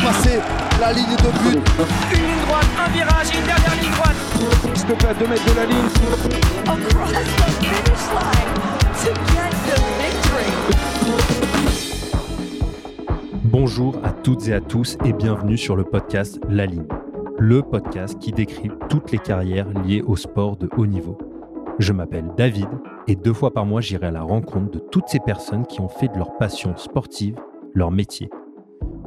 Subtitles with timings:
[0.00, 0.40] dépasser
[0.80, 1.60] la ligne de but.
[2.12, 4.16] Une ligne droite, un virage, une dernière ligne droite.
[4.74, 5.76] S'il te plaît, à 2 mètres de la ligne.
[6.66, 7.24] across the
[7.60, 8.50] finish line
[9.02, 10.50] to get the victory.
[13.44, 16.86] Bonjour à toutes et à tous et bienvenue sur le podcast La Ligne,
[17.38, 21.18] le podcast qui décrit toutes les carrières liées au sport de haut niveau.
[21.78, 22.68] Je m'appelle David
[23.06, 25.88] et deux fois par mois j'irai à la rencontre de toutes ces personnes qui ont
[25.88, 27.34] fait de leur passion sportive
[27.74, 28.30] leur métier.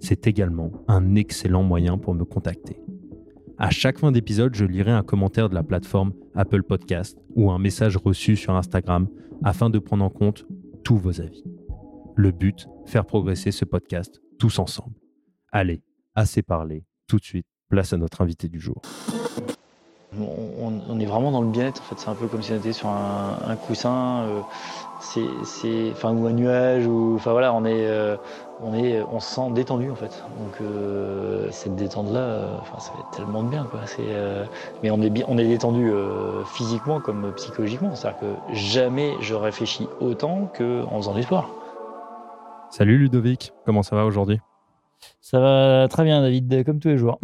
[0.00, 2.80] C'est également un excellent moyen pour me contacter.
[3.58, 7.58] À chaque fin d'épisode, je lirai un commentaire de la plateforme Apple Podcast ou un
[7.58, 9.08] message reçu sur Instagram
[9.42, 10.46] afin de prendre en compte
[10.84, 11.42] tous vos avis.
[12.14, 14.94] Le but, faire progresser ce podcast tous ensemble.
[15.50, 15.82] Allez,
[16.14, 18.80] assez parlé, tout de suite, place à notre invité du jour.
[20.18, 21.82] On, est vraiment dans le bien-être.
[21.96, 24.40] C'est un peu comme si on était sur un, coussin, euh,
[26.04, 28.16] ou un nuage, enfin voilà, on est, euh,
[28.62, 30.22] on est, on se sent détendu en fait.
[30.38, 33.80] Donc euh, cette détente-là, euh, enfin ça fait tellement de bien quoi.
[34.00, 34.44] Euh,
[34.82, 37.94] mais on est bien, on est détendu euh, physiquement comme psychologiquement.
[37.94, 41.48] C'est-à-dire que jamais je réfléchis autant qu'en faisant du sport.
[42.70, 44.40] Salut Ludovic, comment ça va aujourd'hui?
[45.20, 47.18] Ça va très bien, David, comme tous les jours.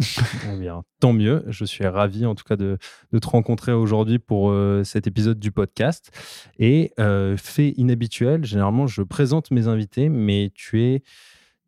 [0.53, 1.43] Eh bien, tant mieux.
[1.47, 2.77] Je suis ravi en tout cas de,
[3.11, 6.11] de te rencontrer aujourd'hui pour euh, cet épisode du podcast.
[6.59, 11.01] Et euh, fait inhabituel, généralement je présente mes invités, mais tu es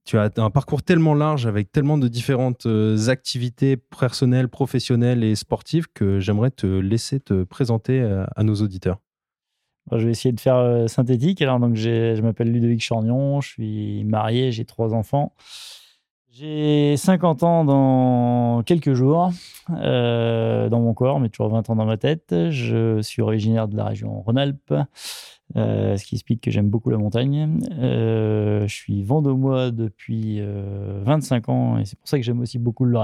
[0.05, 5.35] tu as un parcours tellement large avec tellement de différentes euh, activités personnelles, professionnelles et
[5.35, 8.01] sportives que j'aimerais te laisser te présenter
[8.35, 9.00] à nos auditeurs.
[9.91, 11.41] Je vais essayer de faire synthétique.
[11.41, 15.34] Alors, donc, j'ai- je m'appelle Ludovic Chornion, je suis marié, j'ai trois enfants.
[16.40, 19.31] J'ai 50 ans dans quelques jours
[19.72, 22.36] euh, dans mon corps, mais toujours 20 ans dans ma tête.
[22.52, 24.74] Je suis originaire de la région Rhône-Alpes,
[25.56, 27.59] euh, ce qui explique que j'aime beaucoup la montagne.
[27.80, 32.59] Euh, je suis vendômois depuis euh, 25 ans et c'est pour ça que j'aime aussi
[32.59, 33.00] beaucoup le.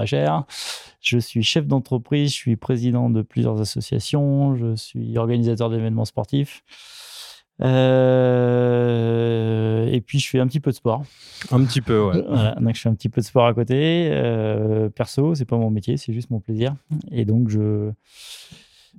[1.02, 6.64] Je suis chef d'entreprise, je suis président de plusieurs associations, je suis organisateur d'événements sportifs.
[8.53, 11.03] Euh, et puis je fais un petit peu de sport.
[11.52, 12.24] Un petit peu, ouais.
[12.28, 14.09] Voilà, donc je fais un petit peu de sport à côté.
[14.12, 16.75] Euh, perso, c'est pas mon métier, c'est juste mon plaisir.
[17.12, 17.92] Et donc je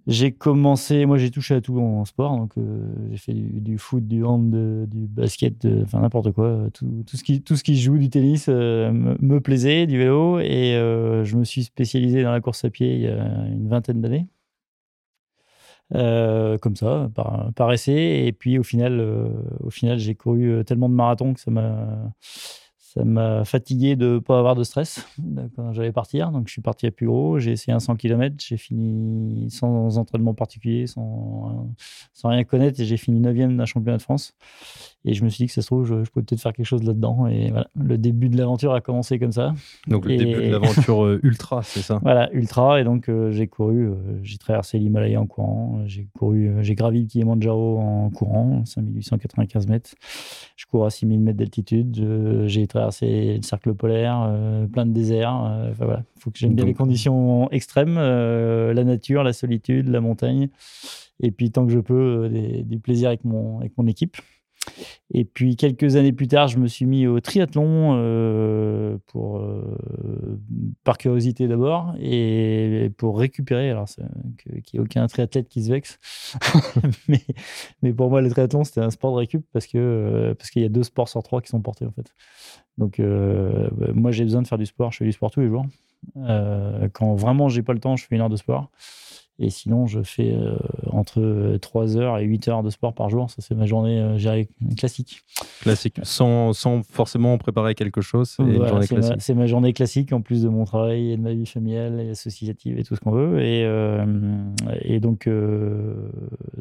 [0.06, 3.78] j'ai commencé, moi j'ai touché à tout en sport, donc euh, j'ai fait du, du
[3.78, 7.64] foot, du hand, de- du basket, enfin n'importe quoi, tout, tout ce qui tout ce
[7.64, 10.74] qui joue, du tennis euh, me, me plaisait, du vélo, et
[11.24, 14.26] je me suis spécialisé dans la course à pied il y a une vingtaine d'années.
[15.92, 17.10] Euh, comme ça,
[17.54, 18.24] par, essai.
[18.26, 19.28] Et puis au final, euh,
[19.60, 24.14] au final j'ai couru euh, tellement de marathons que ça m'a, ça m'a fatigué de
[24.14, 25.06] ne pas avoir de stress
[25.56, 26.30] quand j'allais partir.
[26.30, 29.98] Donc je suis parti à plus gros, j'ai essayé un 100 km, j'ai fini sans
[29.98, 31.70] entraînement particulier, sans,
[32.12, 34.34] sans rien connaître, et j'ai fini 9e d'un championnat de France.
[35.06, 36.64] Et je me suis dit que ça se trouve, je, je pouvais peut-être faire quelque
[36.66, 37.26] chose là-dedans.
[37.26, 39.52] Et voilà, le début de l'aventure a commencé comme ça.
[39.86, 41.98] Donc le Et- début de l'aventure euh, ultra, c'est ça?
[42.02, 42.80] Voilà, ultra.
[42.80, 47.02] Et donc, euh, j'ai couru, euh, j'ai traversé l'Himalaya en courant, j'ai couru, j'ai gravi
[47.02, 49.90] le Kilimanjaro en courant, 5895 mètres.
[50.56, 52.44] Je cours à 6000 mètres d'altitude.
[52.46, 54.32] J'ai traversé le cercle polaire,
[54.72, 55.32] plein de déserts.
[55.70, 60.00] Enfin voilà, faut que j'aime bien Donc- les conditions extrêmes, la nature, la solitude, la
[60.00, 60.48] montagne.
[61.20, 64.16] Et puis, tant que je peux, des- du plaisir avec mon, avec mon équipe.
[65.12, 70.40] Et puis quelques années plus tard, je me suis mis au triathlon euh, pour euh,
[70.82, 73.70] par curiosité d'abord et pour récupérer.
[73.70, 75.98] Alors qu'il n'y ait aucun triathlète qui se vexe,
[77.82, 80.66] mais, pour moi le triathlon c'était un sport de récup parce euh, parce qu'il y
[80.66, 82.12] a deux sports sur trois qui sont portés en fait.
[82.78, 85.48] Donc bah, moi j'ai besoin de faire du sport, je fais du sport tous les
[85.48, 85.66] jours.
[86.92, 88.70] Quand vraiment j'ai pas le temps, je fais une heure de sport.
[89.40, 90.54] Et sinon, je fais euh,
[90.90, 93.28] entre 3 heures et 8 heures de sport par jour.
[93.30, 94.44] Ça, c'est ma journée euh,
[94.76, 95.22] classique.
[95.60, 98.70] Classique, sans, sans forcément préparer quelque chose, c'est Voilà,
[99.34, 102.78] ma- journée classique en plus de mon travail et de ma vie familiale et associative
[102.78, 103.40] et tout ce qu'on veut.
[103.42, 104.04] Et, euh,
[104.82, 105.94] et donc, euh,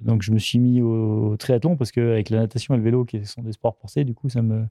[0.02, 3.06] donc, je me suis mis au, au triathlon parce qu'avec la natation et le vélo,
[3.06, 4.66] qui sont des sports portés, du coup, ça me,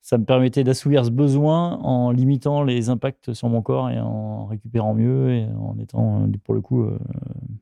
[0.00, 4.46] ça me permettait d'assouvir ce besoin en limitant les impacts sur mon corps et en
[4.46, 6.98] récupérant mieux et en étant, euh, pour le coup, euh,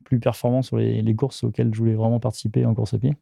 [0.05, 3.13] plus performant sur les, les courses auxquelles je voulais vraiment participer en course à pied.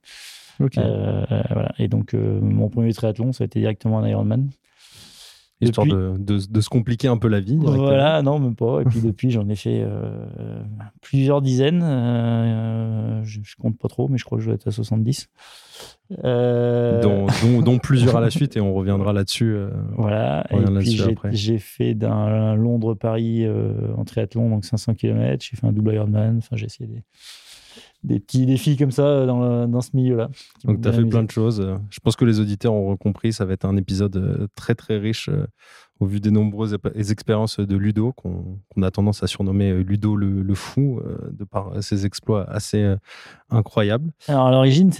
[0.78, 1.74] Euh, voilà.
[1.80, 4.50] Et donc, euh, mon premier triathlon, ça a été directement un Ironman.
[5.66, 7.58] Histoire Depuis- de, de- de se compliquer un peu la vie.
[7.60, 8.82] Voilà, non, même pas.
[8.82, 10.26] Et puis depuis, j'en ai fait euh,
[11.02, 11.82] plusieurs dizaines.
[11.84, 15.30] Euh, je, je compte pas trop, mais je crois que je dois être à 70.
[16.24, 19.54] Euh, Dont, dont- dont plusieurs à la suite et on reviendra là-dessus.
[19.56, 20.46] euh, Voilà.
[20.52, 20.98] Et puis
[21.32, 23.46] j'ai- fait d'un Londres-Paris
[23.98, 25.44] en triathlon, donc 500 km.
[25.50, 26.38] J'ai fait un double Ironman.
[26.38, 27.04] Enfin, j'ai essayé des,
[28.06, 30.30] des petits défis comme ça dans, le- dans ce milieu-là.
[30.64, 31.60] Donc, tu as fait plein de choses.
[31.60, 33.34] Euh, Je pense que les auditeurs auront compris.
[33.34, 35.48] Ça va être un épisode euh, très, très riche euh,
[36.00, 40.42] au vu des nombreuses expériences de Ludo, qu'on a tendance à surnommer euh, Ludo le,
[40.42, 42.98] le fou, euh, de par ses exploits assez euh,
[43.50, 44.12] incroyables.
[44.28, 44.92] Alors à l'origine,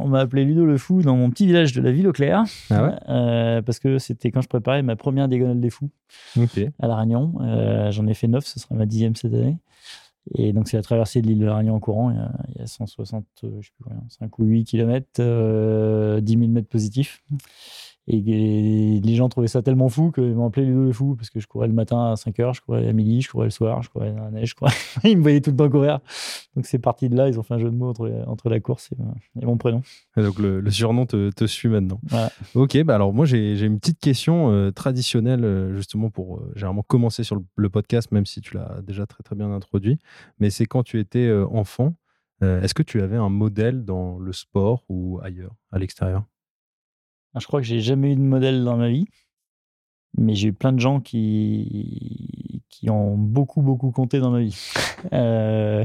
[0.00, 2.42] on m'a appelé Ludo le Fou dans mon petit village de la ville au Clair.
[2.70, 2.92] Ah ouais?
[3.08, 5.90] Euh, Parce que c'était quand je préparais ma première diagonale des fous.
[6.80, 7.34] À La Réunion.
[7.42, 9.58] Euh, J'en ai fait 9, ce sera ma dixième cette année.
[10.34, 12.10] Et donc, c'est la traversée de l'île de La en courant.
[12.10, 14.64] Il y a, il y a 160, euh, je sais plus combien, 5 ou 8
[14.64, 17.22] km, 10 000 mètres positifs.
[18.06, 21.30] Et, et les gens trouvaient ça tellement fou qu'ils m'ont appelé Ludo le fou parce
[21.30, 23.50] que je courais le matin à 5 heures, je courais à midi, je courais le
[23.50, 24.72] soir, je courais dans la neige, je courais.
[25.04, 26.00] Ils me voyaient tout le temps courir.
[26.54, 27.28] Donc, c'est parti de là.
[27.28, 29.56] Ils ont fait un jeu de mots entre, entre la course et, euh, et mon
[29.56, 29.82] prénom.
[30.16, 32.00] Et donc, le, le surnom te, te suit maintenant.
[32.04, 32.30] Voilà.
[32.54, 36.82] Ok, bah alors moi j'ai une petite question euh, traditionnelle euh, justement pour euh, généralement
[36.82, 39.98] commencer sur le, le podcast, même si tu l'as déjà très très bien introduit.
[40.38, 41.94] Mais c'est quand tu étais enfant,
[42.42, 46.24] euh, est-ce que tu avais un modèle dans le sport ou ailleurs, à l'extérieur?
[47.40, 49.06] Je crois que j'ai jamais eu de modèle dans ma vie,
[50.16, 54.58] mais j'ai eu plein de gens qui, qui ont beaucoup, beaucoup compté dans ma vie.
[55.12, 55.84] Euh,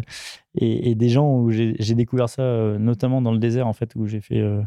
[0.55, 4.07] et, des gens où j'ai découvert ça, euh, notamment dans le désert, en fait, où
[4.07, 4.61] j'ai fait euh,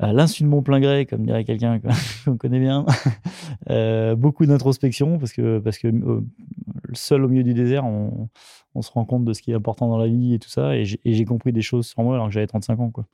[0.00, 1.80] l'insu de mon plein gré, comme dirait quelqu'un
[2.24, 2.84] qu'on connaît bien,
[3.70, 5.88] euh, beaucoup d'introspection, parce que, parce que
[6.94, 8.28] seul au milieu du désert, on,
[8.74, 10.74] on se rend compte de ce qui est important dans la vie et tout ça,
[10.76, 13.06] et j'ai compris des choses sur moi alors que j'avais 35 ans, quoi.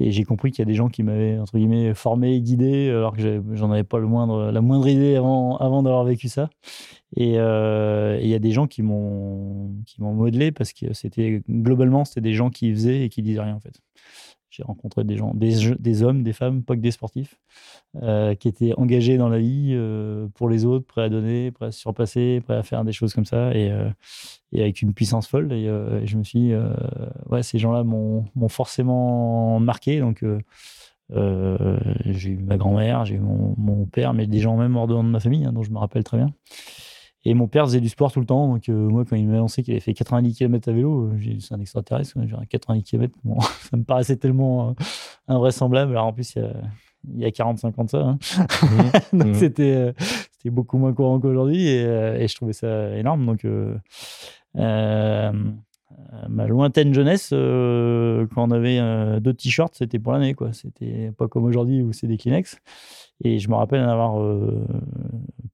[0.00, 3.16] Et j'ai compris qu'il y a des gens qui m'avaient, entre guillemets, formé, guidé, alors
[3.16, 6.50] que j'en avais pas le moindre, la moindre idée avant, avant d'avoir vécu ça.
[7.16, 10.92] Et euh, et il y a des gens qui m'ont qui m'ont modelé parce que
[10.92, 13.80] c'était globalement c'était des gens qui faisaient et qui disaient rien en fait.
[14.56, 17.40] J'ai rencontré des gens, des, hommes, des femmes, pas que des sportifs,
[18.02, 21.66] euh, qui étaient engagés dans la vie euh, pour les autres, prêts à donner, prêts
[21.66, 23.90] à se surpasser, prêts à faire des choses comme ça, et, euh,
[24.54, 25.52] avec une puissance folle.
[25.52, 25.66] Et,
[26.04, 26.52] je me suis dit,
[27.30, 29.98] ouais, ces gens-là m'ont forcément marqué.
[29.98, 30.24] Donc,
[31.10, 34.94] j'ai eu ma grand-mère, j'ai eu mon, mon père, mais des gens même hors de
[34.94, 36.32] ma famille, hein, dont je me rappelle très bien.
[37.26, 38.48] Et mon père faisait du sport tout le temps.
[38.48, 41.16] Donc, euh, moi, quand il m'a annoncé qu'il avait fait 90 km à vélo, euh,
[41.18, 42.18] j'ai dit, c'est un extraterrestre.
[42.26, 43.40] Genre, 90 km, bon,
[43.70, 44.72] ça me paraissait tellement euh,
[45.28, 45.92] invraisemblable.
[45.92, 46.52] Alors, en plus, il y a,
[47.14, 47.98] il y a 45 ans ça.
[47.98, 48.18] hein.
[49.12, 49.34] donc, Mhm.
[49.34, 49.94] c'était,
[50.46, 51.66] beaucoup moins courant qu'aujourd'hui.
[51.68, 53.24] Et, et je trouvais ça énorme.
[53.24, 53.46] Donc,
[56.28, 60.34] ma lointaine jeunesse, euh, quand on avait euh, deux t-shirts, c'était pour l'année.
[60.34, 60.52] quoi.
[60.52, 62.58] C'était pas comme aujourd'hui où c'est des Kleenex.
[63.22, 64.66] Et je me rappelle en avoir euh,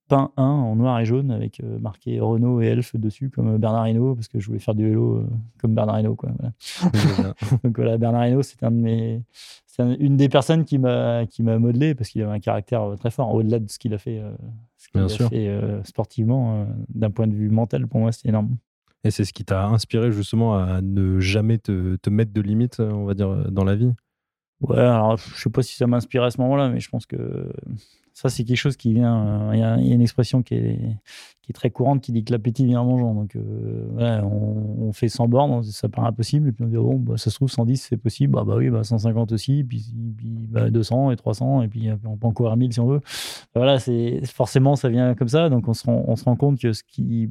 [0.09, 3.87] peint un en noir et jaune avec euh, marqué Renault et Elf dessus, comme Bernard
[3.89, 5.27] Hinault, parce que je voulais faire du vélo euh,
[5.61, 6.15] comme Bernard Hinault.
[6.17, 7.35] Quoi, voilà.
[7.65, 9.23] Donc voilà, Bernard Hinault, c'est un de mes,
[9.67, 12.83] c'est un- une des personnes qui m'a qui m'a modelé parce qu'il avait un caractère
[12.83, 14.33] euh, très fort, au-delà de ce qu'il a fait, euh,
[14.79, 15.29] ce qu'il Bien a sûr.
[15.29, 16.63] fait euh, sportivement.
[16.63, 16.65] euh,
[16.95, 18.57] D'un point de vue mental, pour moi, c'était énorme.
[19.05, 23.05] Et c'est ce qui t'a inspiré justement à ne jamais te, mettre de limites, on
[23.05, 23.93] va dire, dans la vie?
[24.61, 27.51] Ouais, alors je sais pas si ça m'inspire à ce moment-là, mais je pense que
[28.21, 29.49] ça, c'est quelque chose qui vient.
[29.49, 30.97] euh, Il y, a une expression qui est,
[31.55, 33.15] très courante qui dit que l'appétit vient en mangeant.
[33.15, 36.49] Donc, euh, ouais, on, fait 100 bornes, ça paraît impossible.
[36.49, 38.35] Et puis on dit, bon, bah, ça se trouve, 110, c'est possible.
[38.35, 39.65] Bah, bah oui, bah, 150 aussi.
[39.65, 41.63] Puis, puis bah, 200 et 300.
[41.63, 43.01] Et puis on peut encore à 1000 si on veut.
[43.55, 45.49] Voilà, c'est forcément, ça vient comme ça.
[45.49, 47.31] Donc, on se rend, on se rend compte que ce qui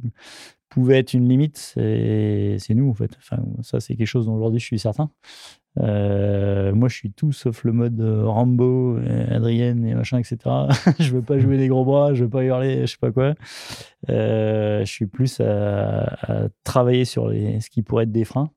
[0.70, 3.18] pouvait être une limite, c'est nous, en fait.
[3.62, 5.10] Ça, c'est quelque chose dont aujourd'hui je suis certain.
[5.78, 10.38] Euh, moi, je suis tout sauf le mode euh, Rambo, et Adrienne et machin, etc.
[10.98, 13.34] je veux pas jouer des gros bras, je veux pas hurler, je sais pas quoi.
[14.08, 18.50] Euh, je suis plus à, travailler sur ce qui pourrait être des freins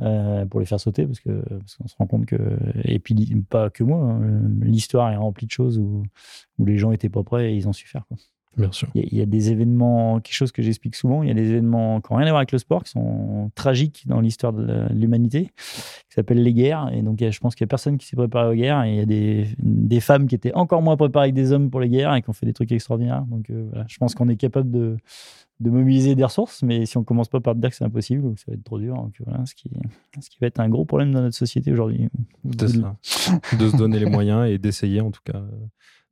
[0.00, 2.36] euh, pour les faire sauter, parce que parce qu'on se rend compte que
[2.84, 3.14] et puis
[3.48, 4.20] pas que moi, hein,
[4.60, 6.02] l'histoire est remplie de choses où,
[6.58, 8.04] où les gens étaient pas prêts et ils ont su faire.
[8.56, 8.88] Bien sûr.
[8.94, 11.32] Il y, a- il y a des événements, quelque chose que j'explique souvent, il y
[11.32, 14.20] a des événements qui n'ont rien à voir avec le sport, qui sont tragiques dans
[14.20, 16.90] l'histoire de l'humanité, qui s'appellent les guerres.
[16.92, 18.82] Et donc, a- je pense qu'il n'y a personne qui s'est préparé aux guerres.
[18.84, 21.70] Et il y a des, des femmes qui étaient encore moins préparées que des hommes
[21.70, 23.24] pour les guerres et qui ont fait des trucs extraordinaires.
[23.28, 24.96] Donc, euh, voilà, je pense qu'on est capable de,
[25.60, 28.34] de mobiliser des ressources, mais si on commence pas par dire que c'est impossible ou
[28.34, 29.70] que ça va être trop dur, donc voilà, ce qui,
[30.20, 32.08] ce qui va être un gros problème dans notre société aujourd'hui.
[33.58, 35.40] De se donner les moyens et d'essayer en tout cas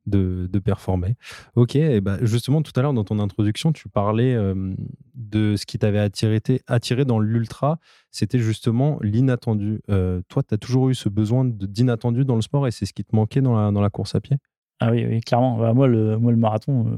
[0.05, 1.15] de, performer.
[1.55, 4.35] Ok, et bah justement tout à l'heure dans ton introduction, tu parlais
[5.15, 7.79] de ce qui t'avait attiré, attiré dans l'ultra,
[8.11, 9.81] c'était justement l'inattendu.
[9.89, 12.93] Euh, toi, tu as toujours eu ce besoin d'inattendu dans le sport et c'est ce
[12.93, 14.37] qui te manquait dans la, dans la course à pied?
[14.83, 15.57] Ah oui, oui, clairement.
[15.59, 16.95] Bah, moi, le, moi, le marathon, euh,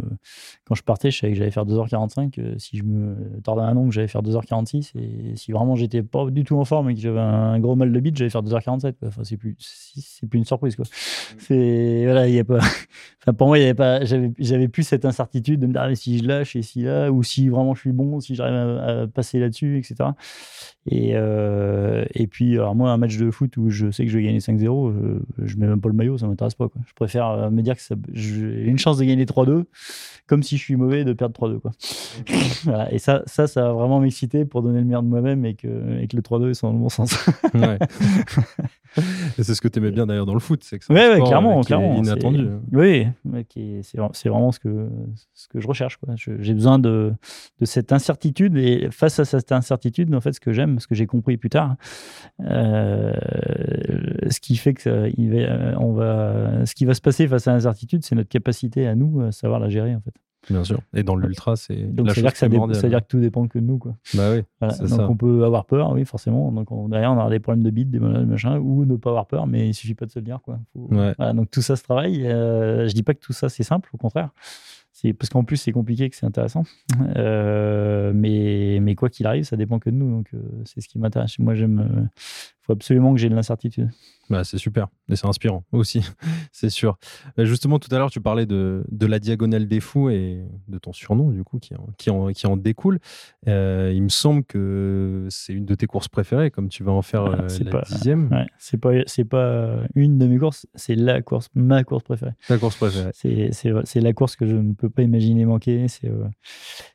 [0.63, 2.39] quand je partais, je savais que j'allais faire 2h45.
[2.39, 4.93] euh, si je me tordais un ongle, j'allais faire 2h46.
[4.97, 7.91] Et si vraiment j'étais pas du tout en forme et que j'avais un gros mal
[7.91, 8.93] de bite, j'allais faire 2h47.
[8.93, 9.09] quoi.
[9.09, 10.77] Enfin, c'est plus, c'est plus une surprise.
[10.77, 10.85] Quoi.
[11.39, 12.59] C'est, voilà, il y a pas.
[13.25, 15.81] Enfin, pour moi, il y avait pas, j'avais, j'avais plus cette incertitude de me dire
[15.81, 18.35] ah, mais si je lâche et si là, ou si vraiment je suis bon, si
[18.35, 20.09] j'arrive à, à passer là-dessus, etc.
[20.85, 24.17] Et, euh, et puis, alors moi, un match de foot où je sais que je
[24.17, 26.67] vais gagner 5-0, euh, je mets même pas le maillot, ça m'intéresse pas.
[26.67, 26.81] Quoi.
[26.85, 29.65] Je préfère me dire que ça- j'ai une chance de gagner 3-2,
[30.27, 31.59] comme si je suis mauvais de perdre 3-2.
[31.59, 31.71] Quoi.
[32.65, 32.93] Voilà.
[32.93, 35.99] Et ça, ça, ça va vraiment m'exciter pour donner le meilleur de moi-même et que,
[35.99, 37.13] et que le 3-2 soit dans le bon sens.
[37.53, 37.77] Ouais.
[39.39, 41.09] Et c'est ce que tu aimais bien d'ailleurs dans le foot, c'est que c'est Ouais,
[41.15, 42.47] ouais, clairement, euh, qui est inattendu.
[42.71, 43.07] C'est- Oui,
[43.57, 44.87] est- c'est c'est vraiment ce que,
[45.33, 45.97] ce que je recherche.
[45.97, 46.13] quoi.
[46.15, 47.11] Je- J'ai besoin de,
[47.59, 50.93] de cette incertitude et face à cette incertitude, en fait, ce que j'aime, ce que
[50.93, 51.75] j'ai compris plus tard,
[52.41, 53.13] euh,
[54.29, 57.47] ce qui fait que ça- il va, on va, ce qui va se passer face
[57.47, 57.53] à
[58.03, 60.13] c'est notre capacité à nous à savoir la gérer en fait.
[60.49, 60.81] Bien sûr.
[60.93, 62.75] Et dans l'ultra, c'est Donc la ça veut chose dire que ça, dé- primordiale.
[62.75, 63.95] ça veut dire que tout dépend que de nous quoi.
[64.13, 64.75] Bah oui, Voilà.
[64.77, 65.09] Donc ça.
[65.09, 66.51] on peut avoir peur, oui forcément.
[66.51, 69.11] Donc on- derrière on aura des problèmes de bite, des malades, machin, ou ne pas
[69.11, 70.59] avoir peur, mais il suffit pas de se le dire quoi.
[70.73, 71.13] Faut- Ouais.
[71.17, 72.27] voilà, donc tout ça se travaille.
[72.27, 74.31] Euh, je dis pas que tout ça c'est simple, au contraire.
[74.91, 76.63] C'est parce qu'en plus c'est compliqué que c'est intéressant.
[77.15, 80.09] Euh, mais mais quoi qu'il arrive, ça dépend que de nous.
[80.11, 81.39] Donc euh, c'est ce qui m'intéresse.
[81.39, 82.09] Moi j'aime.
[82.63, 83.89] Il faut absolument que j'ai de l'incertitude.
[84.29, 85.99] Bah, c'est super et c'est inspirant aussi,
[86.53, 86.97] c'est sûr.
[87.37, 90.77] Euh, Justement, tout à l'heure, tu parlais de, de la diagonale des fous et de
[90.77, 92.99] ton surnom, du coup, qui en, qui en, qui en découle.
[93.49, 97.01] Euh, il me semble que c'est une de tes courses préférées, comme tu vas en
[97.01, 98.29] faire Ah, euh, c'est la pas- dixième.
[98.31, 102.31] Ouais, c'est pas c'est pas une de mes courses, c'est la course, ma course préférée.
[102.47, 103.11] Ta course préférée.
[103.13, 105.89] C'est c'est c'est la course que je ne peux pas imaginer manquer.
[105.89, 106.23] C'est euh,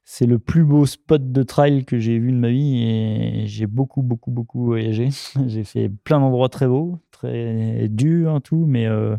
[0.07, 3.67] c'est le plus beau spot de trail que j'ai vu de ma vie et j'ai
[3.67, 5.11] beaucoup, beaucoup, beaucoup voyagé.
[5.59, 9.17] J'ai fait plein d'endroits très beaux, très durs, hein, tout, mais euh,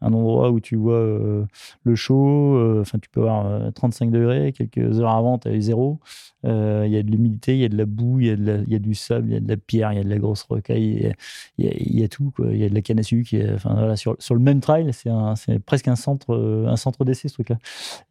[0.00, 1.44] un endroit où tu vois euh,
[1.82, 5.52] le chaud, euh, enfin, tu peux avoir euh, 35 degrés, quelques heures avant, tu as
[5.54, 5.98] eu zéro.
[6.46, 8.74] Euh, Il y a de l'humidité, il y a de la boue, il y, y
[8.74, 10.42] a du sable, il y a de la pierre, il y a de la grosse
[10.44, 11.12] rocaille,
[11.58, 12.32] il y a- tout.
[12.38, 13.34] Il y a de la canne à sucre.
[13.54, 17.28] Enfin, voilà, sur, sur le même trail, c'est presque un centre, euh, un centre d'essai,
[17.28, 17.58] ce truc-là.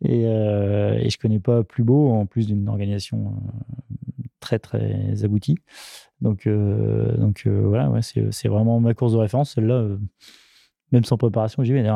[0.03, 3.51] Et, euh, et je connais pas plus beau, en plus d'une organisation euh,
[4.39, 5.57] très, très aboutie.
[6.21, 7.15] Donc, euh,
[7.47, 9.53] euh, voilà, c'est vraiment ma course de référence.
[9.53, 9.97] Celle-là, euh,
[10.91, 11.87] même sans préparation, j'y vais.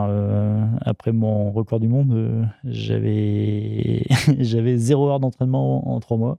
[0.81, 4.05] Après mon record du monde, j'avais
[4.77, 6.37] zéro heure d'entraînement en, trois mois.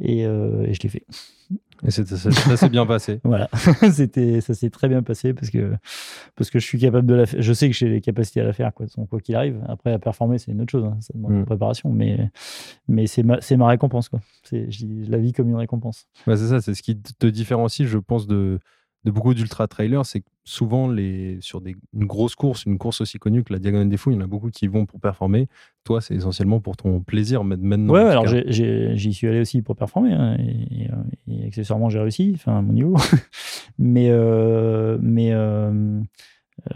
[0.00, 1.04] Et je l'ai fait.
[1.84, 2.04] Et ça,
[2.56, 3.20] s'est bien passé.
[3.24, 3.48] Voilà,
[3.92, 5.74] c'était, ça s'est très bien passé parce que,
[6.34, 7.42] parce que je suis capable de la faire.
[7.42, 9.60] Je sais que j'ai les capacités à la faire, quoi, quoi qu'il arrive.
[9.68, 11.38] Après, à performer, c'est une autre chose, hein, ça demande Mm.
[11.40, 12.30] une préparation, mais,
[12.88, 14.08] mais c'est ma, c'est ma récompense.
[14.08, 14.20] Quoi.
[14.44, 16.06] C'est, je la vie comme une récompense.
[16.26, 18.58] Bah, c'est ça, c'est ce qui te différencie, je pense, de,
[19.06, 20.04] de beaucoup d'ultra trailers.
[20.04, 23.58] C'est que souvent, les, sur des, une grosse course, une course aussi connue que la
[23.58, 25.48] Diagonale des Fous, il y en a beaucoup qui vont pour performer.
[25.84, 27.94] Toi, c'est essentiellement pour ton plaisir ma- maintenant.
[27.94, 28.26] ouais, alors
[28.96, 30.94] j'y suis allé aussi pour performer, hein, et, et, euh,
[31.42, 32.96] et accessoirement, j'ai réussi, enfin, à mon niveau.
[33.78, 36.00] mais euh, mais euh,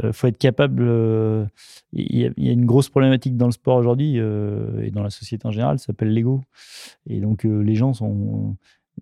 [0.04, 0.82] euh, faut être capable.
[0.86, 1.44] euh,
[1.92, 4.90] Il y, a- il y a une grosse problématique dans le sport aujourd'hui euh, et
[4.90, 6.40] dans la société en général, ça s'appelle l'ego.
[7.08, 8.56] Et donc, euh, les gens sont.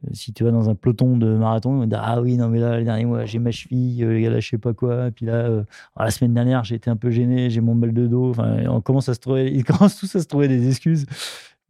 [0.04, 2.78] Euh, Si tu vas dans un peloton de marathon, dire Ah oui, non, mais là,
[2.78, 5.10] le dernier mois, j'ai ma cheville, euh, les là, je sais pas quoi.
[5.10, 5.64] Puis là, euh,
[5.98, 8.30] la semaine dernière, j'ai été un peu gêné, j'ai mon mal de dos.
[8.30, 11.06] Enfin, on commence à se trouver, ils commencent tous à se trouver des excuses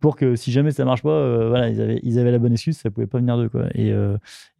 [0.00, 2.52] pour que si jamais ça marche pas, euh, voilà, ils avaient, ils avaient la bonne
[2.52, 3.48] excuse, ça pouvait pas venir d'eux.
[3.48, 3.64] Quoi.
[3.74, 3.92] Et,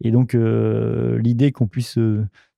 [0.00, 1.98] et donc, l'idée qu'on puisse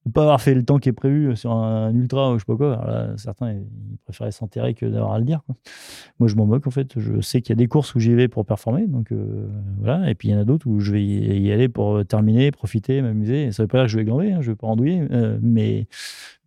[0.06, 2.46] ne pas avoir fait le temps qui est prévu sur un, ultra ou je sais
[2.46, 5.42] pas quoi, certains ils préféraient s'enterrer que d'avoir à le dire.
[6.18, 6.98] Moi, je m'en moque en fait.
[6.98, 10.10] Je sais qu'il y a des courses où j'y vais pour performer, donc euh, voilà.
[10.10, 12.50] Et puis il y en a d'autres où je vais y aller pour euh, terminer,
[12.50, 13.52] profiter, m'amuser.
[13.52, 15.86] Ça veut pas dire que je vais glander, hein, je vais pas andouiller, euh, mais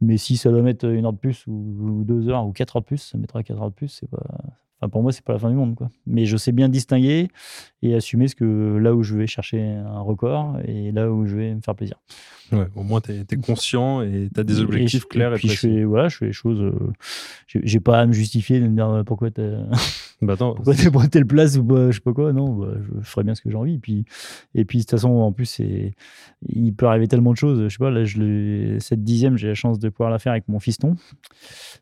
[0.02, 2.76] mais si ça doit mettre une heure de plus ou, ou deux heures ou quatre
[2.76, 3.90] heures de plus, ça mettra quatre heures de plus.
[3.90, 4.26] C'est pas
[4.84, 5.90] Enfin, pour moi, c'est pas la fin du monde, quoi.
[6.06, 7.30] Mais je sais bien distinguer
[7.84, 11.36] et assumer ce que là où je vais chercher un record et là où je
[11.36, 12.00] vais me faire plaisir.
[12.52, 15.38] Ouais, au moins, tu es, conscient et tu as des Et objectifs je- clairs et,
[15.38, 15.76] puis je précis.
[15.76, 16.62] fais, voilà, je fais les choses.
[16.62, 16.72] euh,
[17.48, 19.64] j'ai pas à me justifier de me dire euh, pourquoi t'as
[20.22, 22.32] Bah, pourquoi t'es pour telle place ou pas, je sais pas quoi.
[22.32, 23.76] Non, bah, je ferai bien ce que j'ai envie.
[23.76, 24.06] Et puis,
[24.56, 25.60] et puis de toute façon, en plus,
[26.48, 27.64] il peut arriver tellement de choses.
[27.64, 30.48] Je sais pas, là, je cette dixième, j'ai la chance de pouvoir la faire avec
[30.48, 30.96] mon fiston,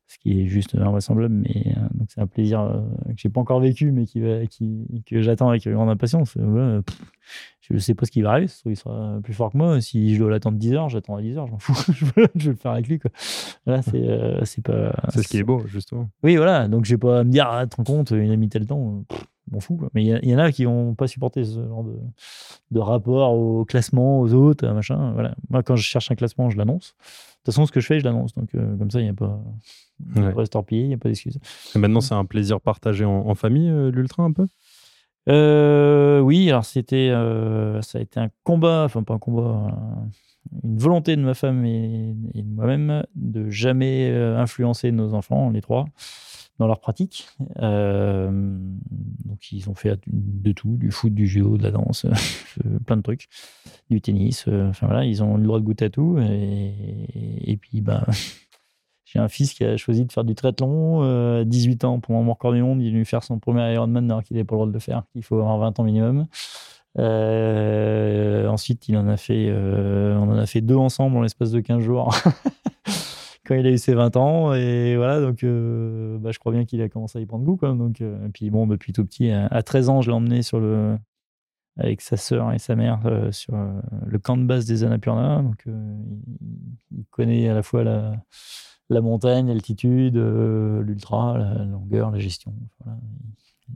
[0.08, 1.34] ce qui est juste invraisemblable.
[1.36, 4.46] Mais euh, donc c'est un plaisir euh, que j'ai pas encore vécu, mais qui va,
[4.48, 6.36] qui, que j'attends avec grande impatience.
[6.38, 7.01] Euh, ouais, pff,
[7.62, 8.51] je sais pas ce qui va arriver.
[8.65, 9.79] Il sera plus fort que moi.
[9.81, 11.48] Si je dois l'attendre 10 heures, j'attends à 10 heures.
[11.48, 11.74] Je m'en fous.
[11.93, 12.05] je
[12.36, 13.00] je veux le faire avec lui.
[13.00, 13.12] Quoi.
[13.65, 14.93] Là, c'est, euh, c'est pas.
[15.10, 16.10] c'est ce qui est beau, justement.
[16.24, 16.67] Oui, voilà.
[16.67, 19.03] Donc, j'ai pas à me dire, ah, te rends compte, il a mis tel temps.
[19.07, 19.75] Pff, m'en fous.
[19.75, 19.89] quoi.
[19.93, 21.95] Mais il y, en a qui n'ont pas supporté ce genre de,
[22.71, 25.12] de rapport au classement, aux autres, machin.
[25.13, 25.36] Voilà.
[25.50, 26.95] Moi, quand je cherche un classement, je l'annonce.
[27.00, 28.33] De toute façon, ce que je fais, je l'annonce.
[28.36, 29.39] Donc, euh, comme ça, il n'y a pas
[30.15, 30.33] Ouais.
[30.71, 31.39] il n'y a pas d'excuse.
[31.75, 34.48] Et maintenant, c'est un plaisir partagé en, en famille, euh, l'ultra, un peu?
[35.29, 40.09] Euh, oui, alors c'était, euh, ça a été un combat, enfin pas un combat, un-
[40.63, 45.61] une volonté de ma femme et, de moi-même de jamais euh, influencer nos enfants, les
[45.61, 45.85] trois,
[46.57, 47.29] dans leur pratique.
[47.59, 52.05] Donc ils ont fait de tout, du foot, du judo, de la danse,
[52.85, 53.27] plein de trucs,
[53.89, 54.47] du tennis.
[54.47, 56.17] Enfin voilà, ils ont le droit de goûter à tout.
[56.19, 58.03] Et puis ben.
[59.11, 62.31] J'ai un fils qui a choisi de faire du triathlon, euh, 18 ans, pendant mon
[62.31, 64.59] record du monde, il est venu faire son premier Ironman alors qu'il n'avait pas le
[64.59, 66.27] droit de le faire, il faut avoir 20 ans minimum.
[66.97, 71.51] Euh, ensuite, il en a fait, euh, on en a fait deux ensemble en l'espace
[71.51, 72.13] de 15 jours
[73.45, 74.53] quand il a eu ses 20 ans.
[74.53, 77.57] Et voilà, donc euh, bah, je crois bien qu'il a commencé à y prendre goût.
[77.57, 77.73] Quoi.
[77.73, 80.61] Donc, et puis bon, depuis tout petit, à, à 13 ans, je l'ai emmené sur
[80.61, 80.97] le,
[81.77, 83.01] avec sa sœur et sa mère
[83.31, 83.55] sur
[84.05, 85.41] le camp de base des Annapurna.
[85.41, 88.13] Donc, il, il connaît à la fois la,
[88.93, 92.53] la montagne, l'altitude, euh, l'ultra, la longueur, la gestion.
[92.83, 92.98] Voilà.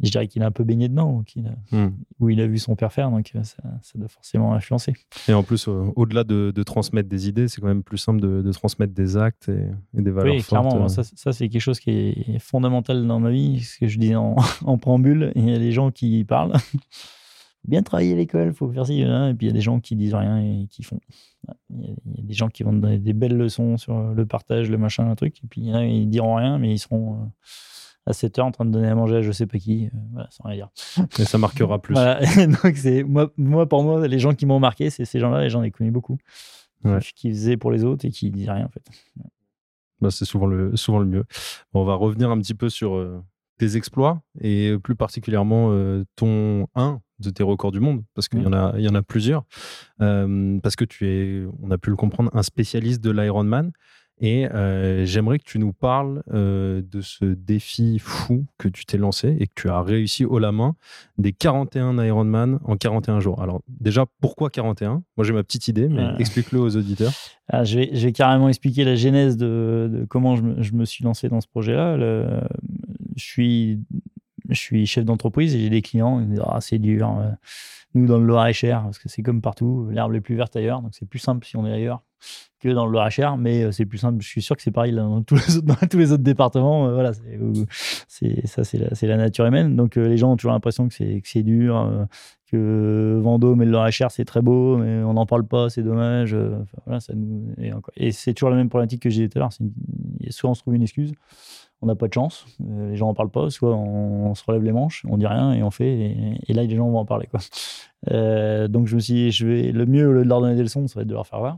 [0.03, 1.91] Je dirais qu'il a un peu baigné dedans, ou a- Hmm.
[2.19, 4.93] où il a vu son père faire, donc euh, ça, ça doit forcément influencer.
[5.29, 8.19] Et en plus, euh, au-delà de, de transmettre des idées, c'est quand même plus simple
[8.19, 10.67] de, de transmettre des actes et, et des valeurs oui, fortes.
[10.67, 13.97] clairement, ça, ça, c'est quelque chose qui est fondamental dans ma vie, ce que je
[13.97, 15.31] disais en, en préambule.
[15.35, 16.53] Il y a des gens qui parlent.
[17.67, 19.79] Bien travailler à l'école, faut faire ci, hein, et puis il y a des gens
[19.79, 20.99] qui disent rien et qui font.
[21.71, 24.13] Il y, a, il y a des gens qui vont donner des belles leçons sur
[24.13, 26.57] le partage, le machin, un truc, et puis il y en a, ils diront rien,
[26.59, 27.25] mais ils seront euh,
[28.07, 29.89] à 7 heures en train de donner à manger à je sais pas qui, euh,
[30.13, 30.69] voilà, sans rien dire.
[31.19, 31.93] Et ça marquera plus.
[31.93, 32.19] Voilà.
[32.63, 35.49] Donc c'est moi, moi, pour moi, les gens qui m'ont marqué, c'est ces gens-là, et
[35.49, 36.17] j'en ai connu beaucoup,
[36.83, 36.99] Ouais.
[37.15, 38.83] qui faisaient pour les autres et qui disaient rien en fait.
[40.01, 41.25] Bah, c'est souvent le, souvent le mieux.
[41.73, 43.23] Bon, on va revenir un petit peu sur euh,
[43.57, 48.41] tes exploits et plus particulièrement euh, ton un de tes records du monde, parce qu'il
[48.41, 49.43] y, en a, il y en a plusieurs.
[50.01, 53.71] Euh, parce que tu es, on a pu le comprendre, un spécialiste de l'Ironman.
[54.21, 58.97] Et euh, j'aimerais que tu nous parles euh, de ce défi fou que tu t'es
[58.97, 60.77] lancé et que tu as réussi haut la main
[61.17, 63.41] des 41 Ironman en 41 jours.
[63.41, 67.11] Alors déjà, pourquoi 41 Moi j'ai ma petite idée, mais explique-le aux auditeurs.
[67.49, 70.71] Ah, je, vais, je vais carrément expliquer la genèse de, de comment je me, je
[70.75, 71.97] me suis lancé dans ce projet-là.
[71.97, 72.39] Le-
[73.17, 73.79] Je suis,
[74.49, 76.19] je suis chef d'entreprise et j'ai des clients.
[76.19, 77.09] Ils me disent Ah, c'est dur.
[77.19, 77.29] euh,
[77.93, 80.81] Nous, dans le Loir-et-Cher, parce que c'est comme partout, l'herbe est plus verte ailleurs.
[80.81, 82.01] Donc, c'est plus simple si on est ailleurs
[82.59, 83.37] que dans le Loir-et-Cher.
[83.37, 84.21] Mais euh, c'est plus simple.
[84.21, 85.35] Je suis sûr que c'est pareil dans, tous
[85.97, 86.87] les autres, départements.
[86.87, 87.11] euh, voilà,
[88.07, 89.75] c'est, ça, c'est la, nature humaine.
[89.75, 92.07] Donc, les gens ont toujours l'impression que c'est, dur.
[92.51, 96.35] que Vendôme et le Loir-et-Cher, c'est très beau, mais on n'en parle pas, c'est dommage.
[97.97, 99.49] et, c'est toujours la même problématique que j'ai dit tout à l'heure.
[99.59, 99.73] une-
[100.31, 101.13] Soit on se trouve une excuse,
[101.81, 104.63] on n'a pas de chance, euh, les gens n'en parlent pas, soit on, se relève
[104.63, 106.15] les manches, on dit rien et on fait,
[106.47, 107.27] et, là les gens vont en parler.
[107.27, 107.39] Quoi.
[108.11, 110.55] Euh, donc je me suis dit, je vais, le mieux, au lieu de leur donner
[110.55, 111.57] des leçons, ça va être de leur faire voir.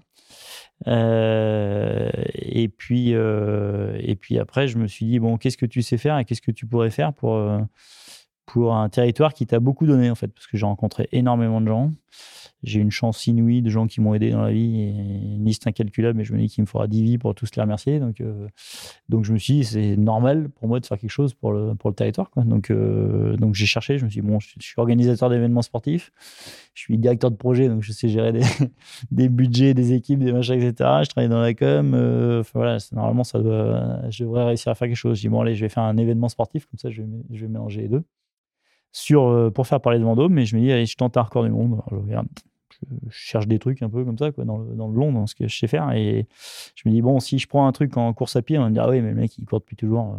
[0.87, 5.97] Euh, et, puis, et puis après, je me suis dit, bon, qu'est-ce que tu sais
[5.97, 7.39] faire et qu'est-ce que tu pourrais faire pour,
[8.47, 11.67] pour un territoire qui t'a beaucoup donné, en fait, parce que j'ai rencontré énormément de
[11.67, 11.91] gens.
[12.63, 14.93] J'ai une chance inouïe de gens qui m'ont aidé dans la vie
[15.35, 17.61] une liste incalculable, mais je me dis qu'il me faudra 10 vies pour tous les
[17.61, 17.99] remercier.
[17.99, 18.47] Donc, euh,
[19.09, 21.75] donc je me suis dit, c'est normal pour moi de faire quelque chose pour le,
[21.75, 22.31] pour le territoire.
[22.37, 26.11] Donc, euh, donc j'ai cherché, je me suis dit, bon, je, suis organisateur d'événements sportifs,
[26.73, 28.31] je suis directeur de projet, donc je sais gérer
[29.11, 31.01] des, budgets, des équipes, des machins, etc.
[31.03, 31.93] Je travaille dans la com.
[31.93, 33.39] euh, voilà, normalement, ça
[34.09, 35.17] je devrais réussir à faire quelque chose.
[35.17, 37.81] Je dis, bon, allez, je vais faire un événement sportif, comme ça, je vais mélanger
[37.81, 38.03] les deux.
[38.91, 41.21] Sur, euh, pour faire parler de Vendôme, mais je me dis, allez, je tente un
[41.21, 41.81] record du monde.
[41.91, 42.27] Je regarde,
[42.81, 45.35] je, cherche des trucs un peu comme ça, dans le, dans le long, dans ce
[45.35, 45.91] que je sais faire.
[45.91, 46.27] Et
[46.75, 48.71] je me dis, bon, si je prends un truc en course à pied, on me
[48.71, 50.15] dire, ah oui, mais le mec, il court depuis toujours.
[50.15, 50.17] euh,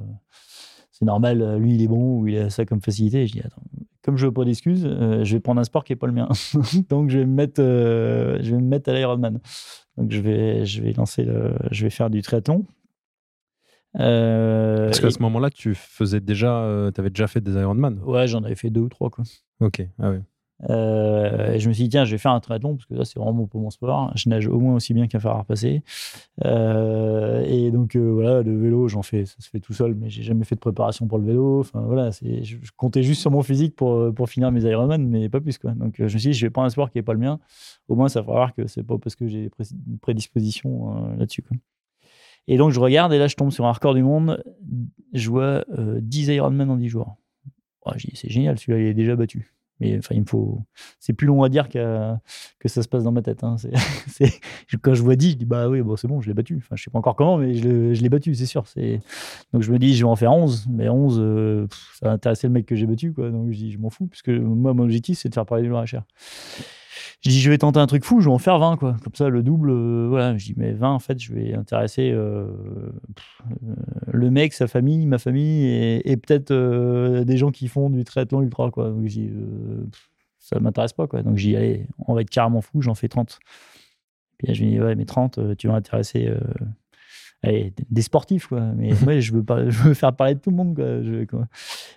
[0.90, 3.22] c'est normal, euh, lui, il est bon ou il a ça comme facilité.
[3.22, 3.62] Et je dis, attends,
[4.02, 6.12] comme je veux pas d'excuses, euh, je vais prendre un sport qui est pas le
[6.12, 6.28] mien.
[6.88, 9.40] Donc, je vais me mettre, je vais me mettre à l'Ironman.
[9.96, 11.26] Donc, je vais, je vais lancer
[11.70, 12.64] je vais faire du triathlon.
[13.98, 17.98] Euh, Parce qu'à et- ce moment-là, tu faisais déjà, tu avais déjà fait des Ironman.
[18.04, 19.24] Ouais, j'en avais fait deux ou trois, quoi.
[19.60, 20.18] Ok, ah oui.
[20.70, 23.04] Euh, et je me suis dit, tiens, je vais faire un triathlon parce que là,
[23.04, 24.10] c'est vraiment pour mon sport.
[24.16, 25.84] Je nage au moins aussi bien qu'un fer à repasser.
[26.44, 30.10] Euh, et donc, euh, voilà, le vélo, j'en fais, ça se fait tout seul, mais
[30.10, 31.60] j'ai jamais fait de préparation pour le vélo.
[31.60, 35.06] Enfin, voilà, c'est, je, je comptais juste sur mon physique pour, pour finir mes Ironman,
[35.06, 35.72] mais pas plus, quoi.
[35.72, 37.20] Donc, euh, je me suis dit, je vais prendre un sport qui n'est pas le
[37.20, 37.38] mien.
[37.88, 39.50] Au moins, ça fera voir que c'est pas parce que j'ai
[39.86, 41.56] une prédisposition euh, là-dessus, quoi.
[42.48, 44.42] Et donc, je regarde et là, je tombe sur un record du monde.
[45.12, 47.16] Je vois euh, 10 Ironman en 10 jours.
[47.84, 49.54] Oh, c'est génial, celui-là, il est déjà battu.
[49.80, 50.60] Mais enfin, il me faut.
[50.98, 52.12] C'est plus long à dire que,
[52.58, 53.44] que ça se passe dans ma tête.
[53.44, 53.56] hein.
[54.82, 56.56] Quand je vois 10, je dis bah oui, bon, c'est bon, je l'ai battu.
[56.56, 57.68] Enfin, je sais pas encore comment, mais je,
[58.02, 58.64] l'ai battu, c'est sûr.
[59.52, 60.66] Donc je me dis, je vais en faire 11.
[60.68, 61.66] Mais 11, euh,
[62.00, 63.12] ça va intéresser le mec que j'ai battu.
[63.12, 63.30] Quoi.
[63.30, 65.70] Donc je dis, je m'en fous, puisque moi, mon objectif, c'est de faire parler du
[65.70, 66.02] HR.
[67.22, 68.96] Je dis, je vais tenter un truc fou, je vais en faire 20, quoi.
[69.02, 70.36] Comme ça, le double, euh, voilà.
[70.36, 72.46] Je dis, mais 20, en fait, je vais intéresser euh,
[73.66, 73.74] euh,
[74.12, 75.66] le mec, sa famille, ma famille,
[76.04, 76.52] et, peut-être
[77.24, 78.90] des gens qui font du triathlon ultra, quoi.
[78.90, 79.30] Donc, je dis,
[79.90, 81.22] pff, ça m'intéresse pas, quoi.
[81.22, 83.38] Donc, dit, allez, on va être carrément fou, j'en fais 30.
[84.38, 86.32] Puis là, je lui dis, ouais, mais 30, euh, tu vas intéresser
[87.42, 88.60] allez, des sportifs, quoi.
[88.76, 91.02] Mais moi, je veux, je veux faire parler de tout le monde, quoi.
[91.02, 91.46] Je, quoi.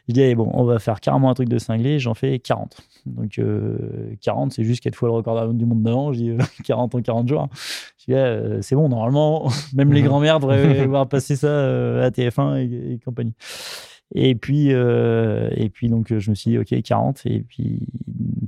[0.08, 2.78] je dis, allez, bon, on va faire carrément un truc de cinglé, j'en fais 40.
[3.06, 6.14] Donc, euh, 40, c'est juste 4 fois le record du monde d'avant.
[6.14, 7.50] Je dis, euh, 40 en 40 jours.
[8.00, 12.10] Je dis, euh, c'est bon, normalement, même les grands-mères devraient voir passer ça euh, à
[12.10, 13.34] TF1 et, et compagnie.
[14.14, 17.22] Et puis, euh, et puis donc, je me suis dit, OK, 40.
[17.26, 17.88] Et puis,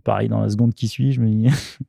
[0.03, 1.47] pareil, dans la seconde qui suit, je me dis,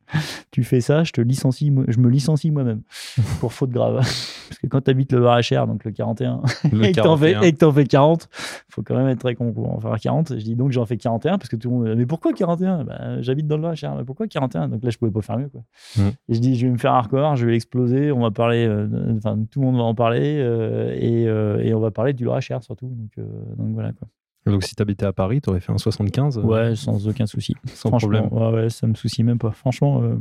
[0.51, 2.83] tu fais ça, je te licencie, je me licencie moi-même
[3.41, 3.97] pour faute grave.
[3.97, 7.33] Parce que quand tu habites le Loir-et-Cher, donc le 41, Le et que t'en fais,
[7.33, 7.49] 41.
[7.49, 8.29] et que t'en fais 40,
[8.69, 10.39] faut quand même être très con pour en faire 40.
[10.39, 13.21] Je dis donc j'en fais 41 parce que tout le monde, mais pourquoi 41 bah,
[13.23, 15.49] J'habite dans le Loir-et-Cher, mais pourquoi 41 Donc là, je pouvais pas faire mieux.
[15.49, 15.63] Quoi.
[15.97, 16.13] Mhm.
[16.29, 18.67] Et je dis, je vais me faire un record, je vais l'exploser, on va parler,
[18.67, 22.13] euh, enfin, tout le monde va en parler euh, et, euh, et on va parler
[22.13, 22.89] du Loir-et-Cher surtout.
[22.89, 24.09] Donc, donc voilà quoi.
[24.47, 27.55] Donc si t'habitais à Paris, t'aurais fait un 75 euh, Ouais, sans aucun souci.
[27.67, 28.55] sans Franchement, problème.
[28.55, 29.53] ouais, ouais, ça me soucie même pas.
[29.53, 30.17] Franchement, euh,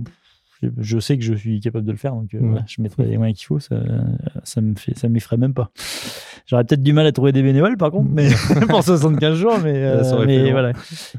[0.63, 2.47] je, je sais que je suis capable de le faire, donc euh, Ouais.
[2.47, 3.60] voilà, je mettrai les moyens qu'il faut.
[3.60, 3.76] Ça,
[4.43, 5.71] ça me fait, ça m'effraie même pas.
[6.45, 8.28] J'aurais peut-être du mal à trouver des bénévoles, par contre, mais
[8.69, 10.73] pour 75 jours, mais, euh, mais voilà.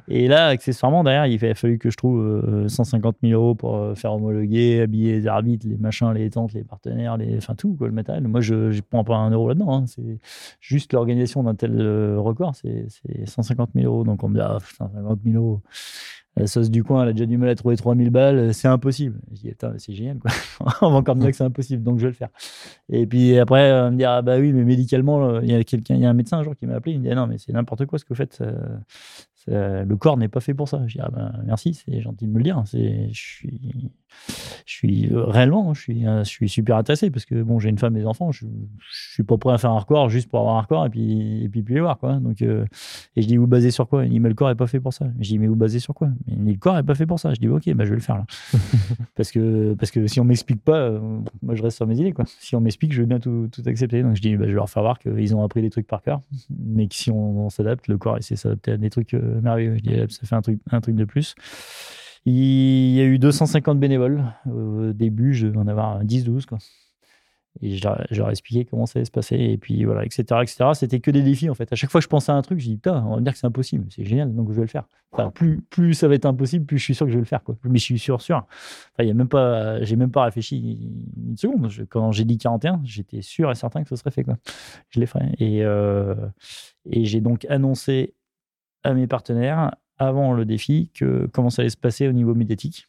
[0.09, 3.77] Et là, accessoirement, derrière, il a fallu que je trouve euh, 150 000 euros pour
[3.77, 7.75] euh, faire homologuer, habiller les arbitres, les machins, les tentes, les partenaires, les, enfin tout,
[7.75, 8.27] quoi, le matériel.
[8.29, 9.75] Moi, je ne prends pas un euro là-dedans.
[9.75, 9.85] hein.
[9.87, 10.19] C'est
[10.61, 14.05] juste l'organisation d'un tel euh, record, c'est c'est 150 000 euros.
[14.05, 15.63] Donc on me dit, ah, putain, 50 000 euros.
[16.37, 18.67] La sauce du coin, elle a déjà du mal à trouver 3000 balles, euh, c'est
[18.67, 19.21] impossible.
[19.33, 20.33] Je dis, Putain, c'est génial, quoi.
[20.81, 22.31] on va encore me dire que c'est impossible, donc je vais le faire.
[22.89, 25.63] Et puis après, euh, me dire, ah bah oui, mais médicalement, euh, il y a
[25.63, 27.15] quelqu'un, il y a un médecin un jour qui m'a appelé, il me dit, ah
[27.15, 28.43] non, mais c'est n'importe quoi ce que vous faites.
[29.47, 30.83] Le corps n'est pas fait pour ça.
[30.87, 32.63] Je dis, ah ben merci, c'est gentil de me le dire.
[32.67, 33.91] Je suis,
[34.67, 37.79] je suis réellement, je suis, euh, je suis super intéressé parce que bon, j'ai une
[37.79, 40.41] femme et des enfants, je, je suis pas prêt à faire un record juste pour
[40.41, 42.15] avoir un record et puis, et puis, puis les voir, quoi.
[42.15, 42.65] Donc, euh,
[43.17, 44.05] et je dis, vous basez sur quoi?
[44.05, 45.07] Il me dit, mais le corps est pas fait pour ça.
[45.21, 46.09] Je dis, mais vous basez sur quoi?
[46.27, 47.35] Il dit, le corps est pas fait pour ça.
[47.35, 48.27] Je dis, ok, bah, je vais le faire là.
[49.17, 51.01] parce, que, parce que si on m'explique pas, euh,
[51.43, 52.25] moi je reste sur mes idées, quoi.
[52.27, 54.03] Si on m'explique, je vais bien tout, tout accepter.
[54.03, 56.03] Donc je dis, bah, je vais leur faire voir qu'ils ont appris des trucs par
[56.03, 59.15] cœur, mais que si on, on s'adapte, le corps essaie de s'adapter à des trucs
[59.15, 59.79] euh, merveilleux.
[60.09, 61.35] Ça fait un truc, un truc de plus.
[62.27, 64.25] Il y a eu 250 bénévoles.
[64.47, 66.47] Au début, je vais en avoir 10-12.
[66.47, 66.59] Quoi.
[67.61, 68.33] Et je leur, je leur
[68.69, 69.37] comment ça allait se passer.
[69.37, 70.25] Et puis voilà, etc.
[70.43, 70.71] etc.
[70.75, 71.73] C'était que des défis en fait.
[71.73, 73.23] À chaque fois que je pensais à un truc, je dis putain, on va me
[73.23, 73.87] dire que c'est impossible.
[73.91, 74.87] C'est génial, donc je vais le faire.
[75.35, 77.45] Plus, plus ça va être impossible, plus je suis sûr que je vais le faire.
[77.45, 77.57] Quoi.
[77.65, 78.45] Mais je suis sûr, sûr.
[78.93, 81.71] Enfin, y a même pas, j'ai même pas réfléchi une seconde.
[81.89, 84.25] Quand j'ai dit 41, j'étais sûr et certain que ce serait fait.
[84.25, 84.37] Quoi.
[84.91, 85.21] Je l'ai fait.
[85.39, 86.17] Et, euh,
[86.91, 88.15] et j'ai donc annoncé
[88.85, 92.89] à mes partenaires avant le défi que comment ça allait se passer au niveau médiatique.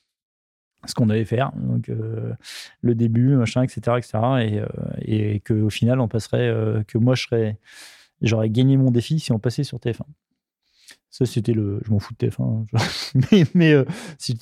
[0.86, 2.34] Ce qu'on allait faire donc euh,
[2.82, 4.68] le début machin etc etc et, euh,
[5.00, 7.16] et que au final on passerait euh, que moi
[8.22, 10.04] j'aurais gagné mon défi si on passait sur TF1
[11.18, 12.66] ça c'était le je m'en fous de TF1
[13.32, 13.86] mais, mais euh,
[14.18, 14.36] c'est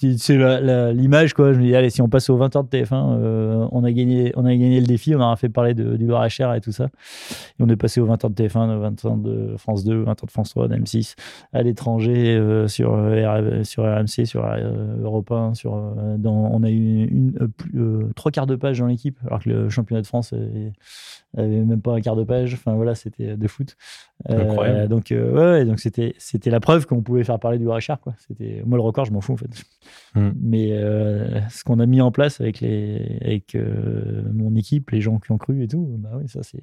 [0.94, 1.54] l'image quoi.
[1.54, 3.92] Je me dis allez si on passe aux 20 heures de TF1 euh, on a
[3.92, 6.72] gagné on a gagné le défi on aura fait parler de, du Loir-et-Cher et tout
[6.72, 6.86] ça.
[6.86, 10.02] Et on est passé aux 20 heures de TF1 aux 20 heures de France 2
[10.02, 11.16] 20 heures de France 3 d'M6
[11.54, 16.64] à l'étranger euh, sur euh, sur RMC sur euh, Europe 1 sur euh, dans on
[16.64, 20.08] a eu euh, euh, trois quarts de page dans l'équipe alors que le championnat de
[20.08, 20.72] France euh,
[21.38, 22.54] avait même pas un quart de page.
[22.54, 23.76] Enfin voilà c'était de foot.
[24.13, 24.88] Euh, Incroyable.
[24.88, 28.00] donc euh, ouais, ouais, donc c'était c'était la preuve qu'on pouvait faire parler du Richard
[28.00, 29.50] quoi c'était moi le record je m'en fous en fait
[30.16, 30.30] Mm.
[30.40, 35.02] mais euh, ce qu'on a mis en place avec les avec euh, mon équipe les
[35.02, 36.62] gens qui ont cru et tout bah oui ça c'est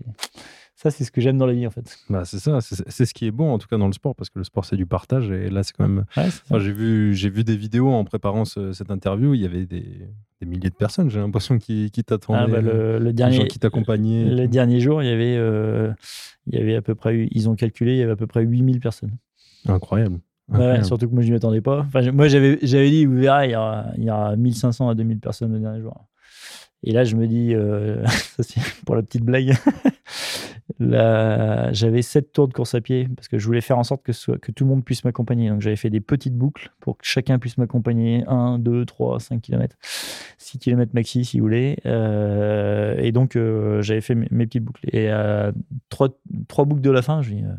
[0.77, 3.05] ça c'est ce que j'aime dans la vie en fait Bah, c'est ça, c'est c'est
[3.05, 4.77] ce qui est bon en tout cas dans le sport parce que le sport c'est
[4.77, 6.05] du partage et là c'est quand même.
[6.17, 9.45] Ouais, c'est j'ai vu, j'ai vu des vidéos en préparant ce- cette interview, il y
[9.47, 10.09] avait des,
[10.41, 13.37] des milliers de personnes, j'ai l'impression qui, qui t'attendaient, Ah, bah, le, le des dernier
[13.37, 14.25] gens qui t'accompagnaient.
[14.25, 14.51] Le tout.
[14.51, 15.93] dernier jour, il y avait, euh,
[16.47, 18.43] il y avait à peu près, ils ont calculé, il y avait à peu près
[18.43, 19.13] 8000 personnes.
[19.67, 20.21] Incroyable.
[20.49, 21.81] Ouais, surtout que moi, je ne m'y attendais pas.
[21.87, 24.95] Enfin, moi, j'avais, j'avais dit, vous verrez, il y aura, il y aura 1500 à
[24.95, 26.07] 2000 personnes le dernier jour.
[26.83, 28.05] Et là, je me dis, euh,
[28.87, 29.55] pour la petite blague,
[30.81, 34.13] j'avais 7 tours de course à pied parce que je voulais faire en sorte que,
[34.53, 35.51] tout le monde puisse m'accompagner.
[35.51, 39.43] Donc, j'avais fait des petites boucles pour que chacun puisse m'accompagner 1, 2, 3, 5
[39.43, 39.77] km,
[40.39, 41.79] 6 km maxi si vous voulez.
[41.87, 44.89] Euh, et donc, euh, j'avais fait mes, petites boucles.
[44.93, 45.53] Et à
[45.91, 46.09] trois,
[46.49, 47.55] trois boucles de la fin, je dis, euh,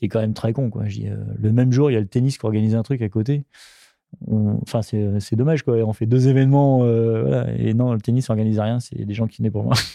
[0.00, 0.70] c'est quand même très con.
[0.70, 0.84] Quoi.
[0.84, 3.44] Euh, le même jour, il y a le tennis qui organise un truc à côté.
[4.30, 5.76] Enfin, c'est dommage, quoi.
[5.76, 7.54] On fait deux événements, euh, voilà.
[7.56, 9.74] et non, le tennis n'organise rien, c'est des gens qui venaient pour moi.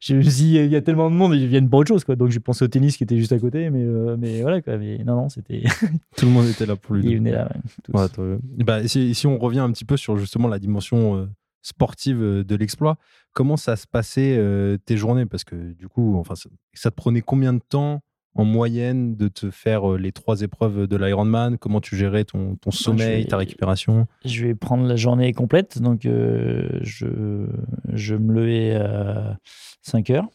[0.00, 2.16] je il y a tellement de monde, ils viennent pour autre chose, quoi.
[2.16, 4.78] Donc j'ai pensé au tennis qui était juste à côté, mais, euh, mais voilà, quoi.
[4.78, 5.64] Mais non, non, c'était.
[6.16, 7.10] Tout le monde était là pour lui.
[7.10, 7.92] ils venaient là, ouais, tous.
[7.92, 11.26] Ouais, toi, bah, si, si on revient un petit peu sur justement la dimension euh,
[11.62, 12.96] sportive de l'exploit,
[13.32, 14.40] comment ça se passait
[14.86, 15.26] tes journées?
[15.26, 18.02] Parce que du coup, enfin, ça, ça te prenait combien de temps
[18.34, 21.56] en moyenne de te faire euh, les trois épreuves de l'Ironman?
[21.58, 24.06] Comment tu gérais ton, ton sommeil, vais- ta récupération?
[24.24, 25.80] Je vais prendre la journée complète.
[25.80, 27.46] Donc, euh, je,
[27.92, 29.38] je me levais à
[29.82, 30.28] 5 heures.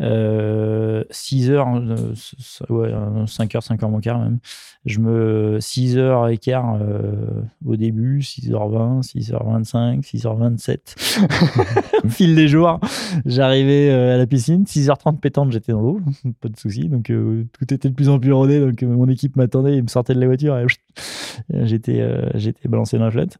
[0.00, 4.38] Euh, 6 heures, euh, c- c- ouais, euh, 5 heures, 5 heures mon quart même.
[4.86, 12.00] Je me 6 heures et quart euh, au début, 6h20, 6h25, 6h27.
[12.04, 12.80] Au fil des jours,
[13.24, 16.00] j'arrivais euh, à la piscine, 6h30 pétante, j'étais dans l'eau,
[16.40, 16.88] pas de souci.
[16.88, 18.60] Donc euh, tout était de plus en plus rodé.
[18.60, 20.66] Donc euh, mon équipe m'attendait, ils me sortaient de la voiture et
[21.66, 23.38] j'étais euh, j'étais balancé dans la flotte.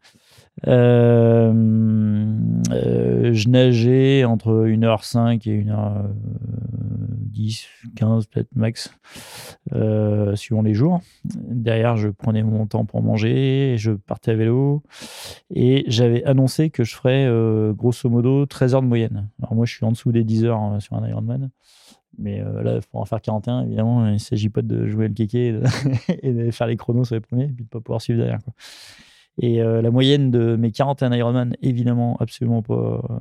[0.67, 1.53] Euh,
[2.71, 8.95] euh, je nageais entre 1h05 et 1h10, 15 peut-être max,
[9.73, 11.01] euh, suivant les jours.
[11.25, 14.83] Derrière, je prenais mon temps pour manger, je partais à vélo
[15.55, 19.29] et j'avais annoncé que je ferais euh, grosso modo 13 heures de moyenne.
[19.43, 21.51] Alors moi, je suis en dessous des 10 heures euh, sur un Ironman.
[22.17, 25.15] Mais euh, là, pour en faire 41, évidemment, il ne s'agit pas de jouer le
[25.15, 25.63] kéké et de,
[26.23, 28.21] et de faire les chronos sur les premiers et puis de ne pas pouvoir suivre
[28.21, 28.39] derrière.
[28.45, 28.55] Quoi.
[29.39, 33.19] Et euh, la moyenne de mes 41 Ironman, évidemment, absolument pas, euh,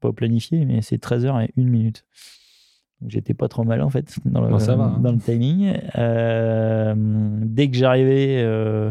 [0.00, 2.04] pas planifiée, mais c'est 13 heures et 1 minute.
[3.00, 4.98] Donc j'étais pas trop mal en fait dans le, Bon, ça va, hein.
[5.00, 5.78] dans le timing.
[5.96, 8.90] Euh, dès que j'arrivais, euh,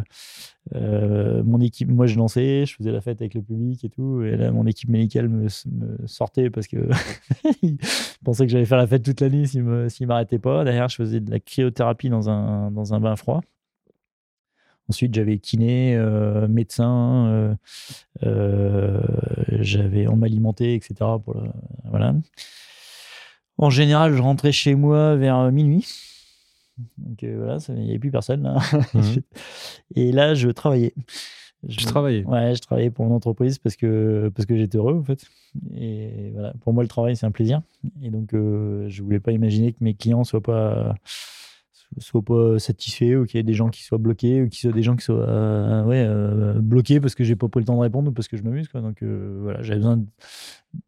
[0.76, 4.24] euh, mon équipe, moi je dansais, je faisais la fête avec le public et tout.
[4.24, 6.78] Et là, mon équipe médicale me, me sortait parce que
[7.62, 7.78] ils
[8.24, 10.64] pensaient que j'allais faire la fête toute la nuit s'ils s'ils m'arrêtaient pas.
[10.64, 13.42] Derrière, je faisais de la cryothérapie dans un, dans un bain froid.
[14.90, 17.56] Ensuite, j'avais kiné, euh, médecin, euh,
[18.24, 19.02] euh,
[19.60, 20.96] j'avais on m'alimentait, etc.
[21.24, 21.50] Pour le-
[21.90, 22.16] voilà.
[23.58, 25.86] En général, je rentrais chez moi vers minuit.
[26.98, 28.58] Donc voilà, il n'y avait plus personne là.
[28.94, 29.22] Mhm.
[29.96, 30.94] Et là, je travaillais.
[31.68, 34.94] Tu Je- travaillais Ouais, je travaillais pour mon entreprise parce que, parce que j'étais heureux
[35.00, 35.26] en fait.
[35.76, 37.62] Et voilà, pour moi, le travail, c'est un plaisir.
[38.04, 40.94] Et donc, euh, je voulais pas imaginer que mes clients soient pas
[42.00, 44.62] soient pas satisfaits ou qu'il y ait des gens qui soient bloqués ou qu'il y
[44.62, 47.76] soit des gens qui soient euh, euh, bloqués parce que j'ai pas pris le temps
[47.76, 48.68] de répondre ou parce que je m'amuse.
[48.74, 50.04] Donc euh, voilà, j'avais besoin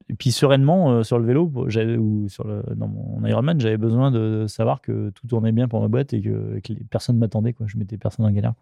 [0.09, 4.45] et puis sereinement sur le vélo ou sur le dans mon Ironman, j'avais besoin de
[4.47, 7.65] savoir que tout tournait bien pour ma boîte et que, que les personnes m'attendaient quoi.
[7.67, 8.53] Je mettais personne en galère.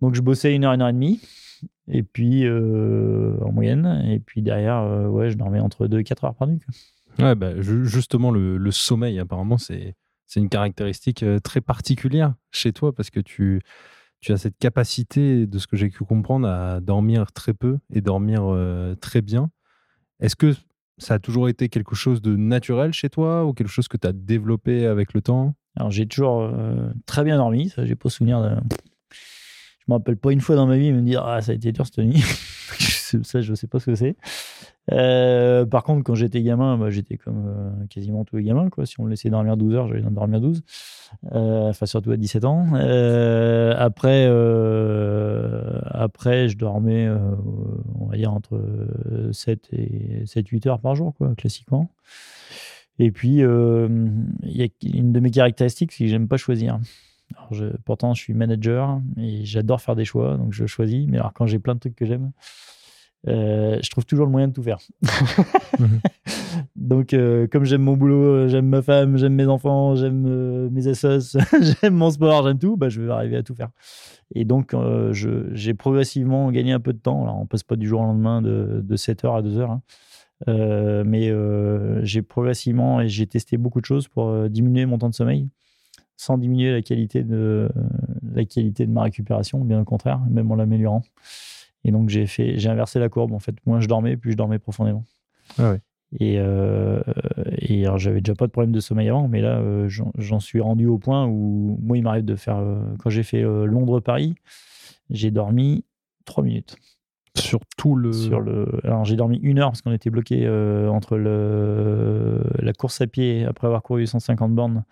[0.00, 1.20] Donc je bossais une heure, une heure et demie
[1.88, 6.34] et puis en moyenne et puis derrière ouais, je dormais entre 2 et 4 heures
[6.34, 6.60] par nuit.
[7.18, 9.94] Ouais, bah, ju- justement, le sommeil, apparemment, c'est
[10.32, 13.60] c'est une caractéristique euh, très particulière chez toi parce que tu,
[14.30, 18.44] as cette capacité, de ce que j'ai pu comprendre, à dormir très peu et dormir
[18.44, 19.50] euh, très bien.
[20.20, 20.54] Est-ce que
[20.96, 24.06] ça a toujours été quelque chose de naturel chez toi ou quelque chose que tu
[24.06, 25.54] as développé avec le temps?
[25.76, 28.56] Alors j'ai toujours euh, très bien dormi, ça j'ai pas souvenir de.
[29.10, 31.72] Je me rappelle pas une fois dans ma vie me dire ah ça a été
[31.72, 32.22] dur cette nuit.
[33.22, 34.16] ça je sais pas ce que c'est.
[34.90, 38.84] Euh, par contre quand j'étais gamin, bah, j'étais comme euh, quasiment tous les gamins quoi.
[38.84, 40.62] Si on me laissait dormir 12 heures, j'allais dormir 12.
[41.32, 42.66] Euh, Enfin surtout à 17 ans.
[42.74, 44.26] Après
[45.90, 47.08] après je dormais
[47.98, 48.60] on va dire entre
[49.30, 51.90] 7 et 7 8 heures par jour quoi classiquement.
[52.98, 53.42] Et puis, il
[54.44, 56.78] y a une de mes caractéristiques, c'est que j'aime pas choisir.
[57.84, 61.06] Pourtant, je suis manager et j'adore faire des choix, donc je choisis.
[61.08, 62.32] Mais alors, quand j'ai plein de trucs que j'aime,
[63.28, 64.78] euh, je trouve toujours le moyen de tout faire.
[65.78, 66.00] Mhm.
[66.76, 70.88] donc, euh, comme j'aime mon boulot, j'aime ma femme, j'aime mes enfants, j'aime euh, mes
[70.88, 71.38] assos,
[71.82, 73.70] j'aime mon sport, j'aime tout, bah, je vais arriver à tout faire.
[74.34, 75.12] Et donc, euh,
[75.52, 77.22] j'ai progressivement gagné un peu de temps.
[77.22, 79.70] Alors, on passe pas du jour au lendemain de, de 7h à 2h.
[79.70, 79.82] hein.
[80.48, 84.98] Euh, mais euh, j'ai progressivement et j'ai testé beaucoup de choses pour euh, diminuer mon
[84.98, 85.48] temps de sommeil
[86.16, 87.68] sans diminuer la qualité de
[88.32, 91.02] la qualité de ma récupération, bien au contraire, même en l'améliorant.
[91.84, 93.54] Et donc j'ai fait, j'ai inversé la courbe en fait.
[93.66, 95.04] Moins je dormais, plus je dormais profondément.
[95.58, 95.80] Ah ouais.
[96.20, 97.00] Et, euh,
[97.58, 100.60] et alors j'avais déjà pas de problème de sommeil avant, mais là euh, j'en suis
[100.60, 104.34] rendu au point où moi il m'arrive de faire euh, quand j'ai fait Londres-Paris,
[105.08, 105.84] j'ai dormi
[106.26, 106.76] 3 minutes
[107.34, 108.12] Sur tout le.
[108.12, 108.68] sur le.
[108.84, 110.46] Alors j'ai dormi une heure parce qu'on était bloqué
[110.90, 114.84] entre le la course à pied après avoir couru 150 bornes.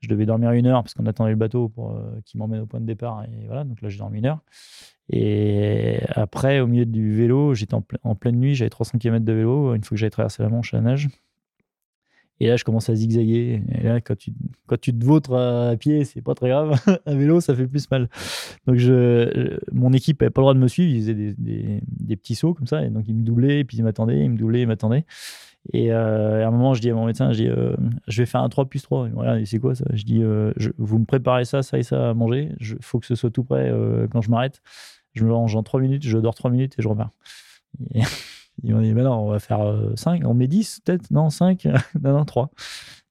[0.00, 2.66] Je devais dormir une heure parce qu'on attendait le bateau pour euh, qui m'emmène au
[2.66, 3.64] point de départ et voilà.
[3.64, 4.40] Donc là j'ai dormi une heure.
[5.10, 9.24] Et après au milieu du vélo, j'étais en, ple- en pleine nuit, j'avais 300 km
[9.24, 11.08] de vélo une fois que j'avais traversé la Manche à la nage.
[12.40, 13.62] Et là, je commence à zigzaguer.
[13.74, 14.32] Et là, quand tu,
[14.68, 16.80] quand tu te vautres à pied, c'est pas très grave.
[17.06, 18.08] à vélo, ça fait plus mal.
[18.68, 18.78] Donc,
[19.72, 20.94] mon équipe n'avait pas le droit de me suivre.
[20.94, 22.84] Ils faisaient des, des- des petits sauts comme ça.
[22.84, 25.04] Et donc, ils me doublaient, puis ils m'attendaient, ils me doublaient, ils m'attendaient.
[25.72, 28.26] Et euh, à un moment, je dis à mon médecin, je dis, euh, je vais
[28.26, 29.06] faire un 3 plus 3.
[29.08, 29.84] Il me regarde, il dit, c'est quoi ça?
[29.92, 32.52] Je dis, euh, je- vous me préparez ça, ça et ça à manger.
[32.60, 34.62] Il faut que ce soit tout prêt euh, quand je m'arrête.
[35.14, 37.10] Je me range en 3 minutes, je dors 3 minutes et je repars.
[37.94, 38.00] Et
[38.62, 39.60] ils m'ont dit, mais non, on va faire
[39.96, 40.22] 5.
[40.24, 41.10] On met 10 peut-être?
[41.10, 41.64] Non, 5
[42.02, 42.50] Non, non, 3.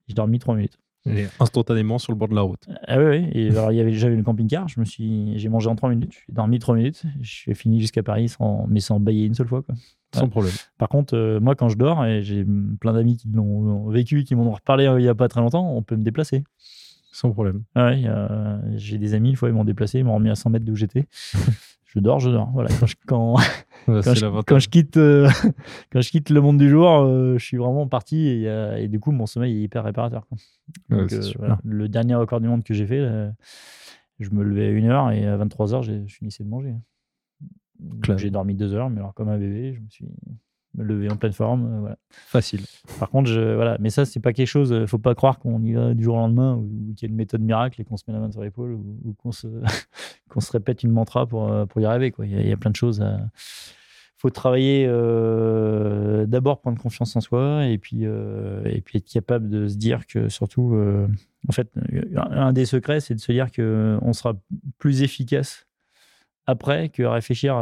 [0.07, 0.79] J'ai dormi 3 minutes.
[1.07, 2.67] Et instantanément sur le bord de la route.
[2.87, 3.29] Ah oui, oui.
[3.33, 4.67] Et alors, il y avait, j'avais le camping-car.
[4.67, 6.13] Je me suis, j'ai mangé en 3 minutes.
[6.27, 7.03] J'ai dormi 3 minutes.
[7.21, 9.61] Je suis fini jusqu'à Paris sans, mais sans bailler une seule fois.
[9.63, 9.75] Quoi.
[10.13, 10.29] Sans Ouais.
[10.29, 10.53] problème.
[10.77, 12.45] Par contre, euh, moi, quand je dors, et j'ai
[12.79, 15.27] plein d'amis qui l'ont ont vécu, qui m'en ont reparlé euh, il n'y a pas
[15.27, 16.43] très longtemps, on peut me déplacer.
[17.17, 17.63] Sans problème.
[17.73, 20.35] Ah Ouais, euh, j'ai des amis, une fois, ils m'ont déplacé, ils m'ont remis à
[20.35, 21.07] 100 mètres d'où j'étais.
[21.87, 22.51] je dors, je dors.
[22.51, 23.43] Voilà, quand je, quand, Ouais,
[23.87, 24.45] quand c'est je, l'avantage.
[24.47, 25.27] quand je quitte, euh,
[25.91, 28.43] quand je quitte le monde du jour, euh, je suis vraiment parti et,
[28.77, 30.27] et du coup, mon sommeil est hyper réparateur.
[30.27, 30.37] quoi.
[30.89, 31.57] Donc, voilà.
[31.63, 33.31] Le dernier record du monde que j'ai fait, là,
[34.19, 36.75] je me levais à 1h et à 23h, je finissais de manger.
[38.17, 40.05] J'ai dormi 2 heures, mais alors comme un bébé, je me suis
[40.77, 41.65] levé en pleine forme.
[41.65, 41.97] euh, voilà.
[42.09, 42.61] Facile.
[42.99, 43.77] Par contre, je, voilà.
[43.79, 44.71] Mais ça, c'est pas quelque chose.
[44.73, 47.11] euh, Faut pas croire qu'on y va du jour au lendemain ou, qu'il y a
[47.11, 49.47] une méthode miracle et qu'on se met la main sur l'épaule ou, ou qu'on se,
[50.29, 52.11] qu'on se répète une mantra pour, euh, pour y arriver.
[52.11, 52.25] Quoi.
[52.25, 53.01] Il, y a, il y a plein de choses.
[53.01, 53.19] à-
[54.19, 59.47] faut travailler euh, d'abord prendre confiance en soi et puis euh, et puis être capable
[59.47, 61.07] de se dire que surtout euh,
[61.47, 61.69] en fait
[62.15, 64.33] un des secrets c'est de se dire que on sera
[64.79, 65.67] plus efficace
[66.47, 67.57] après que réfléchir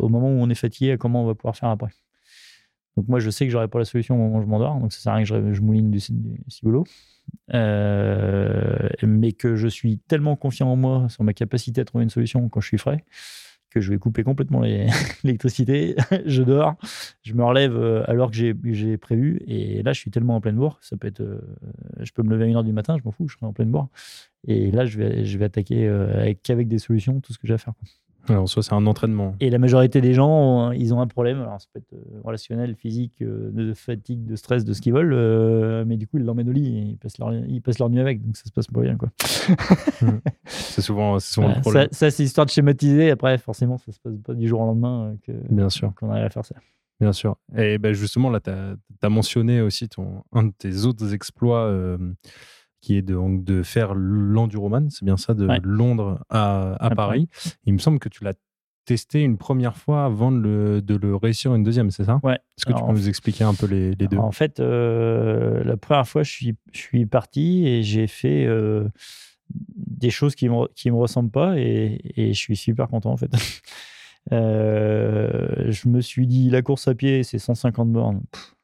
[0.00, 1.90] au moment où on est fatigué à comment on va pouvoir faire après.
[2.96, 4.92] Donc moi je sais que j'aurai pas la solution au moment où je m'endors donc
[4.92, 6.84] ça sert à rien que je, mouline du, du ciboulot.
[7.54, 12.10] Euh, mais que je suis tellement confiant en moi sur ma capacité à trouver une
[12.10, 13.04] solution quand je suis frais
[13.70, 14.60] que je vais couper complètement
[15.24, 16.76] l'électricité, je dors,
[17.22, 20.54] je me relève euh, alors que j'ai- prévu, et là je suis tellement en pleine
[20.54, 21.40] bourre, ça peut être, euh,
[22.00, 23.70] je peux me lever à 1h du matin, je m'en fous, je serai en pleine
[23.70, 23.88] bourre,
[24.46, 27.54] et là je vais, je vais attaquer avec, qu'avec des solutions tout ce que j'ai
[27.54, 27.74] à faire.
[28.28, 29.34] Alors, soit c'est un entraînement.
[29.40, 32.74] Et la majorité des gens, ils ont un problème, alors ça peut être euh, relationnel,
[32.74, 36.24] physique, euh, de fatigue, de stress, de ce qu'ils veulent, euh, mais du coup ils
[36.24, 38.52] l'emmènent au lit, et ils passent, leur, ils passent leur nuit avec, donc ça se
[38.52, 38.96] passe pas bien.
[38.96, 39.10] Quoi.
[40.46, 41.88] C'est souvent, c'est souvent Voilà, le problème.
[41.92, 44.66] ça, ça, c'est histoire de schématiser, après forcément ça se passe pas du jour au
[44.66, 45.92] lendemain que, Bien sûr.
[45.94, 46.56] qu'on arrive à faire ça.
[47.00, 47.36] Bien sûr.
[47.56, 51.98] Et ben justement, là, tu as, mentionné aussi ton, un de tes autres exploits euh,
[52.84, 55.58] qui est de, donc, de faire l'enduroman, c'est bien ça, de Ouais.
[55.62, 57.28] Londres à, à Paris.
[57.64, 58.34] Il me semble que tu l'as
[58.84, 62.20] testé une première fois avant de le, de le réussir une deuxième, c'est ça?
[62.22, 62.34] Ouais.
[62.34, 64.18] Est-ce que tu peux nous expliquer un peu les, les deux?
[64.18, 68.86] En fait, euh, la première fois, je suis, je suis parti et j'ai fait euh,
[69.48, 73.12] des choses qui ne me, qui me ressemblent pas et, et je suis super content
[73.12, 73.30] en fait.
[74.32, 78.22] Euh, je me suis dit, la course à pied, c'est 150 bornes.
[78.32, 78.54] Pff,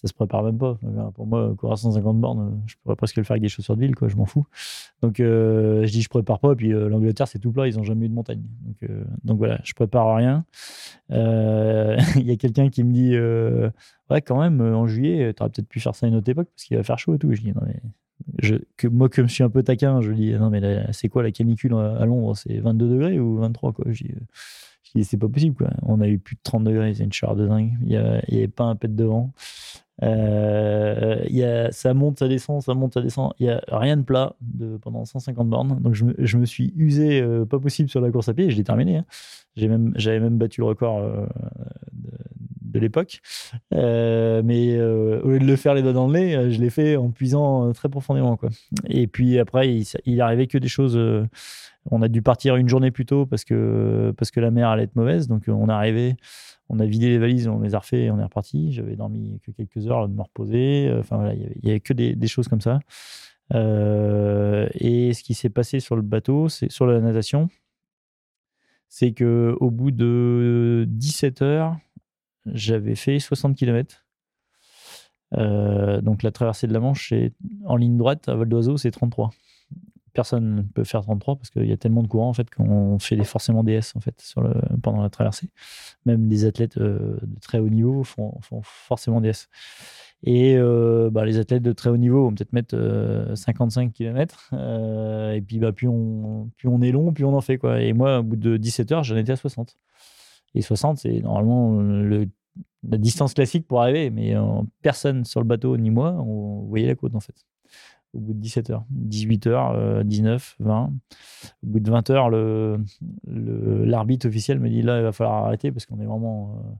[0.00, 0.78] ça se prépare même pas.
[0.84, 3.74] Enfin, Pour moi, courir à 150 bornes, je pourrais presque le faire avec des chaussures
[3.74, 4.06] de ville, quoi.
[4.06, 4.46] Je m'en fous.
[5.02, 6.52] Donc, euh, je dis, je prépare pas.
[6.52, 7.66] Et puis, euh, l'Angleterre, c'est tout plat.
[7.66, 8.42] Ils ont jamais eu de montagne.
[8.62, 10.44] Donc, euh, voilà, je prépare rien.
[11.10, 13.18] Il y a quelqu'un qui me dit,
[14.10, 16.48] ouais, quand même, en juillet, tu aurais peut-être pu faire ça à une autre époque
[16.54, 17.32] parce qu'il va faire chaud et tout.
[17.32, 17.80] Je dis, non, mais.
[18.40, 21.24] Je, que, moi, comme je suis un peu taquin, je dis, non, mais c'est quoi
[21.24, 23.84] la canicule à Londres C'est 22 degrés ou 23 quoi?
[23.88, 24.14] Je dis,
[25.04, 25.54] c'est pas possible.
[25.54, 25.70] Quoi.
[25.82, 27.72] On a eu plus de 30 degrés, c'est une chaleur de dingue.
[27.82, 29.32] Il n'y avait pas un pet de vent.
[30.02, 33.32] Euh, y a, ça monte, ça descend, ça monte, ça descend.
[33.38, 35.80] Il n'y a rien de plat de, pendant 150 bornes.
[35.80, 38.46] Donc je me, je me suis usé euh, pas possible sur la course à pied
[38.46, 38.98] et je l'ai terminé.
[38.98, 39.04] hein.
[39.56, 41.26] J'ai même, j'avais même battu le record euh,
[42.62, 43.20] de, l'époque.
[43.74, 46.96] Euh, mais au lieu de le faire les doigts dans le nez, je l'ai fait
[46.96, 48.36] en puisant très profondément.
[48.36, 48.50] Quoi.
[48.86, 50.96] Et puis après, il, il arrivait que des choses.
[51.90, 55.28] On a dû partir une journée plus tôt parce que, la mer allait être mauvaise.
[55.28, 56.16] Donc euh, on est arrivé,
[56.68, 58.72] on a vidé les valises, on les a refait et on est reparti.
[58.72, 60.94] J'avais dormi que quelques heures de me reposer.
[60.98, 62.80] Enfin voilà, il y avait, que des, choses comme ça.
[63.54, 67.48] Euh, et ce qui s'est passé sur le bateau, sur la natation,
[68.88, 71.76] c'est que au bout de 17 heures,
[72.46, 74.04] j'avais fait 60 km.
[75.36, 77.12] Euh, donc la traversée de la Manche,
[77.66, 79.30] en ligne droite à vol d'oiseau, c'est 33.
[80.18, 82.98] Personne ne peut faire 33 parce qu'il y a tellement de courants en fait qu'on
[82.98, 84.34] fait des, forcément des S en fait
[84.82, 85.48] pendant la traversée.
[86.06, 89.48] Même des athlètes euh, de très haut niveau font, forcément des S.
[90.24, 94.52] Et euh, bah, les athlètes de très haut niveau vont peut-être mettre euh, 55 km.
[95.32, 96.50] et puis bah, plus, on,
[96.82, 97.56] est long, plus on en fait.
[97.56, 97.80] Quoi.
[97.80, 99.76] Et moi, au bout de 17 heures, j'en étais à 60.
[100.56, 102.26] Et 60, c'est normalement le,
[102.88, 104.10] la distance classique pour arriver.
[104.10, 107.36] Mais euh, personne sur le bateau, ni moi, on voyait la côte en fait.
[108.18, 110.92] Au bout de 17 heures, 18 heures, euh, 19, 20.
[111.62, 112.80] Au bout de 20 heures, le,
[113.26, 116.56] le- l'arbitre officiel me dit là, il va falloir arrêter parce qu'on est vraiment.
[116.66, 116.70] euh,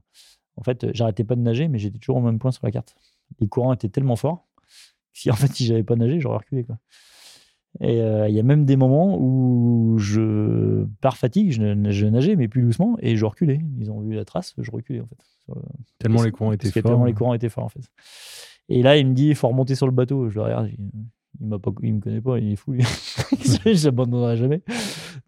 [0.57, 2.93] En fait, j'arrêtais pas de nager, mais j'étais toujours au même point sur la carte.
[3.39, 4.45] Les courants étaient tellement forts
[5.13, 6.63] si en fait, si j'avais pas nagé, j'aurais reculé.
[6.65, 6.77] Quoi.
[7.81, 12.35] Et euh, il y a même des moments où je, par fatigue, je, je, nageais,
[12.35, 13.61] mais plus doucement, et je reculais.
[13.79, 15.17] Ils ont vu la trace, je reculais en fait.
[15.99, 16.91] Tellement les courants étaient forts.
[16.91, 17.81] Tellement les courants étaient forts en fait.
[18.69, 20.29] Et là, il me dit, il faut remonter sur le bateau.
[20.29, 20.69] Je le regarde,
[21.39, 22.83] il m'a pas, il me connaît pas, il est fou lui.
[23.31, 24.61] je l'abandonnerai jamais.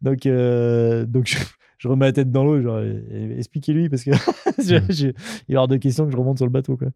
[0.02, 1.38] Donc, euh, donc je,
[1.82, 2.80] je remets la tête dans l'eau, genre,
[3.38, 4.12] expliquez-lui parce que
[4.60, 5.14] il va
[5.49, 6.78] y avoir de questions que je remonte sur le bateau.
[6.78, 6.89] Quoi.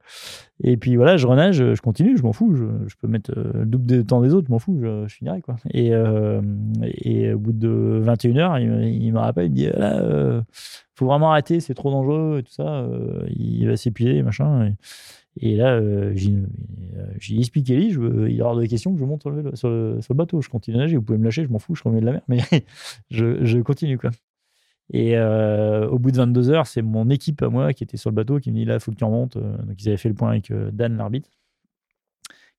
[0.63, 3.51] Et puis voilà, je renage, je continue, je m'en fous, je, je, peux mettre euh,
[3.55, 5.41] le double de temps des autres, je m'en fous, je, je, finirai.
[5.41, 5.55] Quoi.
[5.71, 6.39] Et, euh,
[6.83, 10.41] et au bout de 21h, il, il me rappelle, il me dit là, euh,
[10.95, 12.67] faut vraiment arrêter, c'est trop dangereux et tout ça.
[12.67, 14.73] Euh, il va s'épuiser, machin.
[15.41, 19.23] Et, là, euh, j'ai expliqué, lui, il y aura des questions que je monte
[19.55, 20.41] sur le, bateau.
[20.41, 22.13] Je continue à nager, vous pouvez me lâcher, je m'en fous, je remets de la
[22.13, 22.39] mer, mais
[23.11, 23.97] je, continue.
[23.97, 24.11] quoi.
[24.91, 28.11] Et euh, au bout de 22 heures, c'est mon équipe à moi qui était sur
[28.11, 29.37] le bateau qui me dit là, il faut que tu remontes.
[29.37, 31.29] Euh, donc ils avaient fait le point avec euh, Dan, l'arbitre,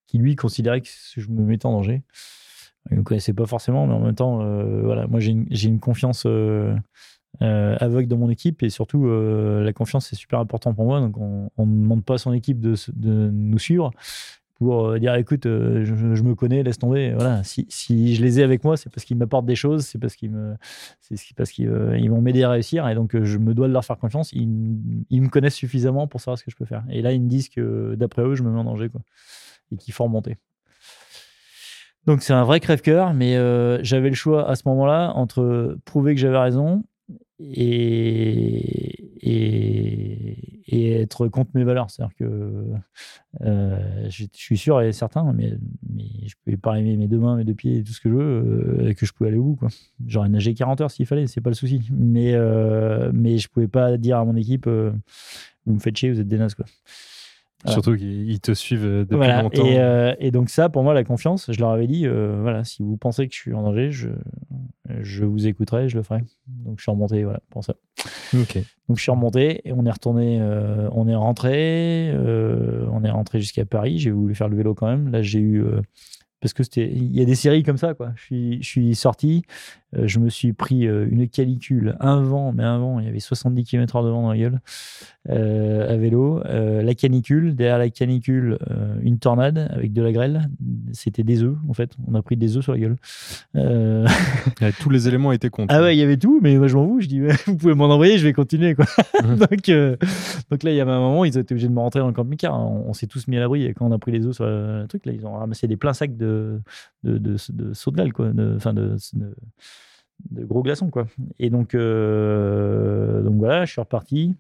[0.07, 2.03] qui lui considérait que je me mettais en danger.
[2.91, 4.37] Il ne me connaissait pas forcément, mais en même temps,
[4.85, 6.25] voilà, moi j'ai une, confiance
[7.41, 11.01] aveugle dans mon équipe et surtout la confiance c'est super important pour moi.
[11.01, 12.77] Donc on ne demande pas à son équipe de,
[13.31, 13.91] nous suivre
[14.57, 17.13] pour euh, dire écoute, euh, je, me connais, laisse tomber.
[17.13, 17.67] Voilà, si,
[18.15, 20.55] je les ai avec moi, c'est parce qu'ils m'apportent des choses, c'est parce qu'ils me,
[21.01, 23.73] c'est parce qu'ils euh, ils vont m'aider à réussir, et donc je me dois de
[23.73, 24.33] leur faire confiance.
[24.33, 24.49] Ils,
[25.11, 26.85] ils, me connaissent suffisamment pour savoir ce que je peux faire.
[26.91, 29.03] Et là, ils me disent que d'après eux, je me mets en danger, quoi,
[29.73, 30.37] et qu'il faut remonter.
[32.07, 33.35] Donc c'est un vrai crève-cœur, mais
[33.85, 36.85] j'avais le choix à ce moment-là entre prouver que j'avais raison
[37.41, 41.91] et, et, être contre mes valeurs.
[41.91, 42.65] C'est-à-dire que
[43.43, 45.53] euh, je, suis sûr et certain, mais,
[45.89, 48.15] mais je pouvais pas aimer mes deux mains, mes deux pieds, tout ce que je
[48.15, 49.69] veux, euh, que je pouvais aller au bout.
[50.07, 51.83] J'aurais nagé 40 heures s'il fallait, c'est pas le souci.
[51.93, 54.93] Mais, euh, mais je pouvais pas dire à mon équipe, euh,
[55.67, 56.55] vous me faites chier, vous êtes des nazes.
[56.55, 56.67] Quoi.
[57.69, 59.43] Surtout qu'ils te suivent euh, depuis voilà.
[59.43, 59.65] longtemps.
[59.65, 62.65] Et, euh, et, donc ça, pour moi, la confiance, je leur avais dit, euh, voilà,
[62.65, 64.09] si vous pensez que je suis en danger, je,
[65.01, 66.23] je vous écouterai, je le ferai.
[66.47, 67.75] Donc je suis remonté, voilà, pour ça.
[68.35, 68.65] Okay.
[68.89, 73.41] Donc je suis remonté et on est retourné, euh, on est rentré, on est rentré
[73.41, 73.99] jusqu'à Paris.
[73.99, 75.09] J'ai voulu faire le vélo quand même.
[75.11, 75.65] Là, j'ai eu
[76.41, 78.95] parce que c'était il y a des séries comme ça quoi je suis je suis
[78.95, 79.43] sorti
[80.05, 83.21] je me suis pris euh, une calicule un vent mais un vent il y avait
[83.21, 84.61] 70 km/h de vent dans la gueule
[85.29, 86.43] euh, à vélo.
[86.45, 88.59] La canicule derrière la canicule
[89.03, 90.49] une tornade avec de la grêle.
[90.93, 91.91] C'était des œufs en fait.
[92.07, 92.97] On a pris des œufs sur la gueule.
[94.81, 95.75] Tous les éléments étaient contre.
[95.75, 97.01] Ah ouais il y avait tout mais moi je m'en fous.
[97.01, 98.85] Je dis vous pouvez m'en envoyer je vais continuer quoi.
[99.23, 99.35] Mmh.
[99.51, 99.71] donc
[100.51, 102.13] donc là il y avait un moment ils étaient obligés de me rentrer dans le
[102.13, 103.65] camping-car on, on s'est tous mis à l'abri.
[103.65, 105.77] Et quand on a pris les œufs sur le truc là ils ont ramassé des
[105.77, 106.61] pleins sacs de
[107.03, 109.35] de, de, de, de saut de quoi, enfin de, de,
[110.31, 111.07] de, gros glaçons, quoi.
[111.39, 114.35] Et donc, euh, donc voilà, je suis reparti.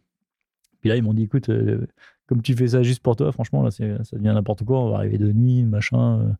[0.80, 1.86] Puis là, ils m'ont dit, écoute, euh,
[2.26, 4.98] comme tu fais ça juste pour toi, franchement, là, ça devient n'importe quoi, on va
[4.98, 6.20] arriver de nuit, machin.
[6.20, 6.32] Euh.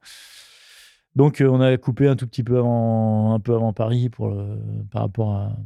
[1.15, 4.37] Donc, on a coupé un tout petit peu avant, un peu avant Paris pour
[4.91, 5.57] par rapport à,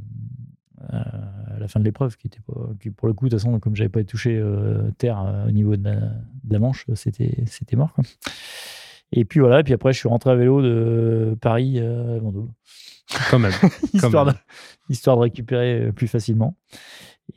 [1.59, 2.39] la fin de l'épreuve, qui était
[2.79, 4.41] qui pour le coup, de toute façon, comme j'avais pas touché
[4.99, 5.91] terre au niveau de
[6.49, 7.93] la, Manche, c'était, c'était mort.
[9.13, 12.53] Et puis voilà, puis après, je suis rentré à vélo de Paris à Vendôme.
[13.31, 13.53] Quand même.
[13.95, 14.27] histoire.
[14.27, 14.33] De,
[14.89, 16.57] histoire de récupérer plus facilement.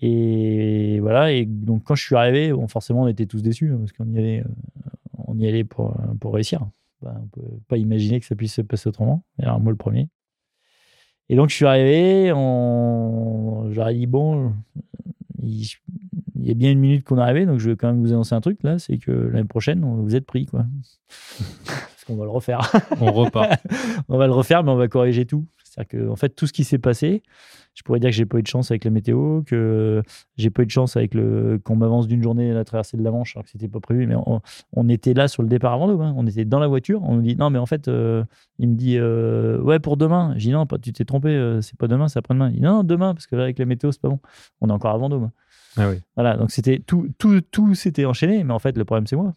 [0.01, 3.77] Et voilà, et donc quand je suis arrivé, bon, forcément, on était tous déçus hein,
[3.79, 4.43] parce qu'on y allait,
[5.27, 6.65] on y allait pour, pour réussir.
[7.01, 9.23] Bah, on peut pas imaginer que ça puisse se passer autrement.
[9.39, 10.09] Alors, moi, le premier.
[11.29, 13.69] Et donc, je suis arrivé, on...
[13.71, 14.53] j'aurais dit, bon,
[15.41, 15.65] il...
[16.35, 18.11] il y a bien une minute qu'on est arrivé, donc je vais quand même vous
[18.11, 20.65] annoncer un truc là, c'est que l'année prochaine, vous êtes pris, quoi.
[21.65, 22.71] Parce qu'on va le refaire.
[22.99, 23.61] On repart.
[24.09, 25.45] on va le refaire, mais on va corriger tout.
[25.73, 27.23] C'est-à-dire que, en fait, tout ce qui s'est passé,
[27.73, 30.03] je pourrais dire que j'ai pas eu de chance avec la météo, que
[30.37, 33.03] j'ai pas eu de chance avec le qu'on m'avance d'une journée à la traversée de
[33.03, 34.05] la Manche, alors que c'était pas prévu.
[34.05, 34.41] Mais on,
[34.73, 36.01] on, était là sur le départ à Vendôme.
[36.01, 36.13] Hein.
[36.15, 37.01] On était dans la voiture.
[37.03, 38.23] On nous dit non, mais en fait, euh,
[38.59, 40.33] il me dit euh, ouais pour demain.
[40.37, 41.29] Je dis non, tu t'es trompé.
[41.29, 42.49] Euh, c'est pas demain, c'est après-demain.
[42.49, 44.19] Il dit non, non, demain parce que là avec la météo c'est pas bon.
[44.61, 45.31] On est encore à Vendôme.
[45.75, 45.95] Ah oui.
[46.15, 48.43] Voilà, donc c'était tout, tout, tout s'était enchaîné.
[48.43, 49.33] Mais en fait, le problème c'est moi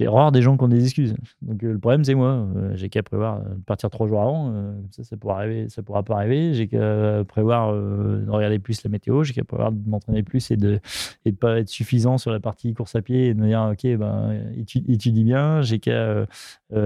[0.00, 1.14] j'ai rare des gens qui ont des excuses.
[1.42, 2.48] Donc euh, le problème, c'est moi.
[2.56, 4.50] Euh, j'ai qu'à prévoir de partir trois jours avant.
[4.50, 6.54] Euh, ça, ça pourra arriver, ça pourra pas arriver.
[6.54, 9.22] J'ai qu'à prévoir de regarder plus la météo.
[9.24, 10.80] J'ai qu'à prévoir de m'entraîner plus et de
[11.26, 13.98] de pas être suffisant sur la partie course à pied et de me dire ok
[13.98, 15.60] ben étudie, étudie bien.
[15.60, 16.26] J'ai qu'à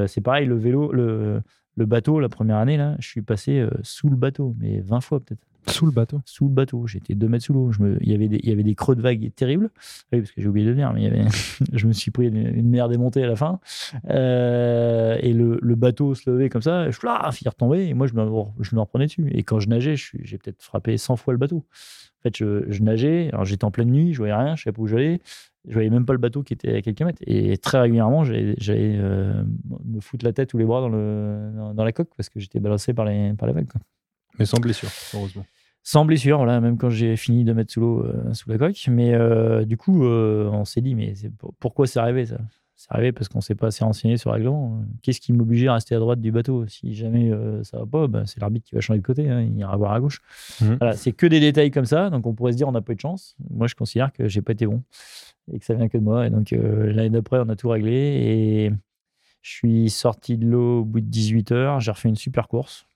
[0.07, 1.41] c'est pareil le vélo, le
[1.77, 5.21] le bateau la première année là, je suis passé sous le bateau, mais 20 fois
[5.21, 5.47] peut-être.
[5.67, 6.87] Sous le bateau Sous le bateau.
[6.87, 7.71] J'étais 2 mètres sous l'eau.
[7.81, 7.99] Me...
[8.03, 8.41] Il, y avait des...
[8.43, 9.71] il y avait des creux de vagues terribles.
[10.13, 11.25] Oui, parce que j'ai oublié de dire, mais il y avait...
[11.73, 13.61] je me suis pris une, une démontée à la fin.
[14.11, 15.17] Euh...
[15.21, 16.99] et le, le, bateau se levait comme ça, je
[17.43, 18.27] il retombait, et moi, je me,
[18.61, 19.29] je me reprenais dessus.
[19.33, 20.39] Et quand je nageais, j'ai suis...
[20.39, 21.57] peut-être frappé 100 fois le bateau.
[21.57, 24.75] En fait, je, je nageais, alors j'étais en pleine nuit, je voyais rien, je savais
[24.75, 25.21] pas où j'allais.
[25.67, 27.23] Je voyais même pas le bateau qui était à quelques mètres.
[27.27, 29.43] Et très régulièrement, j'allais euh,
[29.85, 32.93] me foutre la tête ou les bras dans, le, la coque parce que j'étais balancé
[32.93, 33.69] par les, par les vagues.
[33.69, 33.81] quoi.
[34.39, 35.47] Mais sans blessure, heureusement.
[35.87, 38.89] Sans blessure, voilà, même quand j'ai fini de mettre sous l'eau, euh, sous la coque.
[38.89, 41.13] Mais euh, du coup, euh, on s'est dit, mais
[41.61, 42.39] pourquoi c'est arrivé ça?
[42.75, 44.83] C'est arrivé parce qu'on s'est pas assez renseigné sur le règlement.
[45.03, 46.67] Qu'est-ce qui m'obligeait à rester à droite du bateau?
[46.67, 47.31] Si jamais
[47.63, 49.93] ça va pas, bah, c'est l'arbitre qui va changer de côté, hein, il ira voir
[49.93, 50.21] à gauche.
[50.61, 50.79] Mhm.
[50.81, 52.93] Voilà, c'est que des détails comme ça, donc on pourrait se dire on n'a pas
[52.93, 53.37] eu de chance.
[53.51, 54.83] Moi, je considère que j'ai pas été bon
[55.53, 56.27] et que ça vient que de moi.
[56.27, 58.73] Et donc l'année d'après, on a tout réglé et
[59.43, 61.81] je suis sorti de l'eau au bout de 18 heures.
[61.81, 62.87] J'ai refait une super course.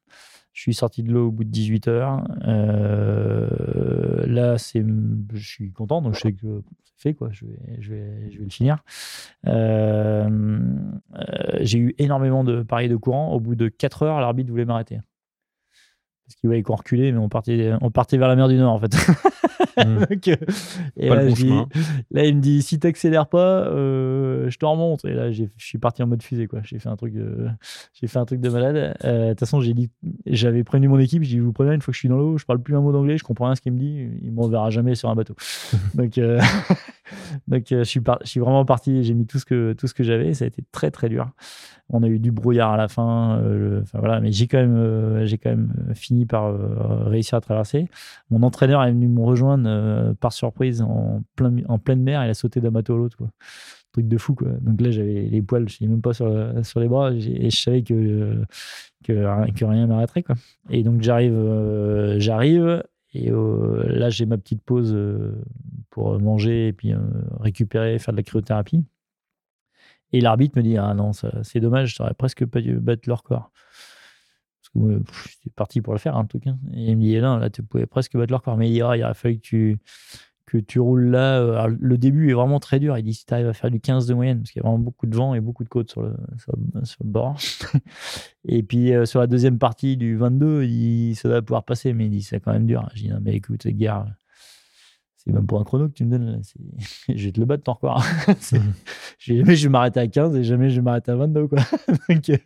[0.52, 2.24] Je suis sorti de l'eau au bout de 18 heures.
[2.46, 4.84] Euh, là, c'est,
[5.32, 7.28] je suis content, donc je sais que c'est fait, quoi.
[7.30, 8.78] Je vais, je vais, je vais le finir.
[9.46, 10.28] Euh,
[11.14, 13.32] euh, j'ai eu énormément de paris de courant.
[13.32, 15.00] Au bout de 4 heures, l'arbitre voulait m'arrêter.
[16.26, 18.74] Parce qu'il voyait qu'on reculait, mais on partait, on partait vers la mer du Nord,
[18.74, 18.96] en fait.
[19.84, 19.98] Mm.
[20.10, 20.36] Donc, euh,
[20.96, 21.68] et Pas là, le bon dis- chemin.
[22.10, 25.04] là, il me dit si t'accélères pas, euh, je te remonte.
[25.04, 26.60] Et là, je suis parti en mode fusée, quoi.
[26.64, 27.48] J'ai fait un truc, euh,
[27.94, 28.96] j'ai fait un truc de malade.
[29.02, 29.90] De toute façon, j'ai dit,
[30.26, 31.22] j'avais prévenu mon équipe.
[31.22, 32.76] J'ai dit, je vous préviens, une fois que je suis dans l'eau, je parle plus
[32.76, 34.08] un mot d'anglais, je comprends rien à ce qu'il me dit.
[34.22, 35.34] Il m'enverra jamais sur un bateau.
[35.94, 36.18] donc,
[37.46, 39.02] donc, euh, je suis, suis vraiment parti.
[39.04, 40.34] J'ai mis tout ce que que j'avais.
[40.34, 41.30] Ça a été très très dur.
[41.90, 43.38] On a eu du brouillard à la fin.
[43.40, 46.54] euh, enfin, voilà, mais j'ai quand même, euh, quand même fini par
[47.06, 47.88] réussir à traverser.
[48.30, 52.24] Mon entraîneur est venu me rejoindre par surprise en, plein, en pleine mer.
[52.24, 53.18] Il a sauté d'un bateau à l'autre.
[53.92, 54.36] Truc de fou.
[54.60, 56.30] Donc là, j'avais les poils, je n'ai même pas sur,
[56.62, 57.12] sur les bras.
[57.12, 58.42] Et je savais que,
[59.02, 60.24] que, que rien m'arrêterait.
[60.68, 61.34] Et donc j'arrive,
[62.18, 62.82] j'arrive.
[63.14, 65.42] Et euh, là, j'ai ma petite pause euh,
[65.90, 66.98] pour manger et puis euh,
[67.40, 68.84] récupérer, faire de la cryothérapie.
[70.12, 73.22] Et l'arbitre me dit Ah non, c'est dommage, ça aurait presque pas dû battre leur
[73.22, 73.50] corps.
[74.60, 76.54] Parce que j'étais parti pour le faire, en tout cas.
[76.74, 78.56] Et il me dit Non, là, tu pouvais presque battre leur corps.
[78.56, 79.78] Mais il dit Ah, il aurait fallu que tu,
[80.48, 81.40] que tu roules là.
[81.40, 82.96] euh, alors, le début est vraiment très dur.
[82.98, 84.68] Il dit Si tu arrives à faire du 15 de moyenne, parce qu'il y a
[84.68, 87.36] vraiment beaucoup de vent et beaucoup de côtes sur le, sur le, sur le bord.
[88.48, 91.92] et puis euh, sur la deuxième partie du 22, il, ça va pouvoir passer.
[91.92, 92.88] Mais il dit C'est quand même dur.
[92.94, 94.06] Je dis Non, mais écoute, gars.
[95.16, 96.30] C'est même pour un chrono que tu me donnes.
[96.32, 96.38] là.
[97.08, 98.02] Je vais te le battre ton record.
[98.52, 98.72] Mhm.
[99.18, 101.48] je- jamais je vais m'arrêter à 15 et jamais je vais m'arrêter à 22.
[101.48, 101.58] Quoi.
[102.08, 102.36] Donc, euh,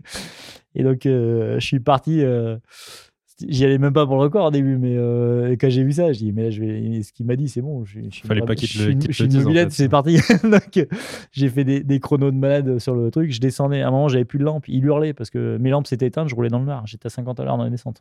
[0.75, 2.23] et donc, euh, je suis parti.
[3.49, 6.13] J'y allais même pas pour le record au début, mais euh, quand j'ai vu ça,
[6.13, 7.03] je dis mais là, je vais.
[7.03, 7.85] Ce qu'il m'a dit, c'est bon.
[7.85, 9.71] Je, je Fallait pas qu'il te le- une dise, en fait.
[9.73, 10.17] c'est parti.
[10.45, 10.85] donc, euh,
[11.33, 13.33] j'ai fait des, des chronos de malade sur le truc.
[13.33, 13.83] Je descendais.
[13.83, 14.69] À un moment, j'avais plus de lampe.
[14.69, 16.29] Il hurlait parce que mes lampes s'étaient éteintes.
[16.29, 16.87] Je roulais dans le noir.
[16.87, 18.01] J'étais à 50 à l'heure dans la descente.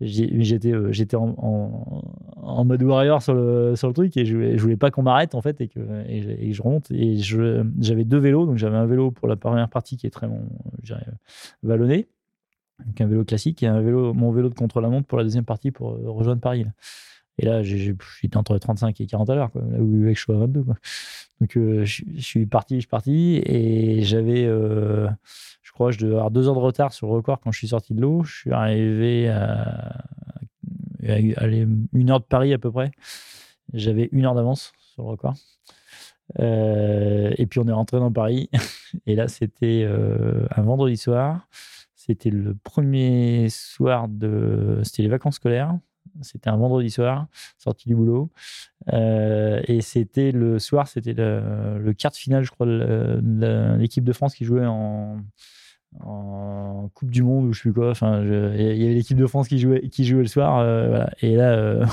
[0.00, 2.02] J'ai- J'étais euh, en, en,
[2.42, 5.02] en mode warrior sur le, sur le truc et je voulais, je voulais pas qu'on
[5.02, 6.90] m'arrête en fait et que, et, je- et je remonte.
[6.90, 8.44] Et j'avais deux vélos.
[8.46, 10.40] Donc j'avais un vélo pour la première partie qui est très bon,
[11.62, 12.08] vallonné.
[12.84, 15.70] Donc un vélo classique et un vélo, mon vélo de contre-la-montre pour la deuxième partie
[15.70, 16.66] pour euh, rejoindre Paris.
[17.38, 20.62] Et là, j'étais entre 35 et 40 à l'heure, là où je sois à 22.
[20.62, 20.76] Quoi.
[21.40, 25.08] Donc euh, je, je suis parti, je suis parti et j'avais, euh,
[25.62, 27.68] je crois, je devais avoir deux heures de retard sur le record quand je suis
[27.68, 28.22] sorti de l'eau.
[28.22, 30.04] Je suis arrivé à,
[31.06, 32.92] à une heure de Paris à peu près.
[33.72, 35.34] J'avais une heure d'avance sur le record.
[36.38, 38.48] Euh, et puis on est rentré dans Paris.
[39.06, 39.88] Et là, c'était
[40.54, 41.48] un vendredi soir.
[42.06, 44.80] C'était le premier soir de.
[44.82, 45.78] C'était les vacances scolaires.
[46.20, 48.30] C'était un vendredi soir, sorti du boulot.
[48.92, 54.12] Euh, et c'était le soir, c'était le, quart de finale, je crois, de l'équipe de
[54.12, 55.16] France qui jouait en,
[56.94, 57.90] Coupe du Monde ou je sais plus quoi.
[57.90, 60.58] Enfin, il y avait l'équipe de France qui jouait, qui jouait le soir.
[60.58, 61.06] euh.
[61.22, 61.86] Et là, euh,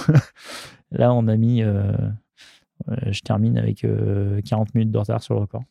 [0.92, 1.62] là, on a mis.
[1.62, 5.64] je termine avec euh, 40 minutes de retard sur le record.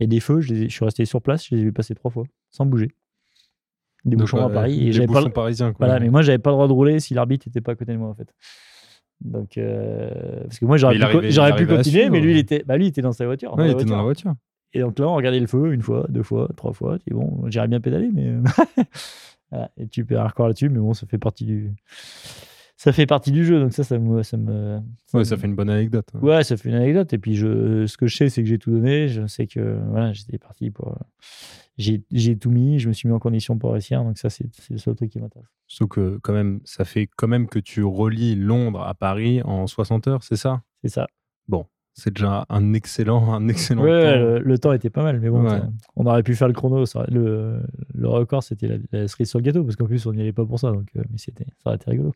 [0.00, 2.10] Et des feux, je, je suis resté sur place, je les ai vus passer trois
[2.10, 2.90] fois, sans bouger.
[4.06, 4.88] Des bouchons à Paris.
[4.88, 5.72] Et pas, bouchons parisiens.
[5.72, 5.86] Quoi.
[5.86, 7.92] voilà, mais moi, j'avais pas le droit de rouler si l'arbitre n'était pas à côté
[7.92, 8.28] de moi, en fait.
[9.24, 12.10] Donc, euh, parce que moi, j'aurais pu, arrivait- continuer, suivre.
[12.12, 13.56] mais lui, il était, bah, lui, il était dans sa voiture.
[13.56, 14.34] Ouais, il était dans la voiture.
[14.72, 16.98] Et donc là, on regardait le feu une fois, deux fois, trois fois.
[16.98, 18.34] Dis, bon, j'irais bien pédaler, mais.
[19.50, 19.70] voilà.
[19.78, 21.72] Et tu perds un record là-dessus, mais bon, ça fait partie du.
[22.76, 24.22] Ça fait partie du jeu, donc ça, ça me.
[24.22, 24.76] Ça me
[25.14, 26.06] Ouais, me- ça fait une bonne anecdote.
[26.14, 26.18] hein.
[26.20, 27.10] Ouais, ça fait une anecdote.
[27.14, 29.08] Et puis, je, ce que je sais, c'est que j'ai tout donné.
[29.08, 30.98] Je sais que voilà, j'étais parti pour.
[31.78, 34.02] J'ai tout mis, je me suis mis en condition pour réussir.
[34.02, 35.48] Donc, ça, c'est le seul truc qui m'intéresse.
[35.66, 39.66] Sauf que, quand même, ça fait quand même que tu relis Londres à Paris en
[39.66, 40.62] 60 heures, c'est ça?
[40.82, 41.06] C'est ça.
[41.98, 44.18] C'est déjà un excellent, un excellent Ouais, temps.
[44.20, 45.62] le, le temps était pas mal, mais bon, Ouais.
[45.96, 46.84] on aurait pu faire le chrono.
[46.84, 47.62] ça le,
[47.94, 50.34] le record, c'était la, la cerise sur le gâteau, parce qu'en plus, on n'y allait
[50.34, 50.72] pas pour ça.
[50.72, 51.32] Donc, euh, mais ça
[51.64, 52.12] aurait été rigolo.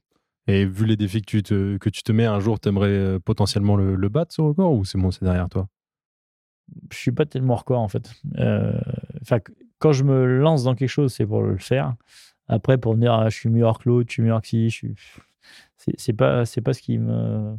[0.48, 3.18] Et vu les défis que tu te, que tu te mets, un jour, tu aimerais
[3.20, 5.66] potentiellement le, le battre, ce record, ou c'est bon, c'est derrière toi?
[6.92, 8.12] Je suis pas tellement record, en fait.
[8.38, 8.78] Euh,
[9.22, 9.38] Enfin,
[9.78, 11.94] quand je me lance dans quelque chose, c'est pour le faire.
[12.48, 14.70] Après, pour me dire, ah, je suis meilleur que l'autre, je suis meilleur que si,
[14.70, 14.94] je suis.
[15.96, 17.56] C'est, pas, c'est pas ce qui me.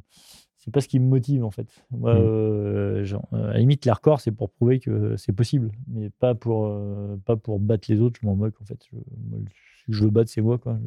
[0.57, 1.68] c'est pas ce qui me motive en fait.
[1.89, 2.18] Moi, Mm.
[2.18, 6.09] euh, genre, euh, à la limite, les records, c'est pour prouver que c'est possible, mais
[6.12, 8.20] pas pour, euh, pas pour battre les autres.
[8.22, 8.80] Je m'en moque en fait.
[8.91, 10.57] Je, moi, que je veux battre, c'est moi.
[10.59, 10.78] Quoi.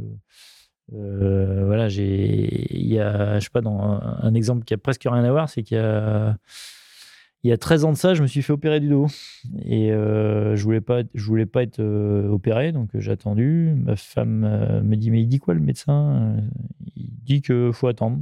[0.92, 4.78] Je- voilà, j'ai, il y a, je sais pas, dans un, un exemple qui a
[4.78, 6.36] presque rien à voir, c'est qu'il y a,
[7.44, 9.06] il y a 13 ans de ça, je me suis fait opérer du dos
[9.66, 10.80] et euh, je voulais
[11.14, 13.74] voulais pas être euh, opéré, donc euh, j'ai attendu.
[13.76, 16.36] Ma femme me dit mais il dit quoi le médecin?
[16.96, 18.18] Il dit que faut attendre.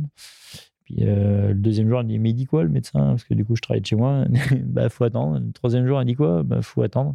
[0.84, 2.98] Puis le deuxième jour, elle dit Mais il dit quoi le médecin?
[3.10, 4.24] Parce que du coup, je travaille de chez moi.
[4.64, 5.38] bah, faut attendre.
[5.38, 6.42] Le troisième jour, elle dit quoi?
[6.42, 7.14] Bah, faut attendre.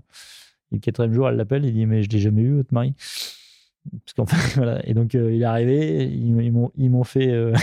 [0.72, 2.93] Et le quatrième jour, elle l'appelle et dit Mais je l'ai jamais vu, votre mari.
[4.86, 6.05] Et donc, il est arrivé.
[6.05, 7.53] Ils m'ont fait.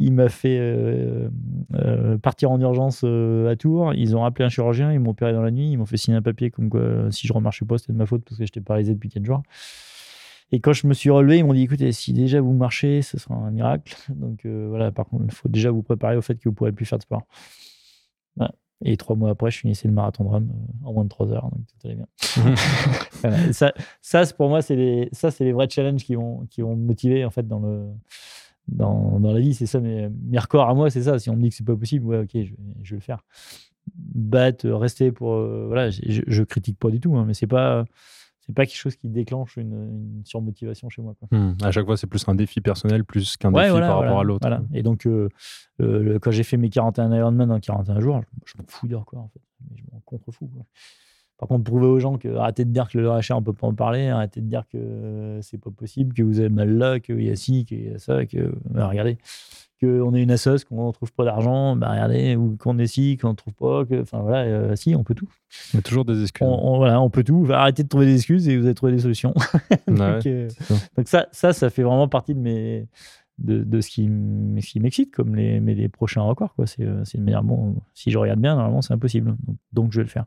[0.00, 1.28] Il m'a fait euh,
[1.74, 3.92] euh, partir en urgence euh, à Tours.
[3.94, 4.92] Ils ont appelé un chirurgien.
[4.92, 5.70] Ils m'ont opéré dans la nuit.
[5.70, 8.06] Ils m'ont fait signer un papier comme quoi, si je remarchais pas, c'était de ma
[8.06, 9.42] faute parce que j'étais paralysé depuis 4 jours.
[10.52, 13.18] Et quand je me suis relevé, ils m'ont dit écoutez, si déjà vous marchez, ce
[13.18, 13.94] sera un miracle.
[14.08, 16.72] Donc voilà, par contre, il faut déjà vous préparer au fait que vous ne pourrez
[16.72, 17.22] plus faire de sport.
[18.36, 18.54] Voilà.
[18.82, 20.48] Et trois mois après, je finissais le marathon de Rome
[20.82, 21.50] en moins de trois heures.
[21.50, 22.06] Donc tout allait bien.
[23.20, 23.52] Voilà.
[24.00, 26.86] Ça, pour moi, c'est les, ça, c'est les vrais challenges qui vont, qui vont me
[26.86, 27.86] motiver en fait dans le.
[28.70, 31.18] Dans, dans la vie, c'est ça, mes, mes records à moi, c'est ça.
[31.18, 33.02] Si on me dit que c'est pas possible, ouais, ok, je, vais- je vais le
[33.02, 33.24] faire.
[33.96, 35.34] Battre, euh, rester pour.
[35.34, 37.84] euh, voilà, je, critique pas du tout, hein, mais c'est pas,
[38.40, 39.72] c'est pas quelque chose qui déclenche une,
[40.18, 41.14] une surmotivation chez moi.
[41.18, 41.36] Quoi.
[41.36, 41.56] Hmm.
[41.62, 44.20] À chaque fois, c'est plus un défi personnel plus qu'un Ouais, défi voilà, par rapport
[44.20, 44.46] à l'autre.
[44.46, 44.62] voilà.
[44.72, 45.28] Et donc, euh,
[45.80, 49.04] euh, quand j'ai fait mes 41 Ironman en 41 jours, je, je m'en fous d'heure,
[49.04, 49.40] quoi, en fait.
[49.74, 50.46] Je m'en contrefous.
[50.46, 50.64] Quoi.
[51.40, 53.66] Par contre, prouver aux gens que arrêtez de dire que le rachat, on peut pas
[53.66, 57.00] en parler, arrêtez de dire que euh, c'est pas possible, que vous avez mal là,
[57.00, 59.16] qu'il y a ci, qu'il y a ça, que bah, regardez,
[59.82, 63.16] qu'on est une assoce, qu'on ne trouve pas d'argent, bah regardez, ou qu'on est ci,
[63.16, 65.30] qu'on ne trouve pas, que, enfin voilà, euh, si, on peut tout.
[65.72, 66.46] Il y a toujours des excuses.
[66.46, 67.40] On, on- voilà, on peut tout.
[67.44, 69.32] Enfin, arrêtez de trouver des excuses et vous allez trouver des solutions.
[69.88, 70.48] Ouais, donc, euh,
[70.96, 72.86] donc ça, ça fait vraiment partie de mes
[73.40, 76.66] de, de ce qui, m'excite comme les, mais les prochains records quoi.
[76.80, 77.76] Euh, c'est une manière bon.
[77.94, 79.36] Si je regarde bien, normalement c'est impossible.
[79.72, 80.26] Donc, je vais le faire.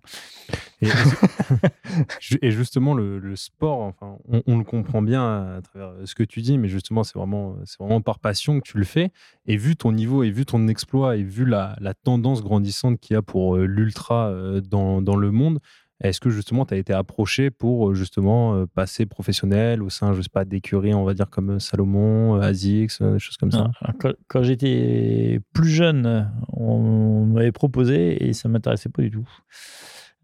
[0.82, 0.88] Et,
[2.20, 6.16] Ju- et justement, le, le sport, enfin, on, on le comprend bien à, travers ce
[6.16, 9.12] que tu dis, mais justement, c'est vraiment, c'est vraiment par passion que tu le fais.
[9.46, 13.14] Et vu ton niveau, et vu ton exploit, et vu la, la tendance grandissante qu'il
[13.14, 15.60] y a pour euh, l'ultra euh, dans, dans le monde,
[16.02, 20.14] est-ce que justement, tu as été approché pour euh, justement euh, passer professionnel au sein,
[20.14, 23.72] je sais pas, d'écuries, on va dire comme euh, Salomon, euh, des choses comme ça?
[23.82, 29.30] Alors, quand j'étais plus jeune, on m'avait proposé et ça m'intéressait pas du tout.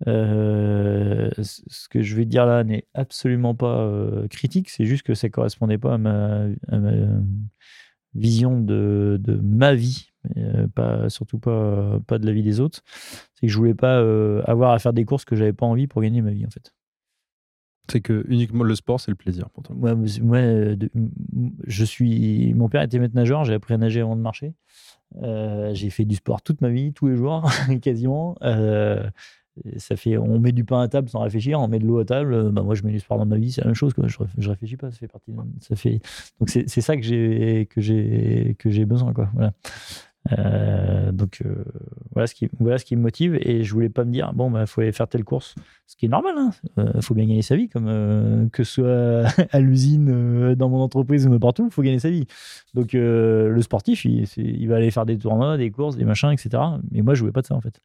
[0.05, 3.91] Ce que je vais dire là n'est absolument pas
[4.30, 6.47] critique, c'est juste que ça correspondait pas à ma
[8.16, 12.82] vision de, de ma vie, euh, pas, surtout pas, pas de la vie des autres.
[13.36, 15.88] C'est que je voulais pas euh, avoir à faire des courses que j'avais pas envie
[15.88, 16.74] pour gagner ma vie en fait.
[17.91, 19.76] C'est que uniquement le sport, c'est le plaisir pour toi.
[19.76, 20.91] Moi, moi, de-
[21.66, 22.53] je suis.
[22.53, 23.45] Mon père était maître nageur.
[23.45, 24.53] J'ai appris à nager avant de marcher.
[25.24, 27.49] Euh, j'ai fait du sport toute ma vie, tous les jours,
[27.82, 28.36] quasiment.
[28.43, 29.10] Euh,
[29.78, 30.18] ça fait.
[30.18, 31.60] On met du pain à table sans réfléchir.
[31.60, 32.34] On met de l'eau à table.
[32.34, 33.52] euh, Bah, moi, je mets du sport dans ma vie.
[33.52, 33.93] C'est la même chose.
[33.97, 34.91] Je, je réfléchis pas.
[34.91, 35.32] Ça fait partie.
[35.32, 36.00] de- Ça fait.
[36.39, 39.14] Donc c'est c'est ça que j'ai que j'ai que j'ai besoin.
[39.14, 39.30] Quoi.
[39.34, 39.52] Voilà.
[40.38, 41.63] Euh, donc euh,
[42.11, 44.51] voilà ce qui voilà ce qui me motive et je voulais pas me dire bon
[44.51, 45.55] bah faut aller faire telle course
[45.88, 46.36] ce qui est normal
[46.78, 50.67] il faut bien gagner sa vie comme euh, que ce soit à l'usine euh, dans
[50.67, 52.28] mon entreprise ou n'importe où il faut gagner sa vie
[52.74, 56.61] donc euh, le sportif il, va aller faire des tournois des courses des machins etc
[56.91, 57.80] mais moi je voulais pas de ça en fait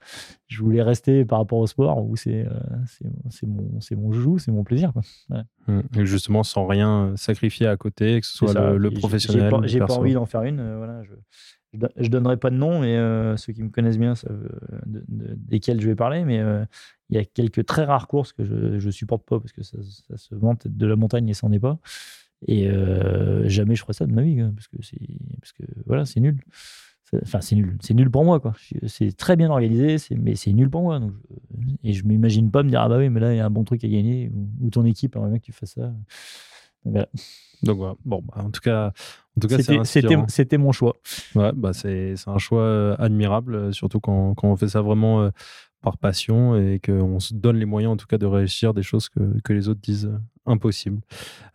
[0.49, 2.51] je voulais rester par rapport au sport où c'est euh,
[3.31, 5.03] c'est mon c'est mon joujou c'est mon plaisir quoi.
[5.67, 5.81] Mm.
[5.99, 9.53] Et justement, sans rien sacrifier à côté, que ce soit le, le professionnel.
[9.65, 10.61] J'ai pas, envie d'en faire une.
[10.61, 11.13] euh, voilà, je,
[11.75, 14.33] je, je donnerai pas de nom, mais euh, ceux qui me connaissent bien savent
[14.73, 16.25] euh, de- de- desquels je vais parler.
[16.25, 16.65] Mais euh,
[17.11, 19.79] il y a quelques très rares courses que je, je supporte pas parce que ça,
[20.17, 21.79] se vante de la montagne et ça n'en est pas.
[22.47, 22.69] Et
[23.49, 24.99] jamais je ferai ça de ma vie parce que c'est
[25.41, 26.39] parce que voilà, c'est nul.
[27.23, 27.77] Enfin, c'est nul.
[27.81, 28.41] C'est nul pour moi,
[28.89, 30.99] C'est très bien organisé, mais c'est nul pour moi.
[30.99, 31.13] Donc
[31.61, 33.47] je- et je m'imagine pas me dire, ah bah oui, mais là, il y a
[33.47, 35.93] un bon truc à gagner, ou, ou ton équipe aimerait bien que tu fasses ça.
[36.85, 37.09] Donc, voilà.
[37.63, 37.95] Donc voilà.
[38.05, 38.93] Bon, bah, en tout cas,
[39.37, 40.95] en tout cas, C'était- mon choix.
[41.35, 44.81] Ouais, bah c'est c'est un choix euh, admirable, euh, surtout quand, quand on fait ça
[44.83, 45.31] vraiment euh,
[45.85, 49.09] par passion et qu'on se donne les moyens en tout cas de réussir des choses
[49.09, 51.01] que, que les autres disent euh, impossibles.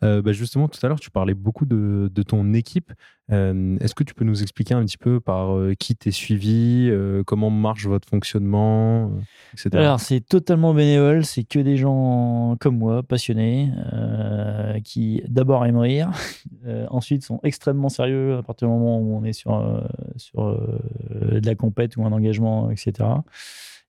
[0.04, 2.92] Euh, bah, justement, tout à l'heure, tu parlais beaucoup de, de ton équipe.
[3.32, 6.92] Euh, Est-ce que tu peux nous expliquer un petit peu par euh, qui t'es suivi,
[7.26, 9.12] comment marche votre fonctionnement,
[9.54, 9.70] etc.
[9.74, 13.72] Alors, c'est totalement bénévole, c'est que des gens comme moi, passionnés,
[14.84, 16.12] qui d'abord aiment rire,
[16.90, 19.84] ensuite sont extrêmement sérieux à partir du moment où on est sur,
[20.18, 20.60] sur
[21.22, 23.06] de la compète ou un engagement, etc.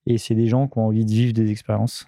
[0.07, 2.05] Et c'est des gens qui ont envie de vivre des expériences.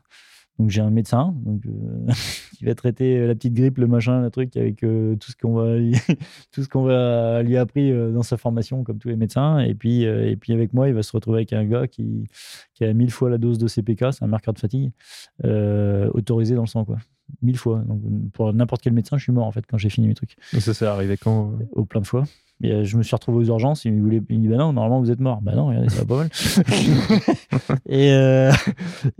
[0.60, 2.12] Donc j'ai un médecin donc, euh,
[2.58, 5.54] qui va traiter la petite grippe, le machin, le truc avec euh, tout ce qu'on
[5.54, 5.96] va lui-
[6.52, 9.58] tout ce qu'on va lui appris euh, dans sa formation comme tous les médecins.
[9.60, 12.28] Et puis euh, et puis avec moi, il va se retrouver avec un gars qui,
[12.76, 14.92] qui a mille fois la dose de CPK, c'est un marqueur de fatigue
[15.44, 16.98] euh, autorisé dans le sang quoi.
[17.42, 17.80] Mille fois.
[17.88, 18.02] Donc
[18.34, 20.60] pour n'importe quel médecin, je suis mort en fait quand j'ai fini mes trucs Et
[20.60, 21.66] ça, c'est arrivé quand euh?
[21.72, 22.26] Au plein de fois.
[22.72, 23.86] Euh, je me suis retrouvé aux urgences.
[23.86, 25.42] Il me voulait, il me dit bah non, normalement vous êtes mort.
[25.42, 26.30] Bah non, regardez, ça va pas mal.
[27.88, 28.52] et, euh,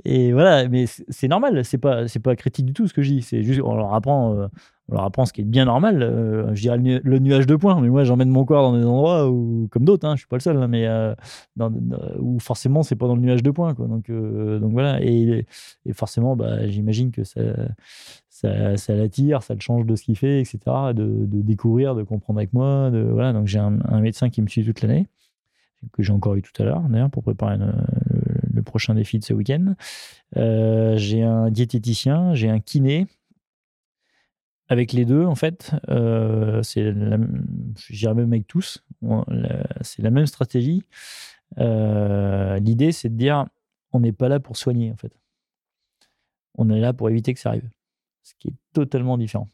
[0.06, 1.64] et voilà, mais c'est c'est normal.
[1.66, 3.22] C'est pas, c'est pas critique du tout ce que je dis.
[3.22, 4.48] C'est juste, on leur apprend, euh,
[4.90, 6.02] on leur apprend ce qui est bien normal.
[6.04, 7.80] Euh, je dirais le, nu- le nuage de points.
[7.82, 10.38] Mais moi, j'emmène mon corps dans des endroits où, comme d'autres, hein, je suis pas
[10.38, 11.14] le seul, hein, mais euh,
[11.56, 13.74] dans, dans- où forcément c'est pas dans le nuage de points.
[13.76, 13.88] Quoi.
[13.88, 15.02] Donc, euh, donc voilà.
[15.02, 15.46] Et,
[15.86, 17.42] et forcément, bah, j'imagine que ça,
[18.44, 20.60] ça, l'attire, ça le change de ce qu'il fait, etc.
[20.94, 22.92] De, découvrir, de comprendre avec moi.
[22.92, 25.08] Donc j'ai un, médecin qui me suit toute l'année,
[25.94, 29.34] que j'ai encore eu tout à l'heure, d'ailleurs, pour préparer le, prochain défi de ce
[29.34, 29.76] week-end.
[30.38, 33.08] Euh, j'ai un diététicien, j'ai un kiné.
[34.70, 37.46] Avec les deux, en fait, euh, c'est même
[38.18, 38.84] avec tous,
[39.82, 40.84] c'est la même stratégie.
[41.60, 43.46] Euh, L'idée, c'est de dire,
[43.92, 45.14] on n'est pas là pour soigner, en fait.
[46.58, 47.70] On est là pour éviter que ça arrive.
[48.24, 49.50] Ce qui est totalement différent.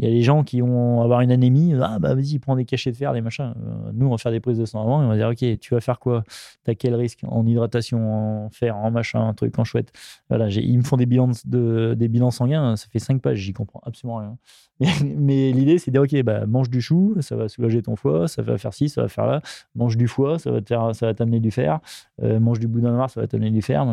[0.00, 1.74] Il y a des gens qui vont avoir une anémie.
[1.78, 3.52] Ah, bah vas-y, prends des cachets de fer, des machins.
[3.54, 5.58] Euh, nous, on va faire des prises de sang avant et on va dire Ok,
[5.60, 6.24] tu vas faire quoi?
[6.64, 9.92] T'as quel risque En hydratation, en fer, en machin, un truc, en chouette?
[10.30, 12.76] Voilà, ils me font des bilans, de, des bilans sanguins.
[12.76, 14.38] Ça fait 5 pages, j'y comprends absolument rien.
[15.04, 18.26] Mais l'idée, c'est de dire Ok, bah, mange du chou, ça va soulager ton foie,
[18.26, 19.42] ça va faire ci, ça va faire là.
[19.74, 20.60] Mange du foie, ça va
[20.94, 21.78] ça va t'amener du fer.
[22.22, 23.84] Euh, mange du boudin noir, ça va t'amener du fer.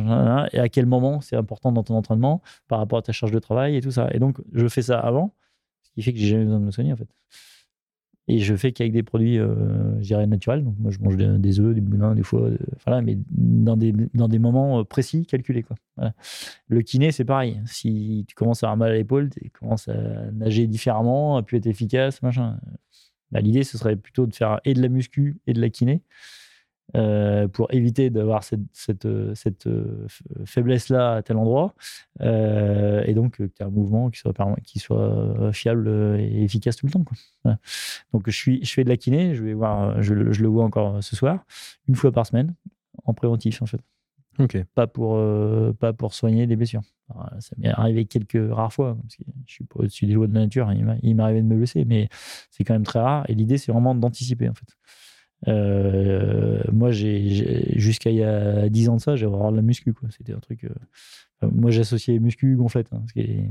[0.53, 3.39] Et à quel moment c'est important dans ton entraînement par rapport à ta charge de
[3.39, 4.07] travail et tout ça?
[4.13, 5.33] Et donc, je fais ça avant,
[5.97, 7.09] qui fait que j'ai jamais besoin de me soigner en fait.
[8.27, 10.63] Et je fais qu'avec des produits, euh, je dirais, naturels.
[10.63, 13.77] Donc, moi, je mange des, des œufs, des boudins, des foies, euh, voilà, mais dans
[13.77, 15.63] des, dans des moments euh, précis, calculés.
[15.63, 15.77] Quoi.
[16.67, 17.61] Le kiné, c'est pareil.
[17.65, 21.57] Si tu commences à avoir mal à l'épaule, tu commences à nager différemment, à plus
[21.57, 22.59] être efficace, machin.
[23.31, 26.01] Bah, L'idée, ce serait plutôt de faire et de la muscu et de la kiné
[26.95, 30.07] euh, pour éviter d'avoir cette, cette, euh, cette, euh,
[30.45, 31.75] faiblesse-là à tel endroit.
[32.21, 36.75] Euh, et donc, que tu un mouvement qui soit, perma- qui soit fiable et efficace
[36.77, 37.03] tout le temps.
[37.03, 37.17] Quoi.
[37.43, 37.59] Voilà.
[38.13, 40.47] Donc, je, suis, je fais de la kiné, je, vais voir, je, le- je le
[40.47, 41.45] vois encore ce soir,
[41.87, 42.53] une fois par semaine,
[43.03, 43.81] en préventif en fait.
[44.39, 44.63] Ok.
[44.75, 46.83] Pas pour, euh, pas pour soigner des blessures.
[47.09, 50.27] Alors, ça m'est arrivé quelques rares fois, parce que je suis pas au-dessus des lois
[50.27, 52.07] de la nature, il m'a- il m'est arrivé de me blesser, mais
[52.51, 53.25] c'est quand même très rare.
[53.29, 54.67] Et l'idée, c'est vraiment d'anticiper en fait.
[55.47, 59.61] Euh, moi, j'ai, jusqu'à il y a 10 ans de ça, j'avais vraiment de la
[59.61, 59.93] muscu.
[59.93, 60.09] Quoi.
[60.15, 60.63] C'était un truc.
[60.63, 63.49] euh, moi, j'associais muscu gonflette, hein, ce, qui est,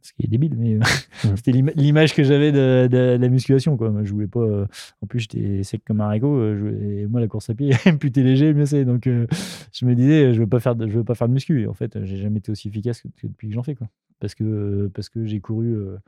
[0.00, 0.80] ce qui est débile, mais euh,
[1.36, 3.76] c'était l'ima- l'image que j'avais de, de- de la musculation.
[3.76, 3.90] Quoi.
[3.90, 4.40] Moi, je voulais pas.
[4.40, 4.66] euh,
[5.02, 6.42] en plus, j'étais sec comme un haricot.
[6.42, 8.84] et moi, la course à pied, plus t'es léger, mieux c'est.
[8.84, 11.62] Donc, je me disais, je veux pas faire de, je veux pas faire de muscu.
[11.62, 13.74] Et en fait, j'ai jamais été aussi efficace que, que depuis que j'en fais.
[13.74, 13.88] Quoi.
[14.20, 15.98] Parce que, parce que j'ai couru euh,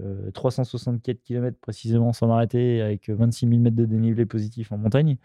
[0.00, 5.16] euh, 364 km précisément sans m'arrêter, avec 26 000 mètres de dénivelé positif en montagne,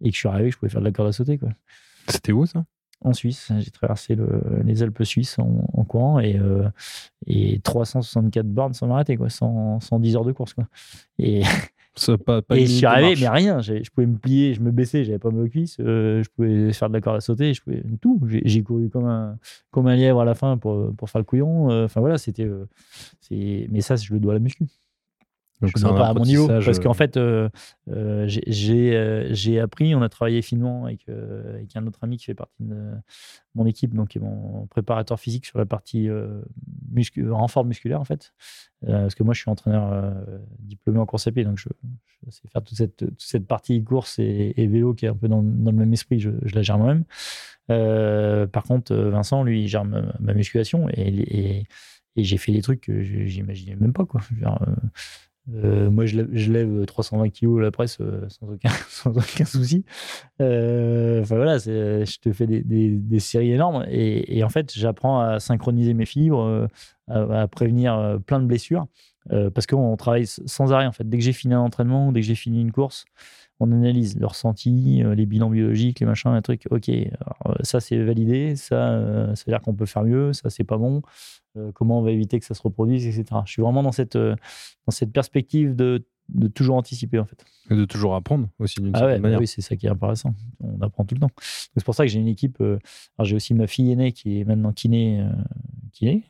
[0.00, 1.38] et que je suis arrivé, que je pouvais faire de la corde à sauter.
[1.38, 1.50] Quoi.
[2.08, 2.64] C'était où ça?
[3.00, 6.68] En Suisse, j'ai traversé le- les Alpes suisses en, en courant et, euh,
[7.26, 10.54] et 364 bornes sans m'arrêter, quoi, sans, 110 heures de course.
[10.54, 10.66] Quoi.
[11.18, 11.42] Et,
[12.24, 13.60] pas, pas et je suis arrivé, mais rien.
[13.60, 16.72] Je pouvais me plier, je me baissais, j'avais pas mal aux cuisses, euh, je pouvais
[16.72, 18.20] faire de la corde à sauter, je pouvais tout.
[18.44, 19.36] J'ai couru comme un,
[19.70, 21.70] comme un lièvre à la fin pour, pour faire le couillon.
[21.70, 22.44] euh, Enfin voilà, c'était.
[22.44, 22.66] euh,
[23.30, 24.64] mais ça, je le dois à la muscu.
[25.60, 26.46] Donc, je ne pas à mon niveau.
[26.64, 27.48] Parce euh, qu'en fait, euh,
[27.90, 32.16] euh, j'ai- euh, j'ai appris, on a travaillé finement avec, euh, avec un autre ami
[32.16, 32.92] qui fait partie de
[33.56, 36.40] mon équipe, donc qui est mon préparateur physique sur la partie euh,
[36.94, 38.32] muscu- renfort musculaire, en fait.
[38.86, 40.12] Euh, parce que moi, je suis entraîneur euh,
[40.60, 41.68] diplômé en course à pied, donc je,
[42.24, 45.14] je sais faire toute cette, toute cette partie course et, et vélo qui est un
[45.16, 47.02] peu dans, dans le même esprit, je, je la gère moi-même.
[47.70, 51.66] Euh, par contre, euh, Vincent, lui, il gère ma, ma musculation et, et,
[52.16, 54.04] et j'ai fait des trucs que j'imaginais même pas.
[54.06, 54.20] Quoi.
[55.54, 59.44] Euh, euh, moi, je lève, je lève 320 kilos à la presse euh, sans, aucun,
[59.44, 59.84] souci.
[60.40, 65.94] Euh, Enfin voilà, je te fais des, séries énormes et, en fait, j'apprends à synchroniser
[65.94, 66.68] mes fibres,
[67.10, 68.86] euh, à, prévenir euh, plein de blessures
[69.32, 70.86] euh, parce qu'on travaille sans arrêt.
[70.86, 73.04] En fait, dès que j'ai fini un entraînement, dès que j'ai fini une course,
[73.60, 76.66] on analyse le ressenti, euh, les bilans biologiques, les machins, les trucs.
[76.70, 77.08] Ok, euh,
[77.62, 80.76] ça c'est validé, ça, euh, ça veut dire qu'on peut faire mieux, ça c'est pas
[80.78, 81.02] bon.
[81.56, 83.40] Euh, comment on va éviter que ça se reproduise, etc.
[83.46, 84.36] Je suis vraiment dans cette, dans
[84.90, 87.44] cette perspective de, de toujours anticiper en fait.
[87.70, 89.40] Et de toujours apprendre aussi d'une Ah certaine ouais, bah manière.
[89.40, 90.34] oui, c'est ça qui est intéressant.
[90.60, 91.30] On apprend tout le temps.
[91.40, 92.60] C'est pour ça que j'ai une équipe.
[92.60, 92.78] euh,
[93.18, 95.30] alors j'ai aussi ma fille aînée qui est maintenant kiné, euh,
[95.92, 96.24] kiné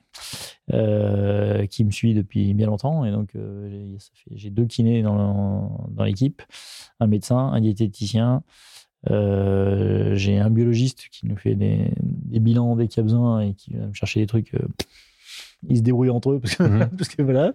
[0.73, 3.05] euh, qui me suit depuis bien longtemps.
[3.05, 3.97] Et donc euh,
[4.33, 6.43] j'ai- deux kinés dans, l'équipe,
[7.01, 8.43] un médecin, un diététicien.
[9.07, 13.55] J'ai un biologiste qui nous fait des, des bilans dès qu'il y a besoin et
[13.55, 14.53] qui va me chercher des trucs.
[15.69, 16.89] Ils se débrouillent entre eux parce que, Mhm.
[16.99, 17.53] parce que voilà.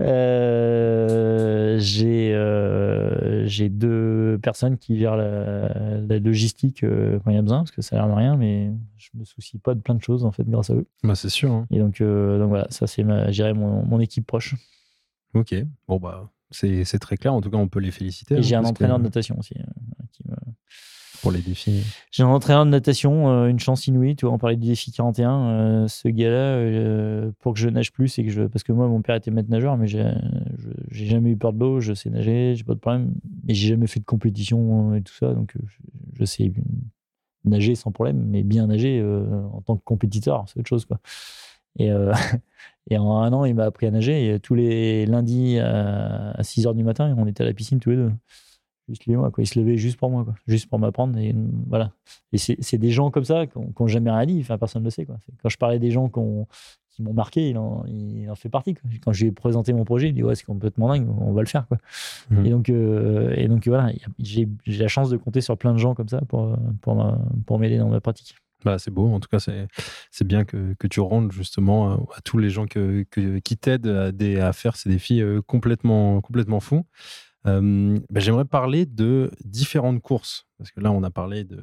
[0.00, 5.68] Euh, j'ai euh, j'ai deux personnes qui gèrent la,
[6.00, 8.36] la logistique euh, quand il y a besoin parce que ça a l'air de rien,
[8.36, 10.86] mais je me soucie pas de plein de choses en fait grâce à eux.
[11.02, 11.52] Bah, c'est sûr.
[11.52, 11.66] hein.
[11.70, 14.54] Et donc, donc voilà, ça c'est dirais mon, mon équipe proche.
[15.34, 15.54] Ok.
[15.88, 17.34] Bon, bah, c'est très clair.
[17.34, 18.34] En tout cas, on peut les féliciter.
[18.36, 19.54] Et hein, j'ai un entraîneur que- de natation aussi.
[20.12, 20.34] qui me-
[21.22, 21.82] Pour les défis.
[22.10, 24.16] J'ai un entraîneur de natation, euh, une chance inouïe.
[24.16, 25.48] Tu vois, on parlait du défi 41.
[25.48, 28.88] euh, ce gars-là, euh, pour que je nage plus, et que je, parce que moi,
[28.88, 30.04] mon père était maître nageur, mais j'ai
[30.90, 31.80] jamais eu peur de l'eau.
[31.80, 33.14] Je sais nager, j'ai pas de problème.
[33.44, 35.54] Mais j'ai jamais fait de compétition et tout ça, donc
[36.14, 36.52] je, sais
[37.44, 39.04] nager sans problème, mais bien nager
[39.52, 40.98] en tant que compétiteur, c'est autre chose, quoi.
[42.88, 44.34] Et, en un an, il m'a appris à nager.
[44.34, 47.90] Et tous les lundis à, 6 h du matin, on était à la piscine tous
[47.90, 48.12] les deux.
[48.88, 49.42] Juste lui moi, quoi.
[49.42, 50.34] Il se levait juste pour moi, quoi.
[50.46, 51.18] Juste pour m'apprendre.
[51.18, 51.34] Et euh,
[51.68, 51.90] voilà.
[52.32, 54.38] Et c'est des gens comme ça qui n'ont jamais rien dit.
[54.40, 55.16] Enfin, personne ne le sait, quoi.
[55.42, 56.46] Quand je parlais des gens qui ont-
[56.90, 58.72] qui m'ont marqué, il en, il en fait partie.
[58.74, 58.88] quoi.
[59.04, 61.42] Quand je lui ai présenté mon projet, il dit Ouais, c'est complètement dingue, on va
[61.42, 61.76] le faire, quoi.
[62.30, 62.46] Mhm.
[62.46, 63.92] Et, donc, euh, et donc, voilà.
[64.18, 67.58] J'ai j'ai la chance de compter sur plein de gens comme ça pour, pour pour
[67.58, 68.36] m'aider dans ma pratique.
[68.64, 69.12] Bah, c'est beau.
[69.12, 69.38] En tout cas,
[70.10, 73.56] c'est bien que, que tu rendes justement euh, à tous les gens que, que- qui
[73.58, 76.84] t'aident à, à faire ces défis complètement, complètement fous.
[77.46, 80.46] Euh, bah, J'aimerais parler de différentes courses.
[80.58, 81.56] Parce que là, on a parlé de,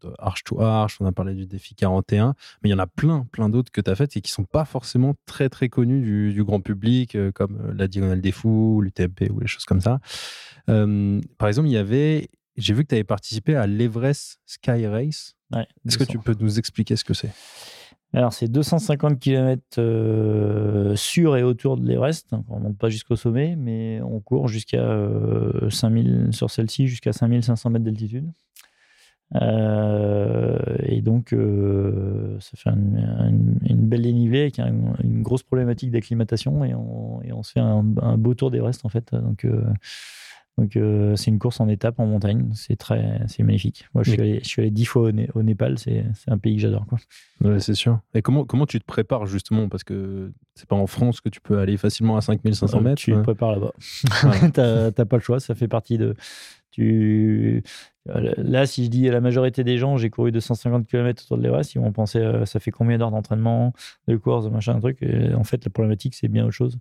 [0.00, 2.86] de Arch to Arch, on a parlé du défi 41, mais il y en a
[2.86, 6.00] plein, plein d'autres que tu as faites et qui sont pas forcément très, très connus
[6.02, 9.64] du, du grand public, euh, comme euh, la Diagonale des Fous, l'UTMP ou les choses
[9.64, 9.98] comme ça.
[10.68, 14.86] Euh, par exemple, il y avait, j'ai vu que tu avais participé à l'Everest Sky
[14.86, 15.34] Race.
[15.52, 16.12] Ouais, Est-ce que 200.
[16.12, 17.32] tu peux nous expliquer ce que c'est?
[18.12, 22.28] Alors, c'est 250 km euh, sur et autour de l'Everest.
[22.48, 27.12] On ne monte pas jusqu'au sommet, mais on court jusqu'à euh, 5000, sur celle-ci, jusqu'à
[27.12, 28.28] 5500 mètres d'altitude.
[29.36, 36.64] Euh, et donc, euh, ça fait une, belle dénivelée avec un- une grosse problématique d'acclimatation
[36.64, 37.82] et on, se fait un,
[38.18, 39.14] beau tour d'Everest en fait.
[40.58, 42.50] Donc euh, c'est une course en étape en montagne.
[42.54, 43.86] C'est très, c'est magnifique.
[43.94, 45.78] Moi, je suis, allé, je suis allé dix fois au, Né- au Népal.
[45.78, 46.84] C'est, un pays que j'adore.
[46.86, 46.98] Quoi.
[47.42, 48.00] Ouais, c'est sûr.
[48.14, 49.68] Et comment, comment tu te prépares justement?
[49.68, 53.00] Parce que c'est pas en France que tu peux aller facilement à 5500 Euh, mètres.
[53.00, 53.22] Tu te ouais.
[53.22, 53.72] prépares là-bas.
[54.22, 54.50] Voilà.
[54.52, 56.14] T'as t'as pas le choix, ça fait partie de.
[56.72, 57.62] Tu...
[58.10, 61.36] euh, Là, si je dis à la majorité des gens, j'ai couru 250 km autour
[61.38, 63.72] de l'Everest, ils vont penser euh, ça fait combien d'heures d'entraînement,
[64.08, 64.98] de course, de machin, un truc.
[65.02, 66.78] Et en fait, la problématique, c'est bien autre chose.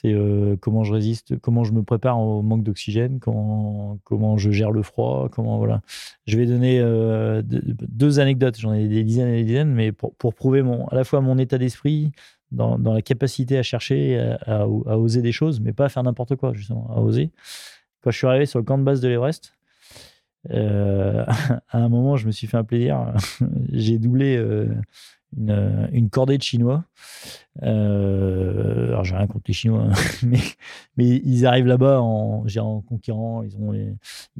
[0.00, 4.52] C'est euh, comment je résiste, comment je me prépare au manque d'oxygène, comment, comment je
[4.52, 5.80] gère le froid, comment voilà.
[6.28, 10.14] Je vais donner euh, deux, anecdotes, j'en ai des dizaines et des dizaines, mais pour,
[10.14, 12.12] pour prouver mon, à la fois mon état d'esprit,
[12.52, 16.36] dans, dans la capacité à chercher, à, oser des choses, mais pas à faire n'importe
[16.36, 17.30] quoi, justement, à oser.
[18.00, 19.52] Quand je suis arrivé sur le camp de base de l'Everest,
[20.50, 21.24] euh,
[21.70, 23.14] à un moment, je me suis fait un plaisir.
[23.72, 24.40] J'ai doublé
[25.36, 26.84] une, une cordée de Chinois.
[27.62, 30.18] Euh, alors, j'ai rien contre les Chinois, hein,
[30.96, 33.42] mais, ils arrivent là-bas en, en conquérant.
[33.42, 33.72] Ils ont,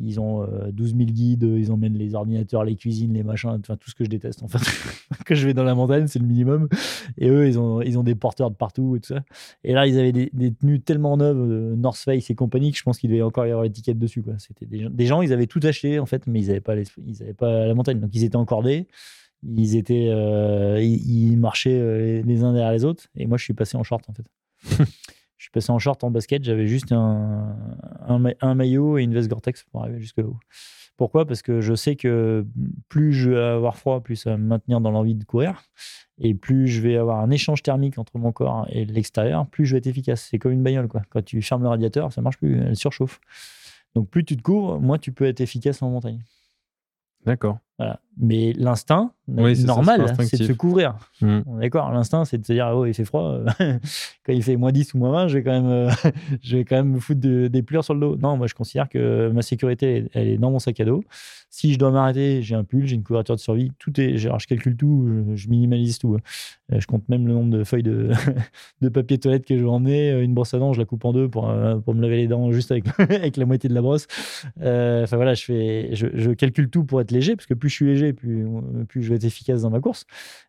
[0.01, 3.77] ils ont euh, 12 000 guides, ils emmènent les ordinateurs, les cuisines, les machins, enfin
[3.77, 4.59] tout ce que je déteste en fait.
[5.25, 6.69] que je vais dans la montagne, c'est le minimum.
[7.17, 9.23] Et eux, ils ont, ils ont des porteurs de partout et tout ça.
[9.65, 12.83] Et là, ils avaient des, tenues tellement neuves, euh, North Face et compagnie, que je
[12.83, 14.25] pense qu'il devait encore y avoir l'étiquette dessus.
[14.39, 16.75] C'était des, gens- ils avaient tout acheté en fait, mais ils n'avaient pas,
[17.37, 18.01] pas la montagne.
[18.01, 18.87] Donc ils étaient encordés,
[19.43, 23.07] ils, étaient, euh, ils, ils marchaient euh, les uns derrière les autres.
[23.17, 24.27] Et moi, je suis passé en short en fait.
[25.37, 27.57] je suis passé en short en basket, j'avais juste un,
[28.07, 30.39] un maillot et une veste Gore-Tex pour arriver jusque là-haut.
[30.99, 31.27] Pourquoi?
[31.27, 32.45] Parce que je sais que
[32.89, 35.63] plus je vais avoir froid, plus ça va me maintenir dans l'envie de courir.
[36.19, 39.75] Et plus je vais avoir un échange thermique entre mon corps et l'extérieur, plus je
[39.75, 40.27] vais être efficace.
[40.29, 40.89] C'est comme une bagnole.
[40.89, 41.03] Quoi.
[41.09, 43.21] Quand tu fermes le radiateur, ça marche plus, elle surchauffe.
[43.95, 46.25] Donc plus tu te couvres, moins tu peux être efficace en montagne.
[47.25, 47.59] D'accord.
[47.79, 48.01] Voilà.
[48.21, 50.97] Mais l'instinct Oui, normal, c'est de se couvrir.
[51.21, 51.27] Mm.
[51.39, 53.39] Est D'accord, l'instinct, c'est de se dire, oh, il fait froid.
[53.59, 55.91] quand il fait moins 10 ou moins 20, je vais quand même, euh,
[56.43, 58.17] je vais quand même me foutre de- des pleurs sur le dos.
[58.17, 61.03] Non, moi, je considère que ma sécurité, elle est dans mon sac à dos.
[61.51, 63.71] Si je dois m'arrêter, j'ai un pull, j'ai une couverture de survie.
[63.79, 66.15] Tout est, alors, je calcule tout, je, je minimalise tout.
[66.17, 66.21] hein.
[66.75, 68.11] Euh, Je compte même le nombre de feuilles de,
[68.83, 70.11] de papier toilette que je vais emmener.
[70.11, 72.17] Euh, Une brosse à dents, je la coupe en deux pour, euh, pour me laver
[72.19, 74.07] les dents juste avec, avec la moitié de la brosse.
[74.61, 77.69] Euh, Enfin voilà, je, fais, je, je calcule tout pour être léger, parce que plus
[77.71, 78.47] je suis léger, plus,
[78.89, 80.07] plus je vais être efficace dans ma course.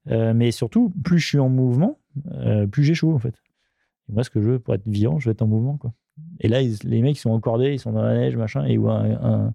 [0.10, 1.99] Euh, mais surtout, plus je suis en mouvement,
[2.32, 3.36] euh, plus j'ai chaud en fait.
[4.10, 5.78] Moi, ce que je veux pour être vivant, je veux être en mouvement.
[5.78, 5.93] Quoi.
[6.39, 8.80] Et là, les mecs, ils sont encordés, ils sont dans la neige, machin, et ils
[8.80, 9.53] voient un,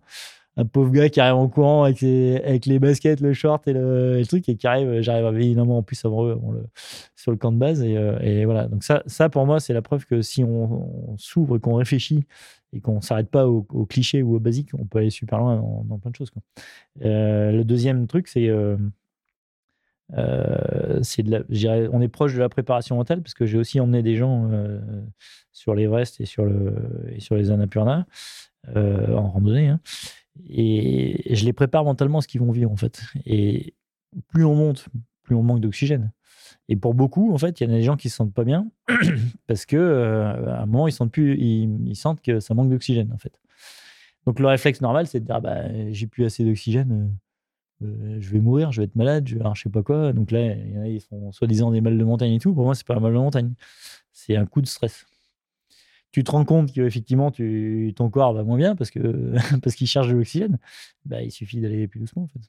[0.66, 4.54] pauvre gars qui arrive en courant avec, les baskets, le short et le, truc, et
[4.54, 6.38] qui arrive, j'arrive évidemment en plus avant eux
[7.16, 7.82] sur le camp de base.
[7.82, 8.68] Et, euh, et voilà.
[8.68, 12.24] Donc, ça, ça, pour moi, c'est la preuve que si on, on s'ouvre, qu'on réfléchit
[12.74, 15.56] et qu'on s'arrête pas aux au clichés ou aux basiques, on peut aller super loin
[15.84, 16.30] dans, plein de choses.
[17.02, 18.48] Euh, le deuxième truc, c'est.
[18.48, 18.76] euh,
[20.12, 21.00] euh,
[21.92, 24.78] on est proche de la préparation mentale parce que j'ai aussi emmené des gens euh,
[25.52, 28.06] sur l'Everest et sur le et sur les Annapurna
[28.76, 29.80] en randonnée hein.
[30.46, 33.74] et, et je les prépare mentalement à ce qu'ils vont vivre en fait et
[34.28, 34.88] plus on monte
[35.22, 36.12] plus on manque d'oxygène
[36.68, 38.44] et pour beaucoup en fait il y en a des gens qui se sentent pas
[38.44, 38.68] bien
[39.46, 43.40] parce que euh, à un moment ils sentent que ça manque d'oxygène en fait
[44.26, 47.14] donc le réflexe normal c'est de dire ah bah j'ai plus assez d'oxygène euh,
[47.82, 50.12] euh, je vais mourir, je vais être malade, je, alors, je sais pas quoi.
[50.12, 52.54] Donc là, il y en a, ils font soi-disant des mal de montagne et tout.
[52.54, 53.54] Pour moi, c'est pas un mal de montagne.
[54.12, 55.06] C'est un coup de stress.
[56.12, 60.58] Tu te rends compte qu'effectivement, ton corps va moins bien parce qu'il cherche de l'oxygène.
[61.04, 62.40] Bah, il suffit d'aller plus doucement, en fait.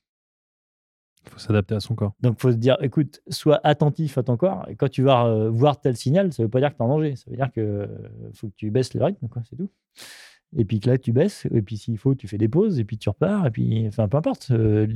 [1.25, 2.13] Il faut s'adapter à son corps.
[2.21, 4.65] Donc, il faut se dire, écoute, sois attentif à ton corps.
[4.69, 6.85] Et quand tu vas euh, voir tel signal, ça veut pas dire que tu es
[6.85, 7.15] en danger.
[7.15, 7.87] Ça veut dire que euh,
[8.33, 9.27] faut que tu baisses le rythme.
[9.49, 9.69] C'est tout.
[10.57, 11.47] Et puis que là, tu baisses.
[11.53, 12.79] Et puis s'il faut, tu fais des pauses.
[12.79, 13.45] Et puis tu repars.
[13.47, 14.47] Et puis, enfin, peu importe.
[14.51, 14.87] euh,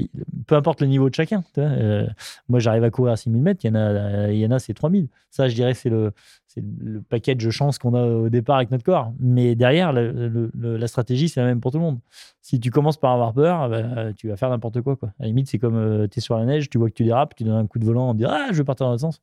[0.47, 1.43] peu importe le niveau de chacun.
[1.57, 2.07] Euh,
[2.47, 3.61] moi, j'arrive à courir à 6000 mètres.
[3.63, 5.07] Il y en a, il y en a c'est 3000.
[5.31, 6.11] Ça, je dirais, c'est le,
[6.47, 9.13] c'est le package de chance qu'on a au départ avec notre corps.
[9.19, 11.99] Mais derrière, la stratégie, c'est la même pour tout le monde.
[12.41, 15.09] Si tu commences par avoir peur, bah, tu vas faire n'importe quoi, quoi.
[15.19, 17.35] À la limite, c'est comme tu es sur la neige, tu vois que tu dérapes,
[17.35, 19.21] tu donnes un coup de volant en disant Ah, je vais partir dans l'autre sens.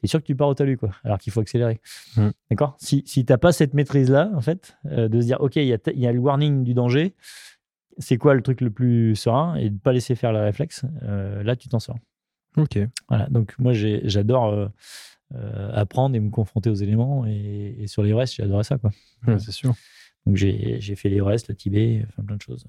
[0.00, 0.90] Tu es sûr que tu pars au talus, quoi.
[1.04, 1.80] Alors qu'il faut accélérer.
[2.16, 2.28] Mm.
[2.50, 2.76] D'accord?
[2.78, 5.64] Si, si tu n'as pas cette maîtrise-là, en fait, euh, de se dire Ok, il
[5.64, 7.14] y y a le warning du danger,
[7.98, 9.56] c'est quoi le truc le plus serein?
[9.56, 11.98] Et de ne pas laisser faire le réflexe, euh, là, tu t'en sors.
[12.56, 12.78] Ok.
[13.08, 14.68] Voilà, donc moi j'adore
[15.34, 18.90] euh, apprendre et me confronter aux éléments et, et sur l'Everest j'ai adoré ça quoi.
[19.26, 19.72] Ouais, c'est sûr.
[20.26, 22.64] Donc j'ai fait l'Everest, le Tibet, enfin plein de choses.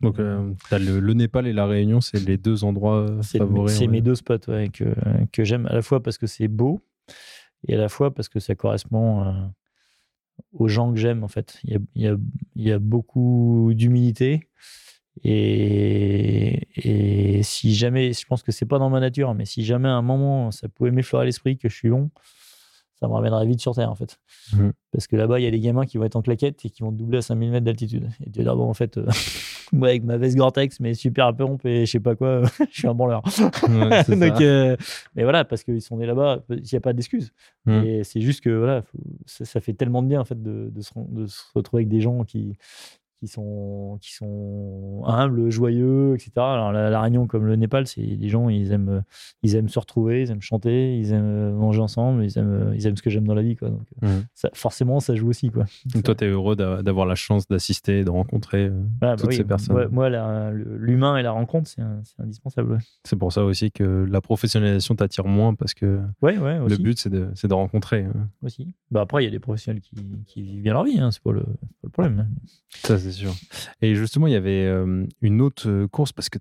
[0.00, 3.06] Donc, euh, le, le Népal et la Réunion, c'est les deux endroits
[3.38, 3.76] favoris.
[3.76, 4.84] c'est mes deux spots ouais, que,
[5.32, 6.80] que j'aime à la fois parce que c'est beau
[7.68, 9.32] et à la fois parce que ça correspond euh,
[10.52, 11.58] aux gens que j'aime en fait.
[11.64, 12.16] Il y a, il y a-
[12.56, 14.48] il y a beaucoup d'humilité
[15.24, 19.88] et, et si jamais, je pense que c'est pas dans ma nature, mais si jamais
[19.88, 22.10] à un moment ça pouvait m'effleurer l'esprit que je suis bon,
[22.98, 24.18] ça me ramènerait vite sur Terre en fait.
[24.54, 24.72] Mhm.
[24.92, 26.82] Parce que là-bas, il y a des gamins qui vont être en claquette et qui
[26.82, 28.08] vont doubler à 5000 mètres d'altitude.
[28.24, 29.06] Et tu vas dire, bon, en fait, euh,
[29.72, 32.88] moi avec ma veste Gore-Tex, mes super pompe et je sais pas quoi, je suis
[32.88, 33.22] un branleur.
[33.68, 34.76] Ouais, Donc, euh,
[35.14, 37.32] mais voilà, parce qu'ils sont nés là-bas, il n'y a pas d'excuse.
[37.66, 37.70] Mm.
[37.84, 40.70] Et c'est juste que voilà, faut- ça, ça fait tellement de bien en fait de,
[40.72, 42.56] de se, ren- de se retrouver avec des gens qui,
[43.20, 46.30] qui, sont, qui sont humbles, joyeux, etc.
[46.36, 49.02] Alors la, la Réunion, comme le Népal, c'est des gens, ils aiment,
[49.42, 52.74] ils aiment se retrouver, ils aiment chanter, ils aiment euh, manger ensemble, ils aiment, euh,
[52.76, 53.56] ils aiment ce que j'aime dans la vie.
[53.56, 53.70] Quoi.
[53.70, 55.50] Donc, euh, ça, forcément, ça joue aussi.
[55.50, 55.64] Quoi.
[55.94, 58.68] Donc, toi, t'es heureux d'a- d'avoir la chance d'assister et de rencontrer.
[59.00, 59.88] Voilà, bah toutes oui, ces personnes.
[59.90, 60.10] Moi,
[60.52, 61.82] l'humain et la rencontre, c'est
[62.18, 62.72] indispensable.
[62.72, 62.78] ouais.
[63.04, 67.10] C'est pour ça aussi que la professionnalisation t'attire moins parce que Ouais, le but, c'est
[67.10, 68.04] de, de rencontrer.
[68.04, 68.28] hein.
[68.42, 68.74] aussi.
[68.90, 69.94] Bah après, il y a des professionnels qui,
[70.26, 72.18] qui vivent bien leur vie, hein, c'est pas, le- c'est pas le problème.
[72.20, 72.36] hein.
[72.84, 73.34] Ça, c'est sûr.
[73.82, 76.38] Et justement, il y avait euh, une autre course parce que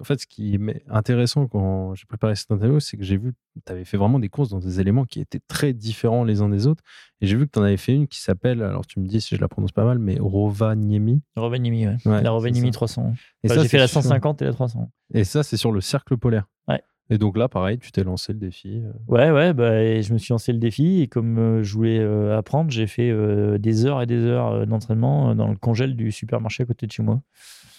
[0.00, 3.32] en fait, ce qui est intéressant quand j'ai préparé cette interview, c'est que j'ai vu
[3.32, 6.40] que tu avais fait vraiment des courses dans des éléments qui étaient très différents les
[6.40, 6.82] uns des autres.
[7.20, 9.20] Et j'ai vu que tu en avais fait une qui s'appelle, alors tu me dis
[9.20, 11.22] si je la prononce pas mal, mais Rovaniemi.
[11.36, 11.96] Rovaniemi, ouais.
[12.06, 12.72] Ouais, la Rovaniemi ça.
[12.72, 13.12] 300.
[13.42, 14.90] Et Enfin, ça, J'ai fait c'est la sur- 150 et la 300.
[15.14, 16.46] Et ça, c'est sur le cercle polaire.
[16.68, 16.82] Ouais.
[17.10, 18.82] Et donc là, pareil, tu t'es lancé le défi.
[18.84, 21.72] euh, Ouais, ouais, bah, et je me suis lancé le défi et comme euh, je
[21.74, 25.96] voulais euh, apprendre, j'ai fait euh, des heures et des heures d'entraînement dans le congèle
[25.96, 27.22] du supermarché à côté de chez moi,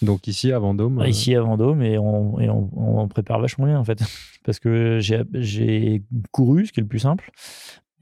[0.02, 1.04] Donc ici, à Vendôme.
[1.06, 4.02] ici à Vendôme, et on, et on, on prépare vachement bien en fait.
[4.44, 6.02] Parce que j'ai
[6.32, 7.30] couru, ce qui est le plus simple,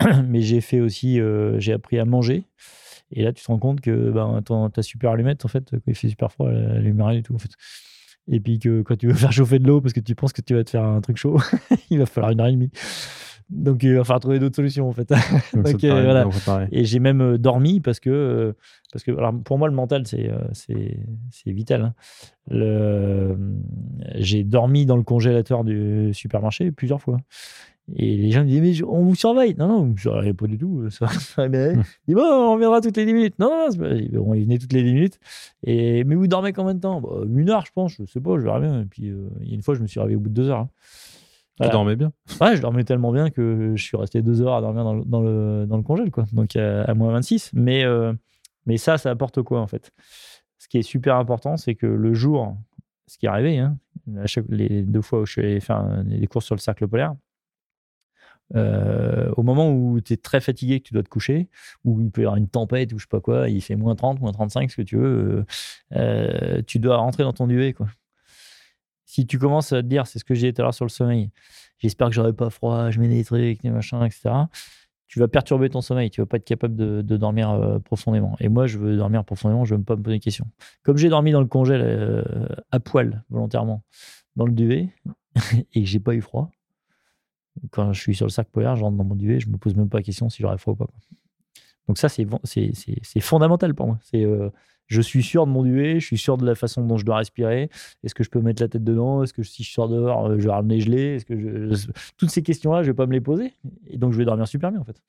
[0.29, 1.20] mais j'ai fait aussi,
[1.59, 2.45] j'ai appris à manger.
[3.11, 5.95] Et là, tu te rends compte que ben, ta super allumette, en fait, quand il
[5.95, 7.35] fait super froid, elle allume rien du tout.
[7.35, 7.51] En fait.
[8.31, 10.43] Et puis que quand tu veux faire chauffer de l'eau parce que tu penses que
[10.43, 11.39] tu vas te faire un truc chaud,
[11.91, 12.70] il va falloir une heure et demie.
[13.51, 15.09] Donc il va falloir trouver d'autres solutions en fait.
[15.55, 16.26] donc voilà.
[16.26, 16.68] préparé.
[16.70, 18.53] Et j'ai même euh, dormi parce que, euh,
[18.93, 20.99] parce que alors, pour moi, le mental, c'est euh, c'est
[21.31, 21.83] c'est vital.
[21.83, 21.95] hein.
[22.51, 23.39] Le-
[24.16, 27.16] J'ai dormi dans le congélateur du supermarché plusieurs fois.
[27.97, 29.55] Et les gens me disaient, mais je- on vous surveille.
[29.59, 30.89] Non, non, je surveille pas du tout.
[30.91, 31.74] Ça, ça mais,
[32.07, 33.39] dit, bon, on reviendra toutes les 10 minutes.
[33.39, 35.18] Non, non, il venait toutes les 10 minutes.
[35.64, 37.01] Et, mais vous dormez combien de temps?
[37.01, 37.93] Bah, Une heure, je pense.
[37.99, 38.82] Je sais pas, je verrai bien.
[38.82, 40.34] Et puis, euh, il y a une fois, je me suis réveillé au bout de
[40.34, 40.61] deux heures.
[40.61, 40.70] hein.
[41.61, 42.12] Tu dormais bien?
[42.41, 45.05] Ouais, je dormais tellement bien que je suis resté deux heures à dormir dans le,
[45.05, 46.24] dans le, dans le congèle, quoi.
[46.32, 47.51] Donc à, à moins 26.
[47.53, 48.12] Mais, euh,
[48.66, 49.91] mais ça, ça apporte quoi, en fait?
[50.59, 52.57] Ce qui est super important, c'est que le jour,
[53.09, 53.76] ce qui est arrivé, hein,
[54.18, 56.61] à chaque, les deux fois où je suis allé faire euh, des courses sur le
[56.61, 57.14] cercle polaire,
[58.55, 61.49] Euh, au moment où tu es très fatigué, que tu dois te coucher,
[61.85, 63.95] où il peut y avoir une tempête ou je sais pas quoi, il fait moins
[63.95, 65.45] 30, moins 35, ce que tu veux,
[65.95, 67.73] euh, tu dois rentrer dans ton duvet.
[67.73, 67.89] Quoi.
[69.05, 70.85] Si tu commences à te dire, c'est ce que j'ai dit tout à l'heure sur
[70.85, 71.31] le sommeil,
[71.79, 74.31] j'espère que j'aurai pas froid, je mets des trucs, des machins, etc.
[75.07, 78.37] Tu vas perturber ton sommeil, tu vas pas être capable de, dormir euh, profondément.
[78.41, 80.47] Et moi, je veux dormir profondément, je veux pas me poser de questions.
[80.83, 82.23] Comme j'ai dormi dans le euh,
[82.71, 83.83] à poil, volontairement,
[84.37, 84.91] dans le duvet,
[85.75, 86.51] et que j'ai pas eu froid,
[87.71, 89.75] quand je suis sur le sac polaire, je rentre dans mon duvet, je me pose
[89.77, 90.89] même pas la question si j'aurai froid ou pas.
[91.87, 92.27] Donc ça, c'est
[93.21, 93.99] fondamental pour moi.
[94.03, 94.51] C'est euh,
[94.89, 97.17] je suis sûr de mon duvet, je suis sûr de la façon dont je dois
[97.17, 97.71] respirer.
[98.05, 99.23] Est-ce que je peux mettre la tête dedans?
[99.23, 101.17] Est-ce que si je sors dehors, euh, je vais ramener gelé?
[101.17, 101.75] Est-ce que je...
[101.75, 103.53] je- Toutes ces questions-là, je vais pas me les poser.
[103.87, 105.01] Et donc, je vais dormir super bien, en fait.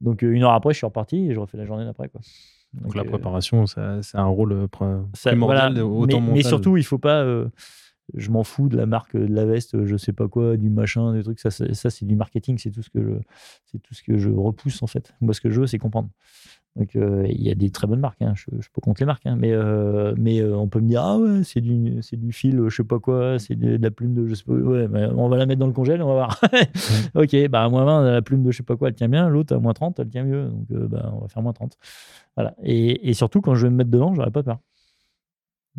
[0.00, 2.08] Donc, euh, une heure après, je suis reparti et je refais la journée d'après.
[2.08, 2.20] Quoi.
[2.74, 3.80] Donc, la préparation, c'est
[4.14, 4.68] un rôle
[5.14, 5.84] ça- primordial, voilà.
[5.86, 6.34] autant mais, mental.
[6.36, 7.22] mais surtout, il faut pas.
[7.22, 7.48] euh,
[8.14, 11.12] je m'en fous de la marque de la veste, je sais pas quoi, du machin,
[11.14, 11.40] des trucs.
[11.40, 12.58] Ça, c'est- ça c'est du marketing.
[12.58, 13.10] C'est tout ce que je,
[13.66, 15.14] c'est tout ce que je repousse en fait.
[15.20, 16.08] Moi, ce que je veux, c'est comprendre.
[16.76, 18.22] Donc, euh, il y a des très bonnes marques.
[18.22, 18.34] hein.
[18.36, 19.36] Je, je peux compter les marques, hein.
[19.36, 22.62] mais euh, mais euh, on peut me dire ah ouais, c'est du c'est du fil,
[22.68, 24.52] je sais pas quoi, c'est de, de la plume de je sais pas.
[24.52, 26.40] Ouais, mais on va la mettre dans le congèle, on va voir.
[27.16, 29.28] ok, bah à moins 20, la plume de je sais pas quoi, elle tient bien.
[29.28, 30.48] L'autre à moins 30, elle tient mieux.
[30.50, 31.76] Donc, bah, on va faire moins 30.
[32.36, 32.54] Voilà.
[32.62, 34.58] Et, et surtout, quand je vais me mettre dedans, j'aurai pas peur.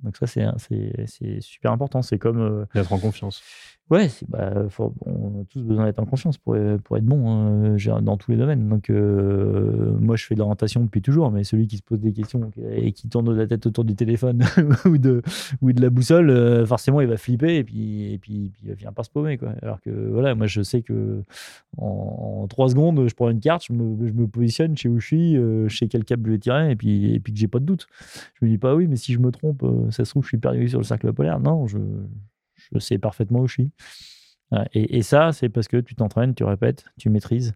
[0.04, 2.02] Donc ça, c'est c'est- super important.
[2.02, 2.40] C'est comme...
[2.40, 3.42] euh, D'être en confiance.
[3.90, 8.02] ouais, bah, faut- on a tous besoin d'être en confiance pour, pour être bon hein,
[8.02, 8.68] dans tous les domaines.
[8.70, 12.14] Donc euh, moi, je fais de l'orientation depuis toujours, mais celui qui se pose des
[12.14, 14.44] questions et qui tourne la tête autour du téléphone
[14.86, 15.22] ou, de,
[15.62, 18.76] ou de la boussole, euh, forcément, il va flipper et puis, et puis, puis il
[18.76, 19.38] finir par se paumer.
[19.38, 19.50] Quoi.
[19.62, 21.24] Alors que voilà, moi, je sais que
[21.78, 25.00] en, en trois secondes, je prends une carte, je me, je me positionne, sais où
[25.00, 27.48] je suis, euh, sais quel câble je vais tirer et puis, et puis que j'ai
[27.48, 27.88] pas de doute.
[28.40, 30.30] Je me dis pas oui, mais si je me trompe, euh, ça se trouve, je
[30.30, 31.40] suis perdu sur le cercle polaire.
[31.40, 31.78] Non, je,
[32.74, 33.72] je sais parfaitement où je suis.
[34.74, 37.54] Et, et ça, c'est parce que tu t'entraînes, tu répètes, tu maîtrises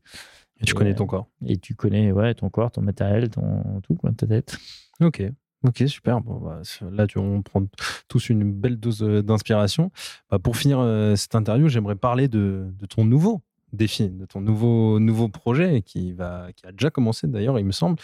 [0.62, 1.28] Et tu connais ton corps.
[1.46, 4.58] et tu connais ouais, ton corps, ton matériel, ton tout, quoi, ta tête.
[5.02, 5.24] Ok.
[5.66, 6.20] Ok, super.
[6.22, 6.62] Bon, bah,
[6.92, 7.64] là, tu, on prend
[8.10, 9.92] tous une belle dose euh, d'inspiration.
[10.30, 14.42] Bah, pour finir euh, cette interview, j'aimerais parler de, de ton nouveau défi, de ton
[14.42, 17.98] nouveau, nouveau projet qui, va, qui a déjà commencé d'ailleurs, il me semble.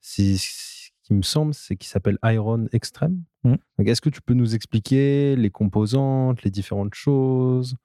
[0.00, 0.36] Si-
[1.04, 3.22] qui me semble, c'est qu'il s'appelle Iron Extreme.
[3.44, 7.76] Donc, Est-ce que tu peux nous expliquer les composantes, les différentes choses?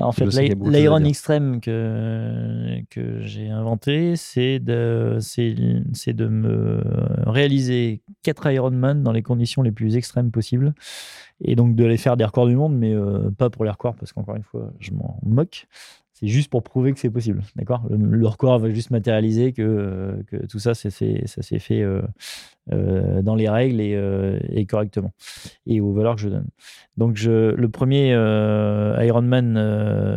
[0.00, 1.04] En fait, l'Iron.
[1.04, 6.82] Extreme que, que j'ai inventé, c'est de, c'est, de me
[7.26, 10.74] réaliser 4 Ironman dans les conditions les plus extrêmes possibles.
[11.40, 13.94] Et donc de les faire des records du monde, mais euh, pas pour les records,
[13.94, 15.66] parce qu'encore une fois, je m'en moque.
[16.14, 17.42] C'est juste pour prouver que c'est possible.
[17.56, 17.82] D'accord?
[17.90, 22.02] Le, record va juste matérialiser que, euh, tout ça, ça s'est fait euh,
[22.72, 25.12] euh, dans les règles et, correctement.
[25.66, 26.46] Et aux valeurs que je donne.
[26.96, 29.54] Donc, le premier Ironman,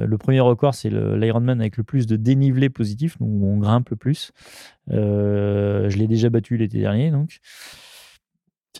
[0.06, 3.96] le premier record, c'est l'Ironman avec le plus de dénivelé positif, où on grimpe le
[3.96, 4.32] plus.
[4.92, 7.40] Je l'ai déjà battu l'été dernier, donc.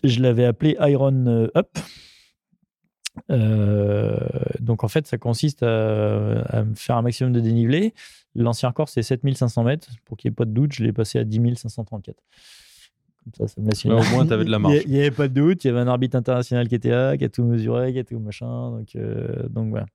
[0.04, 1.78] Je l'avais appelé Iron Up.
[3.30, 4.16] Euh,
[4.60, 7.94] donc en fait, ça consiste à, faire un maximum de dénivelé.
[8.34, 9.88] L'ancien record, c'est 7500 mètres.
[10.04, 12.16] Pour qu'il n'y ait pas de doute, je l'ai passé à 10 534.
[13.24, 14.80] Comme ça, ça me laisse une- Ouais, au moins, t'avais de la marge.
[14.86, 15.64] Il n'y avait pas de doute.
[15.64, 18.04] Il y avait un arbitre international qui était là, qui a tout mesuré, qui a
[18.04, 18.70] tout machin.
[18.70, 19.86] Donc, euh, donc voilà.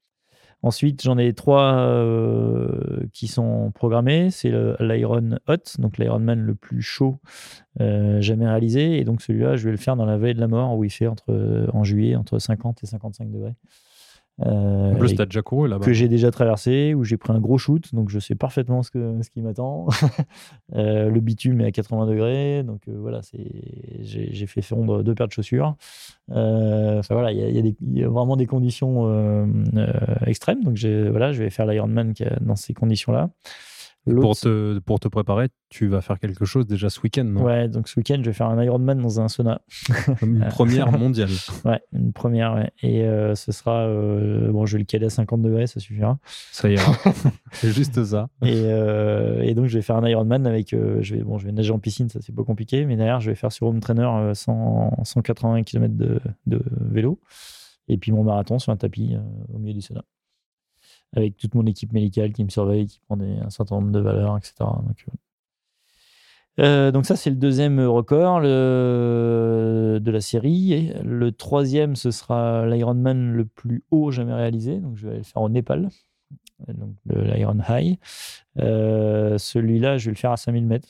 [0.64, 4.32] Ensuite, j'en ai trois euh, qui sont programmés.
[4.32, 7.20] C'est l'Iron Hot, donc l'Ironman le plus chaud
[7.82, 8.98] euh, jamais réalisé.
[8.98, 10.90] Et donc celui-là, je vais le faire dans la vallée de la mort, où il
[10.90, 13.56] fait entre, en juillet entre 50 et 55 degrés.
[14.42, 15.86] Euh, as déjà couru là-bas.
[15.86, 18.90] que j'ai déjà traversé, où j'ai pris un gros shoot, donc je sais parfaitement ce,
[18.90, 19.88] que, ce qui m'attend.
[20.76, 23.22] Euh, le bitume est à 80 degrés, donc euh, voilà,
[24.02, 25.76] j'ai, fait fondre deux paires de chaussures.
[26.32, 29.46] Euh, Enfin voilà, il y a, y a y vraiment des conditions
[30.26, 33.30] extrêmes, donc voilà, je vais faire l'Ironman dans ces conditions-là.
[34.06, 37.44] Pour te, pour te préparer, tu vas faire quelque chose déjà ce week-end, non?
[37.44, 39.62] Ouais, donc ce week-end, je vais faire un Ironman dans un sauna.
[40.22, 41.30] Une première mondiale.
[41.66, 42.70] Ouais, une première, ouais.
[42.82, 43.84] Et euh, ce sera.
[43.88, 46.20] euh, bon, je vais le caler à 50 degrés, ça suffira.
[46.52, 46.92] Ça ira.
[47.54, 48.28] C'est juste ça.
[48.42, 50.72] Et, euh, et donc, je vais faire un Ironman avec.
[50.72, 52.86] je, vais, bon, je vais nager en piscine, ça c'est pas compliqué.
[52.86, 57.22] Mais derrière, je vais faire sur home trainer euh, 100 180 km de, de vélo.
[57.88, 59.16] Et puis mon marathon sur un tapis
[59.54, 60.04] au milieu du sauna.
[61.16, 64.38] Avec toute mon équipe médicale qui me surveille, qui prend un certain nombre de valeurs,
[64.38, 64.54] etc.
[64.60, 65.12] Donc, euh,
[66.60, 70.92] euh, donc ça, c'est le deuxième record de la série.
[71.04, 74.80] Le troisième, ce sera l'Ironman le plus haut jamais réalisé.
[74.80, 75.90] Donc je vais aller le faire au Népal,
[76.68, 77.98] donc l'Iron High.
[78.60, 80.90] Euh, Celui-là, je vais le faire à 5000 mètres,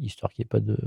[0.00, 0.78] histoire qu'il n'y ait pas de,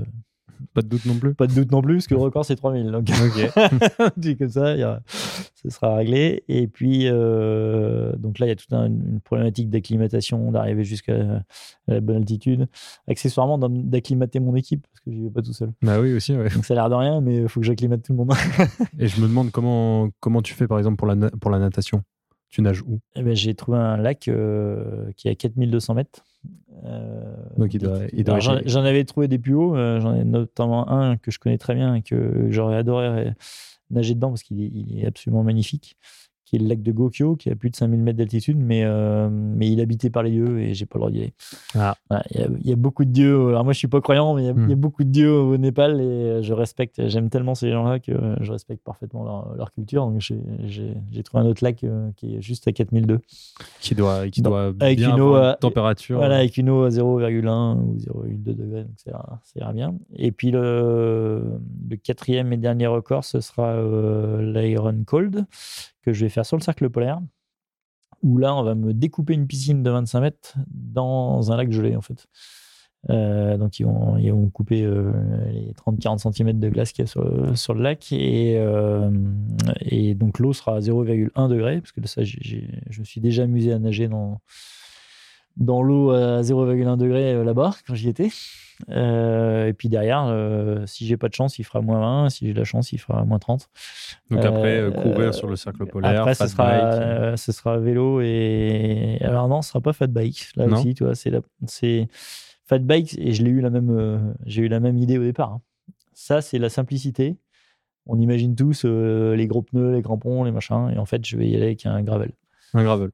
[0.74, 1.34] Pas de doute non plus.
[1.34, 2.90] Pas de doute non plus, parce que le record, c'est 3000.
[2.90, 4.12] Donc, Ok.
[4.16, 6.44] dit comme ça, aura- ce sera réglé.
[6.48, 11.42] Et puis, euh, donc là, il y a toute un- une problématique d'acclimatation, d'arriver jusqu'à
[11.86, 12.66] la bonne altitude.
[13.08, 15.70] Accessoirement, d'acclimater mon équipe, parce que je vais pas tout seul.
[15.82, 16.48] bah oui, aussi, ouais.
[16.50, 18.32] Donc ça a l'air de rien, mais il faut que j'acclimate tout le monde.
[18.98, 22.02] Et je me demande comment, comment tu fais, par exemple, pour la, pour la natation.
[22.50, 23.00] Tu nages où?
[23.16, 26.22] Eh ben, j'ai trouvé un lac euh, qui est à 4200 mètres.
[26.84, 29.74] Euh, Donc, il doit- il doit alors, J'en avais trouvé des plus hauts.
[29.76, 33.30] euh, J'en ai notamment un que je connais très bien et que j'aurais adoré euh,
[33.90, 35.96] nager dedans parce qu'il est, il est absolument magnifique.
[36.46, 39.28] Qui est le lac de Gokyo, qui a plus de 5000 mètres d'altitude, mais, euh,
[39.30, 41.32] mais il est habité par les dieux et j'ai pas le droit d'y aller.
[41.74, 41.96] Ah.
[42.30, 43.48] Il y, a- il y a beaucoup de dieux.
[43.48, 44.64] Alors moi, je suis pas croyant, mais il y a, Hmm.
[44.64, 47.08] il y a beaucoup de dieux au Népal et je respecte.
[47.08, 50.04] J'aime tellement ces gens-là que je respecte parfaitement leur, leur culture.
[50.06, 53.20] Donc j'ai- trouvé un autre lac euh, qui est juste à 4002.
[53.80, 56.18] Qui doit, qui doit Avec bien une eau, euh, température.
[56.18, 59.94] Voilà, avec une eau à 0,1 ou 0,2 degrés, donc ça ira, ça ira bien.
[60.16, 61.42] Et puis le,
[61.88, 65.46] le quatrième et dernier record, ce sera euh, l'Iron Cold,
[66.04, 67.20] que je vais faire sur le cercle polaire,
[68.22, 71.96] où là, on va me découper une piscine de 25 mètres dans un lac gelé,
[71.96, 72.26] en fait.
[73.10, 75.12] Euh, donc, ils vont, ils vont couper euh,
[75.52, 78.10] les 30-40 cm de glace qu'il y a sur, le- lac.
[78.12, 79.10] Et, euh,
[79.80, 83.42] et donc, l'eau sera à 0,1 degré, parce que ça, j'ai- je me suis déjà
[83.42, 84.40] amusé à nager dans,
[85.56, 88.28] dans l'eau à 0,1 degré euh, là-bas quand j'y étais.
[88.90, 92.30] Euh, et puis derrière, euh, si j'ai pas de chance, il fera moins 20.
[92.30, 93.68] Si j'ai de la chance, il fera moins 30.
[94.30, 97.38] Donc après, euh, courir sur le cercle polaire, Après, ce sera, bike.
[97.38, 99.18] ce sera vélo et.
[99.20, 100.48] Alors non, ce sera pas fat bike.
[100.56, 100.76] Là Non.
[100.76, 101.40] aussi, tu vois, c'est la...
[101.66, 102.08] c'est
[102.66, 105.52] fat bike et je l'ai eu la même, j'ai eu la même idée au départ.
[105.52, 105.60] hein.
[106.12, 107.36] Ça, c'est la simplicité.
[108.06, 111.48] On imagine tous les gros pneus, les crampons, les machins, et en fait, je vais
[111.48, 112.32] y aller avec un gravel.
[112.74, 113.10] Un gravel.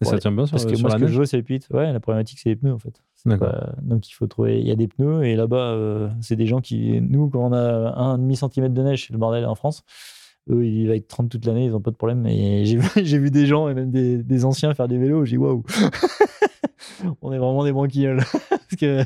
[0.00, 1.26] Et ça tient bien sur, Parce que sur moi, la ce que neige je veux,
[1.26, 1.66] c'est le pit.
[1.70, 3.02] Ouais, la problématique, c'est les pneus, en fait.
[3.14, 3.50] C'est D'accord.
[3.50, 4.60] pas- Donc, il faut trouver.
[4.60, 7.00] Il y a des pneus, et là-bas, euh, c'est des gens qui.
[7.00, 9.84] Nous, quand on a un demi centimètre de neige, c'est le bordel en France.
[10.50, 12.26] Eux, il va être 30 toute l'année, ils n'ont pas de problème.
[12.26, 15.24] Et j'ai vu, j'ai vu des gens, et même des, des anciens, faire des vélos.
[15.24, 15.64] J'ai dit, waouh,
[17.22, 18.22] on est vraiment des branquilloles.
[18.50, 19.02] Parce que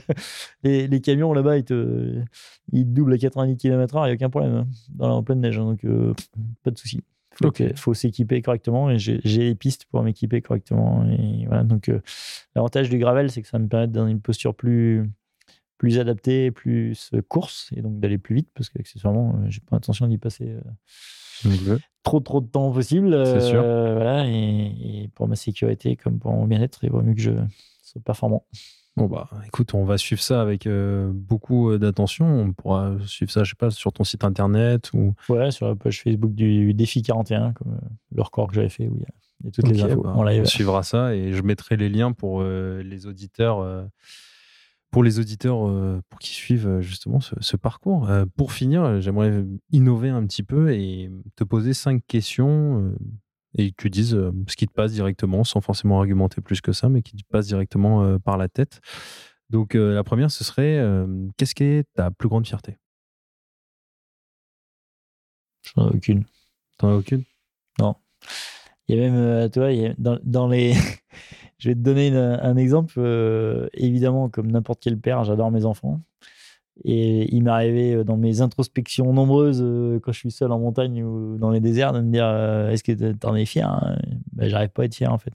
[0.65, 2.21] les, les camions là-bas, ils te,
[2.73, 5.23] ils te doublent à 90 km/h, il n'y a aucun problème hein, dans la, en
[5.23, 5.59] pleine neige.
[5.59, 5.65] hein.
[5.65, 6.15] donc, euh,
[6.65, 7.01] pas de souci.
[7.35, 7.55] Faut, Ok.
[7.59, 11.05] que- faut s'équiper correctement et j'ai les pistes pour m'équiper correctement.
[11.09, 12.01] Et voilà, donc, euh,
[12.55, 15.09] l'avantage du gravel, c'est que ça me permet d'être dans une posture plus,
[15.79, 19.77] plus adaptée, plus euh, course et donc d'aller plus vite parce qu'accessoirement, euh, j'ai pas
[19.77, 20.61] intention d'y passer euh,
[22.03, 23.13] trop trop de temps possible.
[23.41, 23.63] Sûr.
[23.63, 27.33] Voilà, et, et pour ma sécurité comme pour mon bien-être, il vaut mieux que je
[27.83, 28.45] sois performant.
[28.97, 32.27] Bon bah écoute, on va suivre ça avec euh, beaucoup euh, d'attention.
[32.27, 35.15] On pourra suivre ça, je sais pas, sur ton site internet ou.
[35.29, 38.89] Ouais, sur la page Facebook du Défi 41, comme euh, le record que j'avais fait
[38.89, 40.43] où il y a, il y a toutes les infos bah, live.
[40.43, 43.89] On suivra ça et je mettrai les liens pour euh, les auditeurs.
[44.91, 45.61] pour les auditeurs
[46.11, 48.09] pour qu'ils suivent justement ce, ce parcours.
[48.37, 52.93] Pour finir, j'aimerais innover un petit peu et te poser cinq questions
[53.57, 56.73] et que tu dises euh, ce qui te passe directement, sans forcément argumenter plus que
[56.73, 58.81] ça, mais qui te passe directement euh, par la tête.
[59.51, 60.81] Donc euh, la première, ce serait
[61.37, 62.77] qu'est-ce qui est ta plus grande fierté?
[65.63, 66.25] J'en ai aucune.
[66.79, 67.25] T'en as aucune?
[68.89, 70.73] Il y a même, tu vois, il y a dans, dans les.
[71.59, 72.95] je vais te donner une- un exemple.
[72.99, 76.01] euh, évidemment, comme n'importe quel père, j'adore mes enfants.
[76.85, 80.59] Et il m'est arrivé euh, dans mes introspections nombreuses, euh, quand je suis seul en
[80.59, 83.99] montagne ou dans les déserts, de me dire euh, est-ce que t'en es fier hein?
[84.33, 85.35] Ben, J'arrive pas à être fier en fait.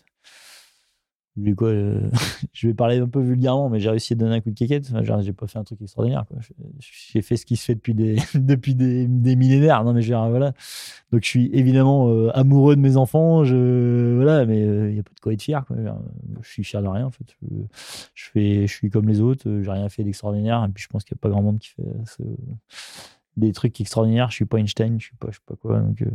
[1.38, 2.00] Du coup, euh,
[2.54, 4.90] je vais parler un peu vulgairement, mais j'ai réussi à donner un coup de quéquette.
[4.90, 6.26] Enfin, j'ai pas fait un truc extraordinaire.
[6.28, 6.38] quoi.
[6.80, 9.84] J'ai fait ce qui se fait depuis des, depuis des, millénaires.
[9.84, 10.54] Non, mais je voilà.
[11.12, 13.44] Donc, je suis évidemment euh, amoureux de mes enfants.
[13.44, 15.66] Voilà, mais il n'y a pas de quoi être fier.
[15.66, 15.76] Quoi.
[15.78, 15.94] Je, euh,
[16.44, 17.36] suis fier de rien, en fait.
[18.14, 19.50] Je, fais, je suis comme les autres.
[19.50, 20.64] euh, J'ai rien fait d'extraordinaire.
[20.64, 21.84] Et puis, je pense qu'il n'y a pas grand monde qui fait
[23.38, 24.30] des trucs extraordinaires.
[24.30, 25.00] Je suis pas Einstein.
[25.00, 25.78] Je suis pas, pas quoi.
[25.80, 26.08] Euh,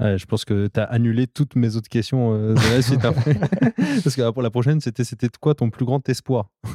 [0.00, 3.04] Ouais, Je pense que tu as annulé toutes mes autres questions euh, de la suite
[3.04, 3.34] après.
[4.04, 6.50] Parce que pour la prochaine, c'était c'était quoi ton plus grand espoir?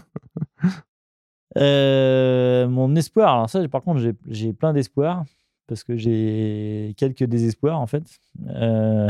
[1.58, 5.24] Euh, mon espoir, alors ça, par contre, j'ai- j'ai plein d'espoir
[5.66, 8.04] parce que j'ai quelques désespoirs en fait.
[8.50, 9.10] Euh,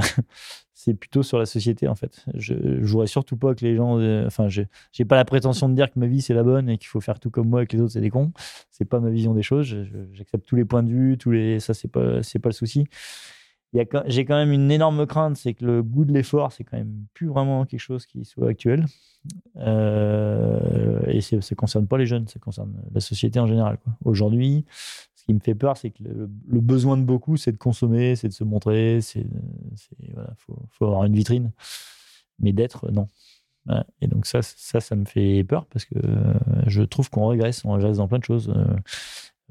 [0.74, 2.24] c'est plutôt sur la société en fait.
[2.36, 4.62] Je, je voudrais surtout pas que les gens, euh, enfin, je
[4.94, 7.02] j'ai pas la prétention de dire que ma vie c'est la bonne et qu'il faut
[7.02, 8.32] faire tout comme moi et que les autres c'est des cons.
[8.72, 9.76] C'est pas ma vision des choses.
[10.14, 12.86] J'accepte tous les points de vue, tous les, ça c'est pas c'est pas le souci.
[13.74, 17.06] J'ai quand même une énorme crainte, c'est que le goût de l'effort, c'est quand même
[17.14, 18.86] plus vraiment quelque chose qui soit actuel.
[19.58, 23.78] Euh, et ça ne concerne pas les jeunes, ça concerne la société en général.
[24.06, 24.66] Aujourd'hui,
[25.16, 28.30] ce qui me fait peur, c'est que le, besoin de beaucoup, c'est de consommer, c'est
[28.30, 29.26] de se montrer, c'est
[30.38, 31.52] faut, avoir une vitrine.
[32.40, 33.08] Mais d'être, non.
[34.00, 36.34] Et donc ça, ça, ça me fait peur parce que euh,
[36.68, 38.54] je trouve qu'on régresse, on régresse dans plein de choses.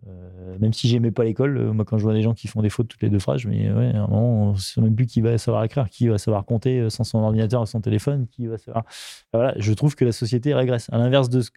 [0.06, 2.62] Euh, même si j'aimais pas l'école, euh, moi quand je vois des gens qui font
[2.62, 5.06] des fautes toutes les deux phrases, dis ouais, à un moment, on sait même plus
[5.06, 8.26] qui va savoir écrire, qui va savoir compter euh, sans son ordinateur et son téléphone,
[8.28, 8.84] qui va savoir.
[9.32, 10.88] Voilà, je trouve que la société régresse.
[10.92, 11.50] À l'inverse de ce,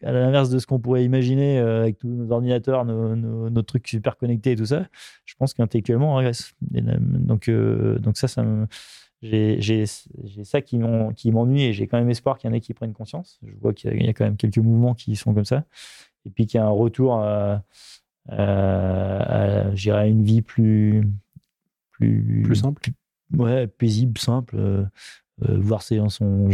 [0.60, 4.66] ce qu'on pourrait imaginer avec tous nos ordinateurs, nos, nos- trucs super connectés et tout
[4.66, 4.88] ça,
[5.26, 6.54] je pense qu'intellectuellement on régresse.
[6.72, 8.68] Donc, donc ça, ça me.
[9.22, 12.62] J'ai ça qui m'en- qui m'ennuie et j'ai quand même espoir qu'il y en ait
[12.62, 13.38] qui prennent conscience.
[13.46, 15.66] Je vois qu'il y, y a quand même quelques mouvements qui sont comme ça.
[16.26, 17.64] Et puis qu'il y a un retour à,
[18.32, 21.04] à, à, à une vie plus.
[21.92, 22.92] Plus, Plus simple
[23.38, 24.58] ouais, paisible, simple.
[25.48, 26.50] Euh, voir ses, son,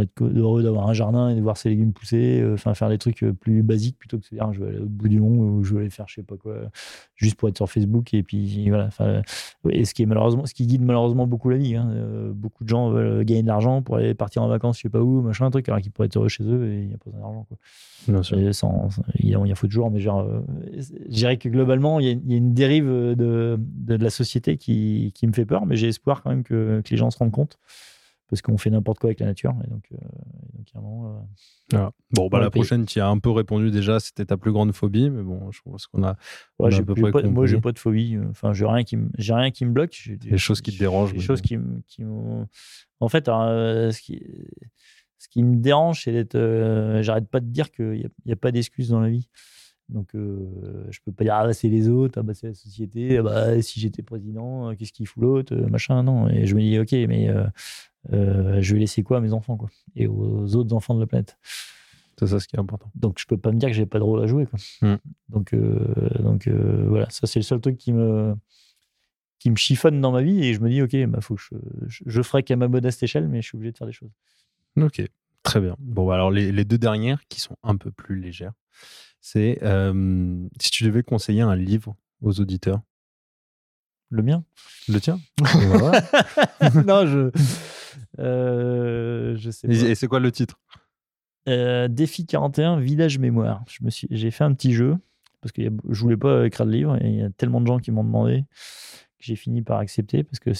[0.00, 2.98] être heureux d'avoir un jardin et de voir ses légumes pousser, euh, enfin faire des
[2.98, 5.20] trucs euh, plus basiques plutôt que de se dire je vais aller au bout du
[5.20, 6.54] monde ou je vais aller faire je sais pas quoi,
[7.16, 8.90] juste pour être sur Facebook et puis voilà.
[9.70, 11.76] Et ce qui est malheureusement, ce qui guide malheureusement beaucoup la vie.
[11.76, 11.88] hein.
[12.34, 15.00] Beaucoup de gens veulent gagner de l'argent pour aller partir en vacances, je sais pas
[15.00, 16.98] où, machin, un truc, alors qu'ils pourraient être heureux chez eux et il n'y a
[16.98, 17.46] pas besoin d'argent.
[17.48, 17.56] quoi.
[18.08, 18.38] Bien sûr.
[18.38, 20.26] Et sans- sans- il y a, il y a faut toujours, mais genre,
[20.76, 24.04] je dirais que globalement, il y a, il y a une dérive de, de, de
[24.04, 26.96] la société qui, qui me fait peur, mais j'ai espoir quand même que, que les
[26.96, 27.58] gens se rendent compte.
[28.30, 29.54] Parce qu'on fait n'importe quoi avec la nature.
[29.64, 29.96] Et donc, euh,
[30.54, 31.20] donc un moment, euh,
[31.72, 31.92] Voilà.
[32.12, 35.08] Bon, bah, la prochaine, tu as un peu répondu déjà, c'était ta plus grande phobie,
[35.08, 36.10] mais bon, je pense qu'on a
[36.58, 36.82] ouais, j'ai-
[37.12, 38.18] pas- moi, j'ai pas de phobie.
[38.28, 39.92] Enfin, j'ai rien qui me, j'ai rien qui me bloque.
[39.92, 41.12] J'ai des choses qui te dérangent.
[41.14, 42.04] des choses qui, me- qui
[43.00, 44.22] En fait, euh, ce, qui,
[45.18, 46.34] ce qui me dérange, c'est d'être.
[46.34, 47.92] euh, J'arrête pas de dire qu'il
[48.26, 49.28] n'y a, a pas d'excuses dans la vie.
[49.88, 52.54] Donc, euh, je peux pas dire, ah bah, c'est les autres, ah bah, c'est la
[52.54, 56.28] société, ah bah, si j'étais président, euh, qu'est-ce qu'il fout l'autre, euh, machin, non.
[56.28, 57.44] Et je me dis, ok, mais euh,
[58.12, 61.06] euh, je vais laisser quoi à mes enfants, quoi, et aux autres enfants de la
[61.06, 61.38] planète.
[62.18, 62.90] C'est ça ce qui est important.
[62.94, 64.58] Donc, je peux pas me dire que j'ai pas de rôle à jouer, quoi.
[64.82, 64.96] Mm.
[65.30, 65.54] Donc,
[66.20, 68.34] donc voilà, ça, c'est le seul truc qui me
[69.38, 71.54] qui me chiffonne dans ma vie et je me dis ok bah faut que je,
[71.86, 74.10] je, je ferai qu'à ma modeste échelle mais je suis obligé de faire des choses
[74.76, 75.00] Ok,
[75.48, 75.76] très bien.
[75.78, 78.52] Bon, bah, alors les, les deux dernières qui sont un peu plus légères,
[79.20, 82.80] c'est euh, si tu devais conseiller un livre aux auditeurs.
[84.10, 84.44] le mien.
[84.88, 85.18] Le tien.
[86.86, 87.30] Non je
[88.18, 89.74] euh, je sais pas.
[89.74, 90.60] Et c'est quoi le titre?
[91.48, 93.64] Euh, défi 41 village mémoire.
[93.68, 94.96] Je me suis j'ai fait un petit jeu
[95.40, 97.78] parce que je voulais pas écrire de livre et il y a tellement de gens
[97.78, 98.44] qui m'ont demandé
[99.18, 100.50] que j'ai fini par accepter parce que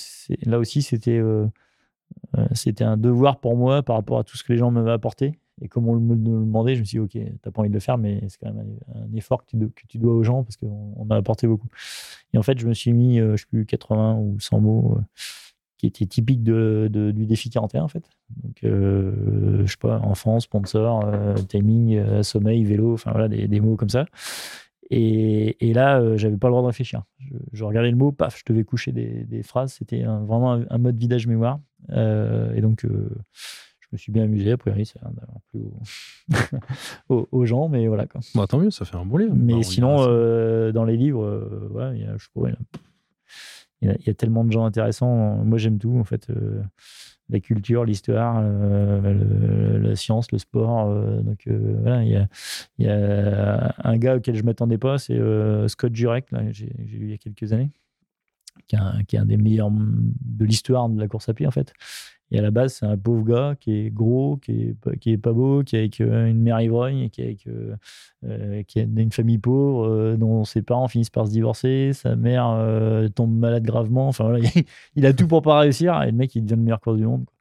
[0.49, 1.47] là aussi c'était euh,
[2.53, 5.39] c'était un devoir pour moi par rapport à tout ce que les gens m'avaient apporté.
[5.61, 7.75] Et comme on me le demandait je me suis dit ok t'as pas envie de
[7.75, 9.57] le faire mais c'est quand même un, effort que
[9.89, 11.69] tu, dois aux gens parce qu'on on m'a apporté beaucoup.
[12.33, 14.97] Et en fait je me suis mis euh, je sais plus 80 ou 100 mots
[14.97, 15.03] euh,
[15.79, 18.05] qui étaient typiques de, du défi 41 en fait.
[18.43, 23.61] Donc euh, je sais pas enfance sponsor euh, timing euh, sommeil vélo enfin voilà des
[23.61, 24.05] mots comme ça
[24.91, 27.03] et, et là, euh, j'avais pas le droit de réfléchir.
[27.19, 29.75] Je, je regardais le mot, paf, je devais coucher des, des phrases.
[29.75, 31.61] C'était vraiment un, un mode vidage mémoire.
[31.91, 33.11] Euh, et donc, euh,
[33.81, 34.53] je me suis bien amusé.
[34.53, 35.63] A priori, ça a l'air d'avoir plu
[37.09, 38.07] aux, gens, mais voilà.
[38.07, 38.21] Quoi.
[38.35, 39.35] Bah, Tant mieux, ça fait un bon livre.
[39.37, 42.49] Mais Bah, on sinon, euh, dans les livres, ouais, il y a, je sais pas,
[43.83, 45.37] il y a- tellement de gens intéressants.
[45.45, 46.29] Moi, j'aime tout, en fait.
[46.31, 46.63] euh,
[47.31, 50.89] la culture, l'histoire, euh, la science, le sport.
[50.89, 52.29] euh, donc, voilà, il
[52.79, 55.19] y a, un gars auquel je m'attendais pas, c'est
[55.69, 57.71] Scott Jurek, là, j'ai j'ai lu il y a quelques années,
[58.69, 61.47] qui est un, qui est un des meilleurs de l'histoire de la course à pied,
[61.47, 61.73] en fait.
[62.31, 65.13] Et à la base, c'est un pauvre gars qui est gros, qui est, pas- qui
[65.13, 67.75] est pas beau, qui est avec euh, une mère ivrogne, qui est avec, euh,
[68.27, 72.17] euh, qui est d'une famille pauvre, euh, dont ses parents finissent par se divorcer, sa
[72.17, 74.09] mère euh, tombe malade gravement.
[74.09, 74.47] Enfin voilà,
[74.97, 76.03] il a tout pour pas réussir.
[76.03, 77.25] Et le mec, il devient le meilleur coureur du monde.
[77.25, 77.35] quoi.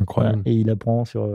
[0.00, 0.42] Incroyable.
[0.44, 0.50] Voilà.
[0.56, 1.28] Et il apprend sur,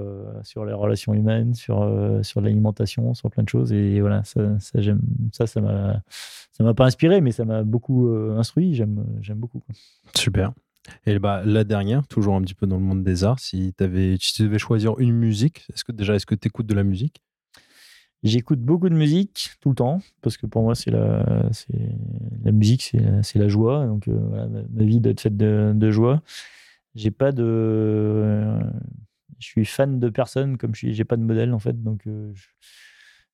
[0.43, 1.87] sur les relations humaines, sur,
[2.23, 3.71] sur l'alimentation, sur plein de choses.
[3.73, 5.01] Et voilà, ça, ça, j'aime,
[5.31, 8.73] ça, ça m'a, ça m'a pas inspiré, mais ça m'a beaucoup instruit.
[8.75, 9.59] J'aime, j'aime beaucoup.
[9.59, 9.73] quoi.
[10.15, 10.51] Super.
[11.05, 14.17] Et bah, la dernière, toujours un petit peu dans le monde des arts, si, avais,
[14.17, 17.21] tu devais choisir une musique, est-ce que déjà, est-ce que tu écoutes de la musique?
[18.23, 21.25] J'écoute beaucoup de musique tout le temps parce que pour moi c'est la
[22.43, 26.21] la musique c'est la, la joie donc euh, ma, vie doit être faite de, joie.
[26.93, 28.59] J'ai pas de
[29.39, 32.31] je suis fan de personne comme je j'ai pas de modèle en fait donc euh,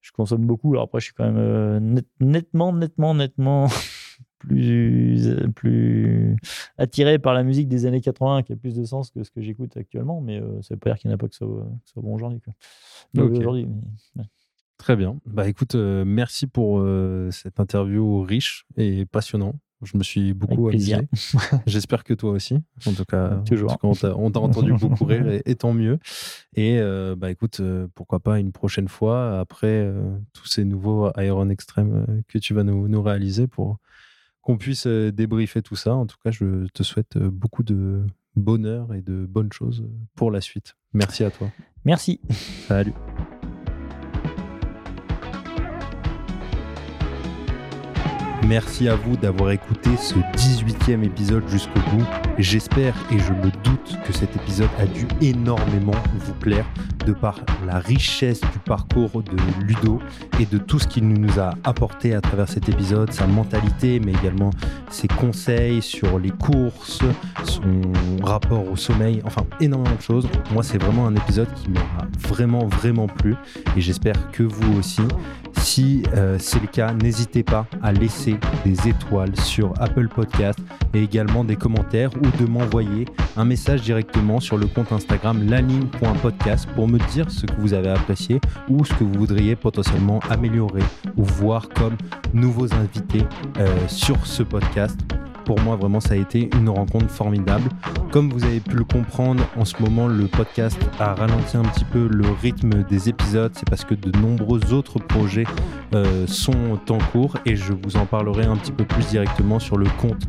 [0.01, 3.67] je, consomme beaucoup alors après je suis quand même euh, net- nettement nettement nettement
[4.39, 6.35] plus plus
[6.77, 9.41] attiré par la musique des années 80 qui a plus de sens que ce que
[9.41, 11.45] j'écoute actuellement mais euh, ça veut pas dire qu'il n'y en a pas que ça,
[11.45, 12.53] que ça bon aujourd'hui quoi.
[13.14, 13.39] Mauvais Ok.
[13.39, 13.68] aujourd'hui
[14.15, 14.23] mais
[14.77, 15.19] Très bien.
[15.26, 19.55] Bah écoute, euh, merci pour euh, cette interview riche et passionnant.
[19.81, 20.97] Je me suis beaucoup amusé.
[21.65, 22.59] J'espère que toi aussi.
[22.85, 23.72] En tout cas, Toujours.
[23.72, 25.97] en tout cas, on t'a- entendu beaucoup rire et, et tant mieux.
[26.55, 31.11] Et euh, bah écoute, euh, pourquoi pas une prochaine fois après euh, tous ces nouveaux
[31.18, 33.77] Iron Extreme euh, que tu vas nous, nous réaliser pour
[34.47, 35.93] qu'on puisse euh, débriefer tout ça.
[35.93, 38.05] En tout cas, je te souhaite euh, beaucoup de
[38.37, 39.83] bonheur et de bonnes choses
[40.15, 40.77] pour la suite.
[40.93, 41.51] Merci à toi.
[41.83, 42.21] merci
[42.69, 42.93] Salut.
[48.47, 52.05] Merci à vous d'avoir écouté ce 18e épisode jusqu'au bout.
[52.37, 56.65] J'espère et je me doute que cet épisode a dû énormément vous plaire
[57.05, 59.99] de par la richesse du parcours de Ludo
[60.39, 64.13] et de tout ce qu'il nous a apporté à travers cet épisode, sa mentalité, mais
[64.13, 64.51] également
[64.89, 67.01] ses conseils sur les courses,
[67.43, 67.81] son
[68.23, 70.27] rapport au sommeil, enfin énormément de choses.
[70.53, 73.35] Moi, c'est vraiment un épisode qui m'aura vraiment, vraiment plu
[73.75, 75.01] et j'espère que vous aussi.
[75.57, 80.59] Si euh, c'est le cas, n'hésitez pas à laisser des étoiles sur Apple Podcast
[80.93, 83.05] et également des commentaires ou de m'envoyer
[83.35, 87.89] un message directement sur le compte Instagram laligne.podcast pour me dire ce que vous avez
[87.89, 88.39] apprécié
[88.69, 90.84] ou ce que vous voudriez potentiellement améliorer
[91.15, 91.97] ou voir comme
[92.34, 93.23] nouveaux invités
[93.59, 94.99] euh, sur ce podcast
[95.47, 97.69] pour moi, vraiment, ça a été une rencontre formidable.
[98.11, 101.85] Comme vous avez pu le comprendre, en ce moment, le podcast a ralenti un petit
[101.85, 103.53] peu le rythme des épisodes.
[103.55, 105.45] C'est parce que de nombreux autres projets
[105.95, 109.77] euh, sont en cours et je vous en parlerai un petit peu plus directement sur
[109.77, 110.21] le compte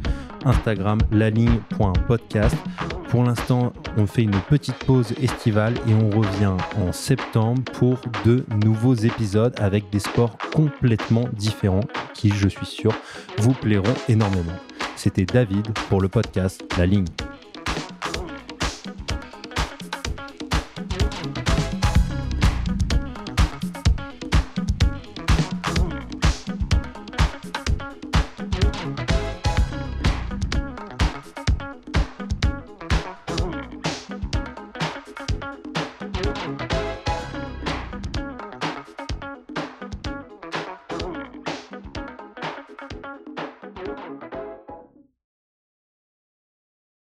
[0.44, 2.56] Instagram laligne.podcast.
[3.08, 8.44] Pour l'instant, on fait une petite pause estivale et on revient en septembre pour de
[8.64, 12.92] nouveaux épisodes avec des sports complètement différents qui, je suis sûr,
[13.38, 14.54] vous plairont énormément.
[14.96, 17.06] C'était David pour le podcast La Ligne.